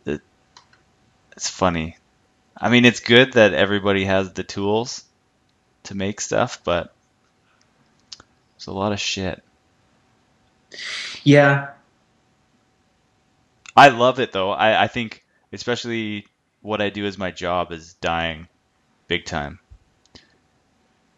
[0.07, 0.21] It,
[1.33, 1.97] it's funny.
[2.57, 5.05] I mean, it's good that everybody has the tools
[5.85, 6.93] to make stuff, but
[8.57, 9.43] it's a lot of shit.
[11.23, 11.71] Yeah,
[13.77, 14.51] I love it though.
[14.51, 16.27] I, I think especially
[16.63, 18.49] what I do as my job is dying
[19.07, 19.59] big time.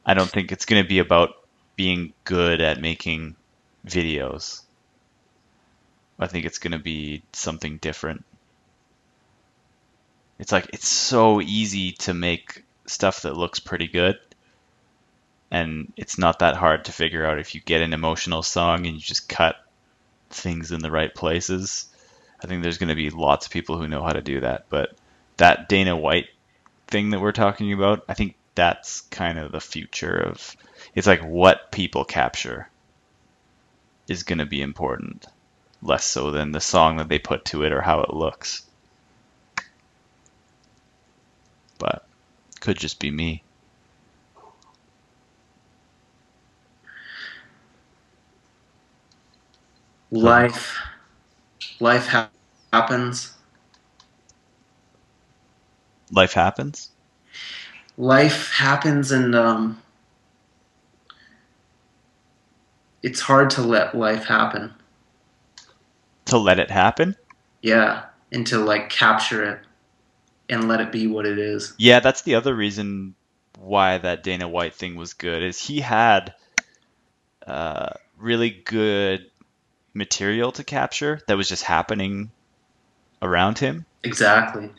[0.05, 1.31] I don't think it's going to be about
[1.77, 3.37] being good at making
[3.87, 4.63] videos.
[6.19, 8.25] I think it's going to be something different.
[10.39, 14.19] It's like it's so easy to make stuff that looks pretty good.
[15.51, 18.95] And it's not that hard to figure out if you get an emotional song and
[18.95, 19.57] you just cut
[20.31, 21.89] things in the right places.
[22.43, 24.67] I think there's going to be lots of people who know how to do that.
[24.69, 24.97] But
[25.41, 26.29] that Dana White
[26.89, 30.57] thing that we're talking about, I think that's kind of the future of
[30.95, 32.71] it's like what people capture
[34.09, 35.27] is going to be important,
[35.83, 38.63] less so than the song that they put to it or how it looks.
[41.79, 42.05] But
[42.61, 43.45] could just be me.
[50.11, 50.79] life,
[51.81, 52.31] life ha-
[52.73, 53.35] happens.
[56.11, 56.91] Life happens.
[57.97, 59.81] Life happens, and um,
[63.03, 64.75] it's hard to let life happen.
[66.27, 67.17] To let it happen?
[67.63, 69.61] Yeah, and to like capture it
[70.49, 71.75] and let it be what it is.
[71.79, 73.15] Yeah, that's the other reason
[73.59, 76.35] why that Dana White thing was good is he had
[77.47, 79.31] uh, really good
[79.95, 82.31] material to capture that was just happening
[83.23, 84.71] around him, Exactly.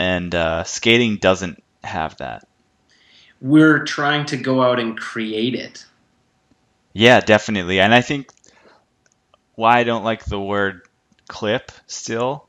[0.00, 2.48] And uh, skating doesn't have that.
[3.38, 5.84] We're trying to go out and create it.
[6.94, 7.80] Yeah, definitely.
[7.80, 8.30] And I think
[9.56, 10.88] why I don't like the word
[11.28, 12.48] clip still,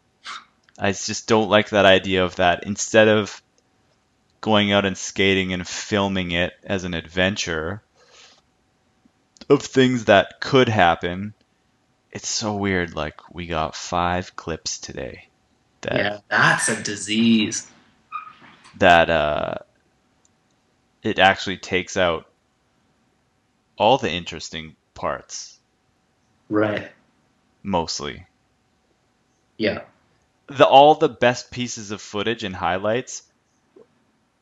[0.79, 2.63] I just don't like that idea of that.
[2.63, 3.41] Instead of
[4.39, 7.83] going out and skating and filming it as an adventure
[9.49, 11.33] of things that could happen,
[12.13, 12.95] it's so weird.
[12.95, 15.27] Like, we got five clips today
[15.81, 17.67] that, Yeah, that's a disease.
[18.75, 19.55] that, uh,
[21.03, 22.25] it actually takes out
[23.77, 25.59] all the interesting parts,
[26.49, 26.91] Right.
[27.63, 28.27] mostly.
[29.57, 29.83] Yeah.
[30.49, 33.23] the all the best pieces of footage and highlights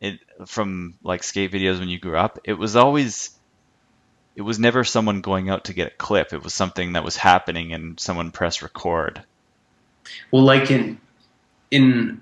[0.01, 3.31] it, from like skate videos when you grew up it was always
[4.35, 7.15] it was never someone going out to get a clip it was something that was
[7.15, 9.23] happening and someone pressed record
[10.31, 10.99] Well, like in
[11.71, 12.21] in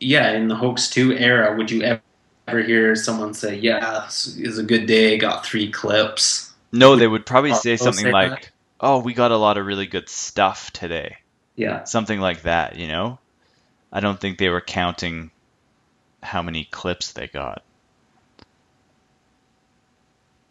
[0.00, 2.02] yeah, in the hoax two era, would you ever,
[2.48, 5.18] ever hear someone say, "Yeah, is a good day.
[5.18, 8.50] Got three clips." no they would probably say something say like that?
[8.80, 11.16] oh we got a lot of really good stuff today
[11.56, 11.84] Yeah.
[11.84, 13.18] something like that you know
[13.92, 15.30] i don't think they were counting
[16.22, 17.62] how many clips they got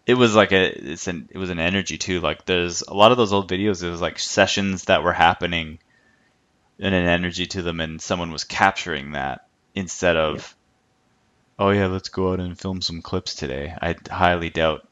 [0.05, 3.11] it was like a it's an it was an energy too like there's a lot
[3.11, 5.79] of those old videos it was like sessions that were happening
[6.81, 9.45] and an energy to them and someone was capturing that
[9.75, 10.55] instead of
[11.59, 13.73] oh yeah let's go out and film some clips today.
[13.81, 14.85] I highly doubt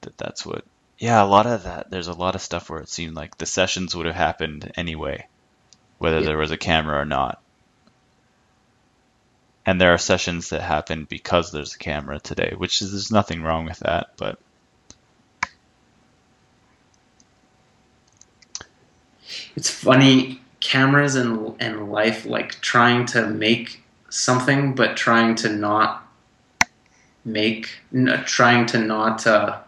[0.00, 0.64] that that's what
[0.98, 3.46] yeah a lot of that there's a lot of stuff where it seemed like the
[3.46, 5.26] sessions would have happened anyway
[5.98, 6.26] whether Yeah.
[6.26, 7.40] there was a camera or not.
[9.66, 13.42] And there are sessions that happen because there's a camera today which is there's nothing
[13.42, 14.38] wrong with that but
[19.56, 26.06] It's funny cameras and and life like trying to make something but trying to not
[27.24, 29.58] make n- trying to not uh,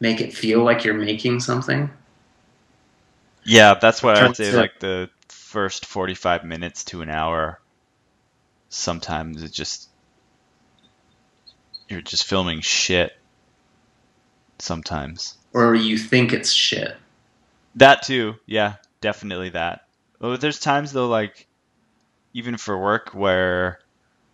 [0.00, 1.90] make it feel like you're making something.
[3.44, 7.60] yeah that's why i'd say to- like the first 45 minutes to an hour
[8.70, 9.88] sometimes it just
[11.88, 13.12] you're just filming shit
[14.58, 16.96] sometimes Or you think it's shit.
[17.76, 18.74] That too, yeah,
[19.04, 19.86] definitely that.
[20.18, 21.46] But there's times though, like
[22.32, 23.80] even for work, where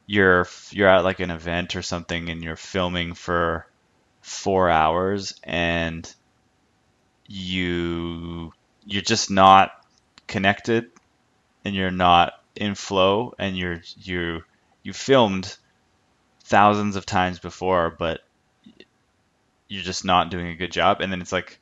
[0.07, 3.67] you're you're at like an event or something, and you're filming for
[4.23, 6.15] four hours, and
[7.27, 8.53] you
[8.85, 9.73] you're just not
[10.29, 10.87] connected,
[11.65, 14.45] and you're not in flow, and you're you
[14.85, 15.57] you filmed
[16.45, 18.21] thousands of times before, but
[19.69, 21.60] you're just not doing a good job, and then it's like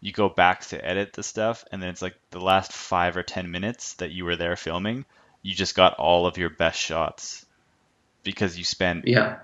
[0.00, 3.22] you go back to edit the stuff and then it's like the last five or
[3.22, 5.04] ten minutes that you were there filming
[5.42, 7.46] you just got all of your best shots
[8.22, 9.38] because you spent Yeah.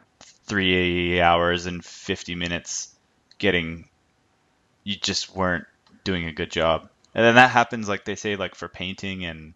[0.46, 2.94] three hours and 50 minutes
[3.38, 3.88] getting
[4.84, 5.66] you just weren't
[6.04, 6.88] doing a good job.
[7.14, 9.54] And then that happens like they say like for painting and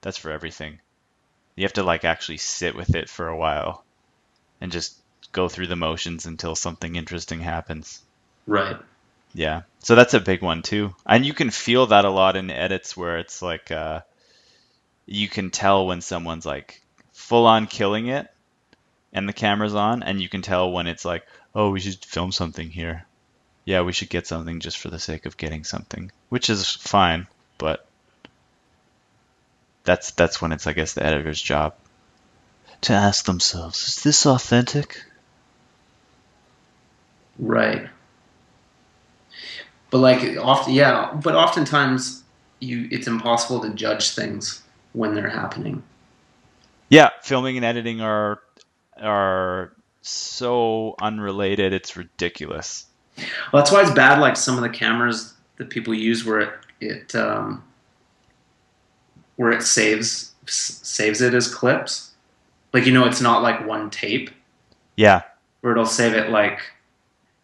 [0.00, 0.80] that's for everything.
[1.54, 3.84] You have to like actually sit with it for a while
[4.60, 4.96] and just
[5.32, 8.02] go through the motions until something interesting happens.
[8.46, 8.76] Right.
[9.34, 9.62] Yeah.
[9.80, 10.94] So that's a big one too.
[11.04, 14.00] And you can feel that a lot in edits where it's like uh
[15.06, 16.80] you can tell when someone's like
[17.12, 18.32] full on killing it
[19.12, 22.32] and the camera's on and you can tell when it's like, "Oh, we should film
[22.32, 23.04] something here."
[23.64, 27.26] Yeah, we should get something just for the sake of getting something, which is fine,
[27.58, 27.86] but
[29.84, 31.74] that's that's when it's I guess the editor's job
[32.82, 35.04] to ask themselves, "Is this authentic?"
[37.38, 37.88] Right.
[39.94, 41.12] But like often, yeah.
[41.22, 42.24] But oftentimes,
[42.58, 44.60] you it's impossible to judge things
[44.92, 45.84] when they're happening.
[46.88, 48.40] Yeah, filming and editing are
[49.00, 49.72] are
[50.02, 51.72] so unrelated.
[51.72, 52.86] It's ridiculous.
[53.16, 54.18] Well, that's why it's bad.
[54.18, 56.50] Like some of the cameras that people use, where it
[56.80, 57.62] it um,
[59.36, 62.10] where it saves saves it as clips.
[62.72, 64.30] Like you know, it's not like one tape.
[64.96, 65.22] Yeah.
[65.60, 66.58] Where it'll save it like,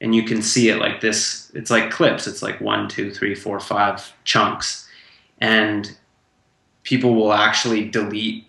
[0.00, 1.50] and you can see it like this.
[1.54, 2.26] It's like clips.
[2.26, 4.88] It's like one, two, three, four, five chunks,
[5.38, 5.90] and
[6.82, 8.46] people will actually delete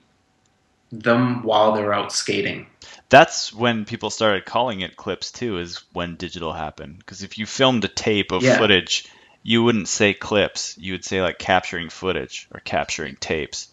[0.91, 2.67] them while they're out skating.
[3.09, 6.97] That's when people started calling it clips too, is when digital happened.
[6.99, 8.57] Because if you filmed a tape of Yeah.
[8.57, 9.05] footage,
[9.43, 10.77] you wouldn't say clips.
[10.77, 13.67] You would say like capturing footage or capturing tapes.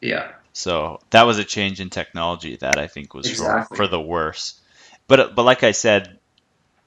[0.00, 0.32] Yeah.
[0.52, 3.76] So that was a change in technology that I think was Exactly.
[3.76, 4.60] for, for the worse.
[5.08, 6.18] But but like I said,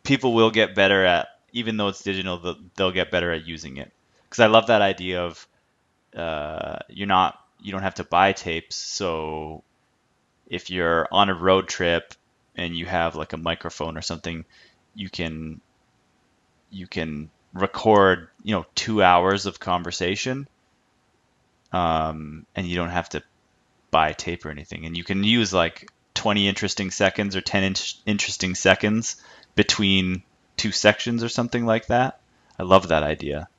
[0.09, 3.91] people will get better at even though it's digital, they'll, get better at using it.
[4.23, 5.47] Because I love that idea of
[6.15, 8.75] uh, you're not you don't have to buy tapes.
[8.75, 9.63] So
[10.47, 12.15] if you're on a road trip
[12.55, 14.45] and you have like a microphone or something,
[14.95, 15.61] you can
[16.71, 20.47] you can record you know two hours of conversation,
[21.71, 23.21] um, and you don't have to
[23.91, 27.75] buy tape or anything, and you can use like 20 interesting seconds or 10 in-
[28.07, 29.17] interesting seconds
[29.59, 30.23] between
[30.55, 32.21] two sections or something like that.
[32.57, 33.49] I love that idea.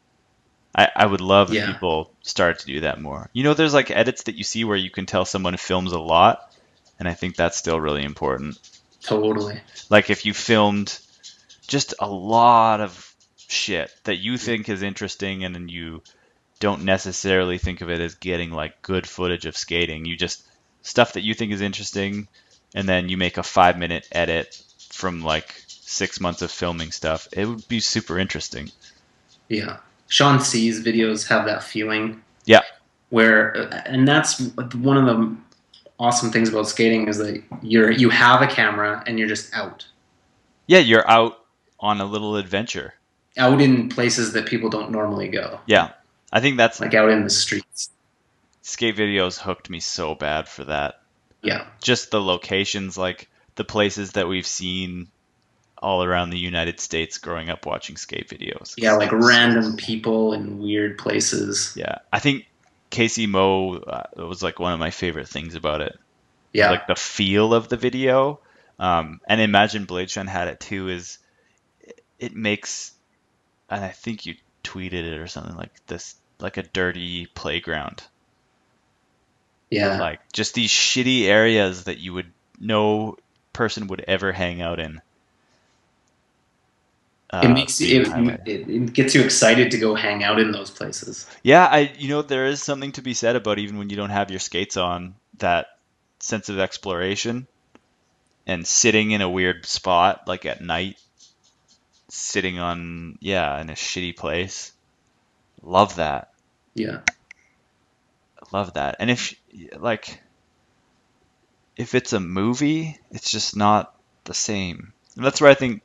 [0.75, 3.29] I, I would love if people start to do that more.
[3.35, 6.01] You know, there's like edits that you see where you can tell someone films a
[6.01, 6.57] lot,
[6.99, 8.59] and I think that's still really important.
[9.03, 9.61] Totally.
[9.91, 10.99] Like if you filmed
[11.67, 16.03] just a lot of shit that you think is interesting and then you
[16.61, 20.07] don't necessarily think of it as getting like good footage of skating.
[20.07, 20.43] You just
[20.81, 22.27] stuff that you think is interesting
[22.75, 27.29] and then you make a 5 minute edit from like 6 months of filming stuff.
[27.33, 28.71] It would be super interesting.
[29.49, 29.79] Yeah.
[30.09, 32.23] Sean C's videos have that feeling.
[32.45, 32.63] Yeah.
[33.11, 33.53] Where,
[33.87, 35.37] and that's one of the
[35.99, 39.87] awesome things about skating is that you're you have a camera and you're just out,
[40.67, 41.39] Yeah, you're out
[41.81, 42.95] on a little adventure.
[43.37, 45.91] out in places that people don't normally go, Yeah.
[46.33, 47.91] I think that's like out in the streets.
[48.63, 51.01] skate videos hooked me so bad for that.
[51.43, 51.67] Yeah.
[51.83, 55.09] just the locations, like the places that we've seen
[55.81, 58.75] all around the United States growing up watching skate videos.
[58.77, 61.75] Yeah, like random people in weird places.
[61.77, 62.47] Yeah, I think
[62.91, 65.99] Casey Mo uh, was like one of my favorite things about it.
[66.53, 66.71] Yeah.
[66.71, 68.41] Like the feel of the video,
[68.79, 70.89] um, and Imagine Blade Bladeshine had it too.
[70.89, 71.19] Is
[72.19, 72.93] it makes,
[73.69, 78.03] and I think you tweeted it or something like this, like a dirty playground.
[79.71, 79.99] yeah.
[80.01, 83.17] like just these shitty areas that you would no
[83.53, 85.01] person would ever hang out in.
[87.41, 90.53] It Uh, makes being it, it, it gets you excited to go hang out in
[90.53, 91.27] those places.
[91.43, 94.11] yeah, I you know there is something to be said about even when you don't
[94.11, 95.69] have your skates on that
[96.21, 97.47] sense of exploration
[98.47, 100.99] and sitting in a weird spot like at night,
[102.09, 104.73] sitting on yeah in a shitty place.
[105.63, 106.33] Love that.
[106.75, 107.01] Yeah.
[108.53, 108.97] love that.
[109.01, 109.35] And if
[109.79, 110.21] like
[111.77, 113.95] if it's a movie, it's just not
[114.25, 114.93] the same.
[115.17, 115.83] And that's where I think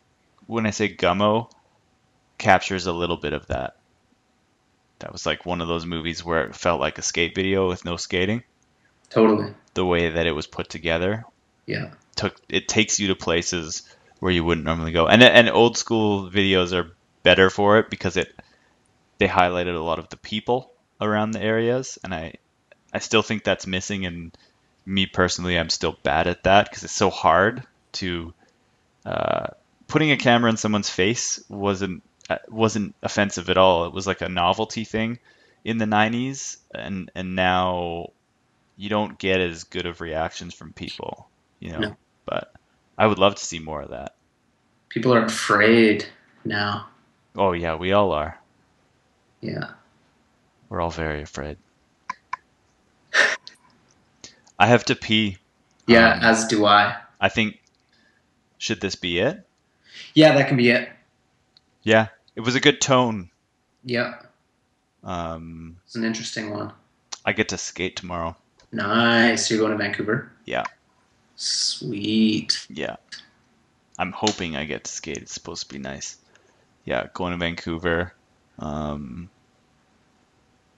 [0.48, 1.50] when I say Gummo
[2.38, 3.76] captures a little bit of that.
[5.00, 7.86] That was like one of those movies where it felt like a skate video with
[7.86, 8.44] no skating.
[9.10, 9.54] Totally.
[9.74, 11.26] The way that it was put together
[11.66, 11.92] Yeah.
[12.16, 13.84] took it takes you to places
[14.20, 15.08] where you wouldn't normally go.
[15.08, 16.92] And and old school videos are
[17.24, 18.34] better for it because it
[19.18, 22.36] they highlighted a lot of the people around the areas and I
[22.94, 24.32] I still think that's missing and
[24.86, 27.64] me personally I'm still bad at that because it's so hard
[27.94, 28.34] to
[29.06, 29.48] uh,
[29.88, 33.86] putting a camera in someone's face wasn't uh, wasn't offensive at all.
[33.86, 35.20] It was like a novelty thing
[35.64, 38.12] in the 90s and and now
[38.78, 41.28] you don't get as good of reactions from people,
[41.60, 41.80] you know.
[41.80, 41.96] No.
[42.26, 42.52] But
[42.98, 44.16] I would love to see more of that.
[44.90, 46.06] People are afraid
[46.44, 46.88] now.
[47.36, 48.40] Oh yeah, we all are.
[49.42, 49.72] Yeah.
[50.70, 51.58] We're all very afraid.
[54.58, 55.38] I have to pee.
[55.88, 56.96] Yeah, Um, as do I.
[57.20, 57.62] I think
[58.58, 59.46] should this be it?
[60.16, 60.90] Yeah, that can be it.
[61.84, 62.08] Yeah.
[62.36, 63.30] It was a good tone.
[63.84, 64.26] Yep.
[65.04, 66.74] Um It's an interesting one.
[67.24, 68.36] I get to skate tomorrow.
[68.72, 69.50] Nice.
[69.50, 70.32] You're going to Vancouver?
[70.46, 70.64] Yeah.
[71.36, 72.66] Sweet.
[72.70, 72.98] Yeah.
[73.98, 75.18] I'm hoping I get to skate.
[75.18, 76.18] It's supposed to be nice.
[76.84, 78.14] Yeah, going to Vancouver.
[78.60, 79.30] Um,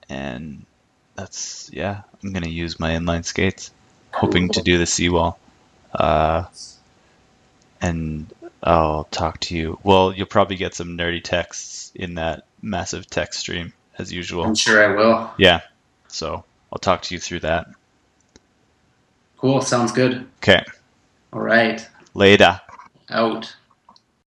[0.09, 0.65] and
[1.15, 3.71] that's, yeah, I'm going to use my inline skates.
[4.13, 5.39] Hoping to do the seawall.
[5.93, 6.45] Uh,
[7.81, 8.31] and
[8.63, 9.79] I'll talk to you.
[9.83, 14.43] Well, you'll probably get some nerdy texts in that massive text stream as usual.
[14.43, 15.31] I'm sure I will.
[15.37, 15.61] Yeah.
[16.07, 17.67] So I'll talk to you through that.
[19.37, 19.61] Cool.
[19.61, 20.27] Sounds good.
[20.37, 20.63] Okay.
[21.31, 21.87] All right.
[22.13, 22.59] Later.
[23.09, 23.55] Out.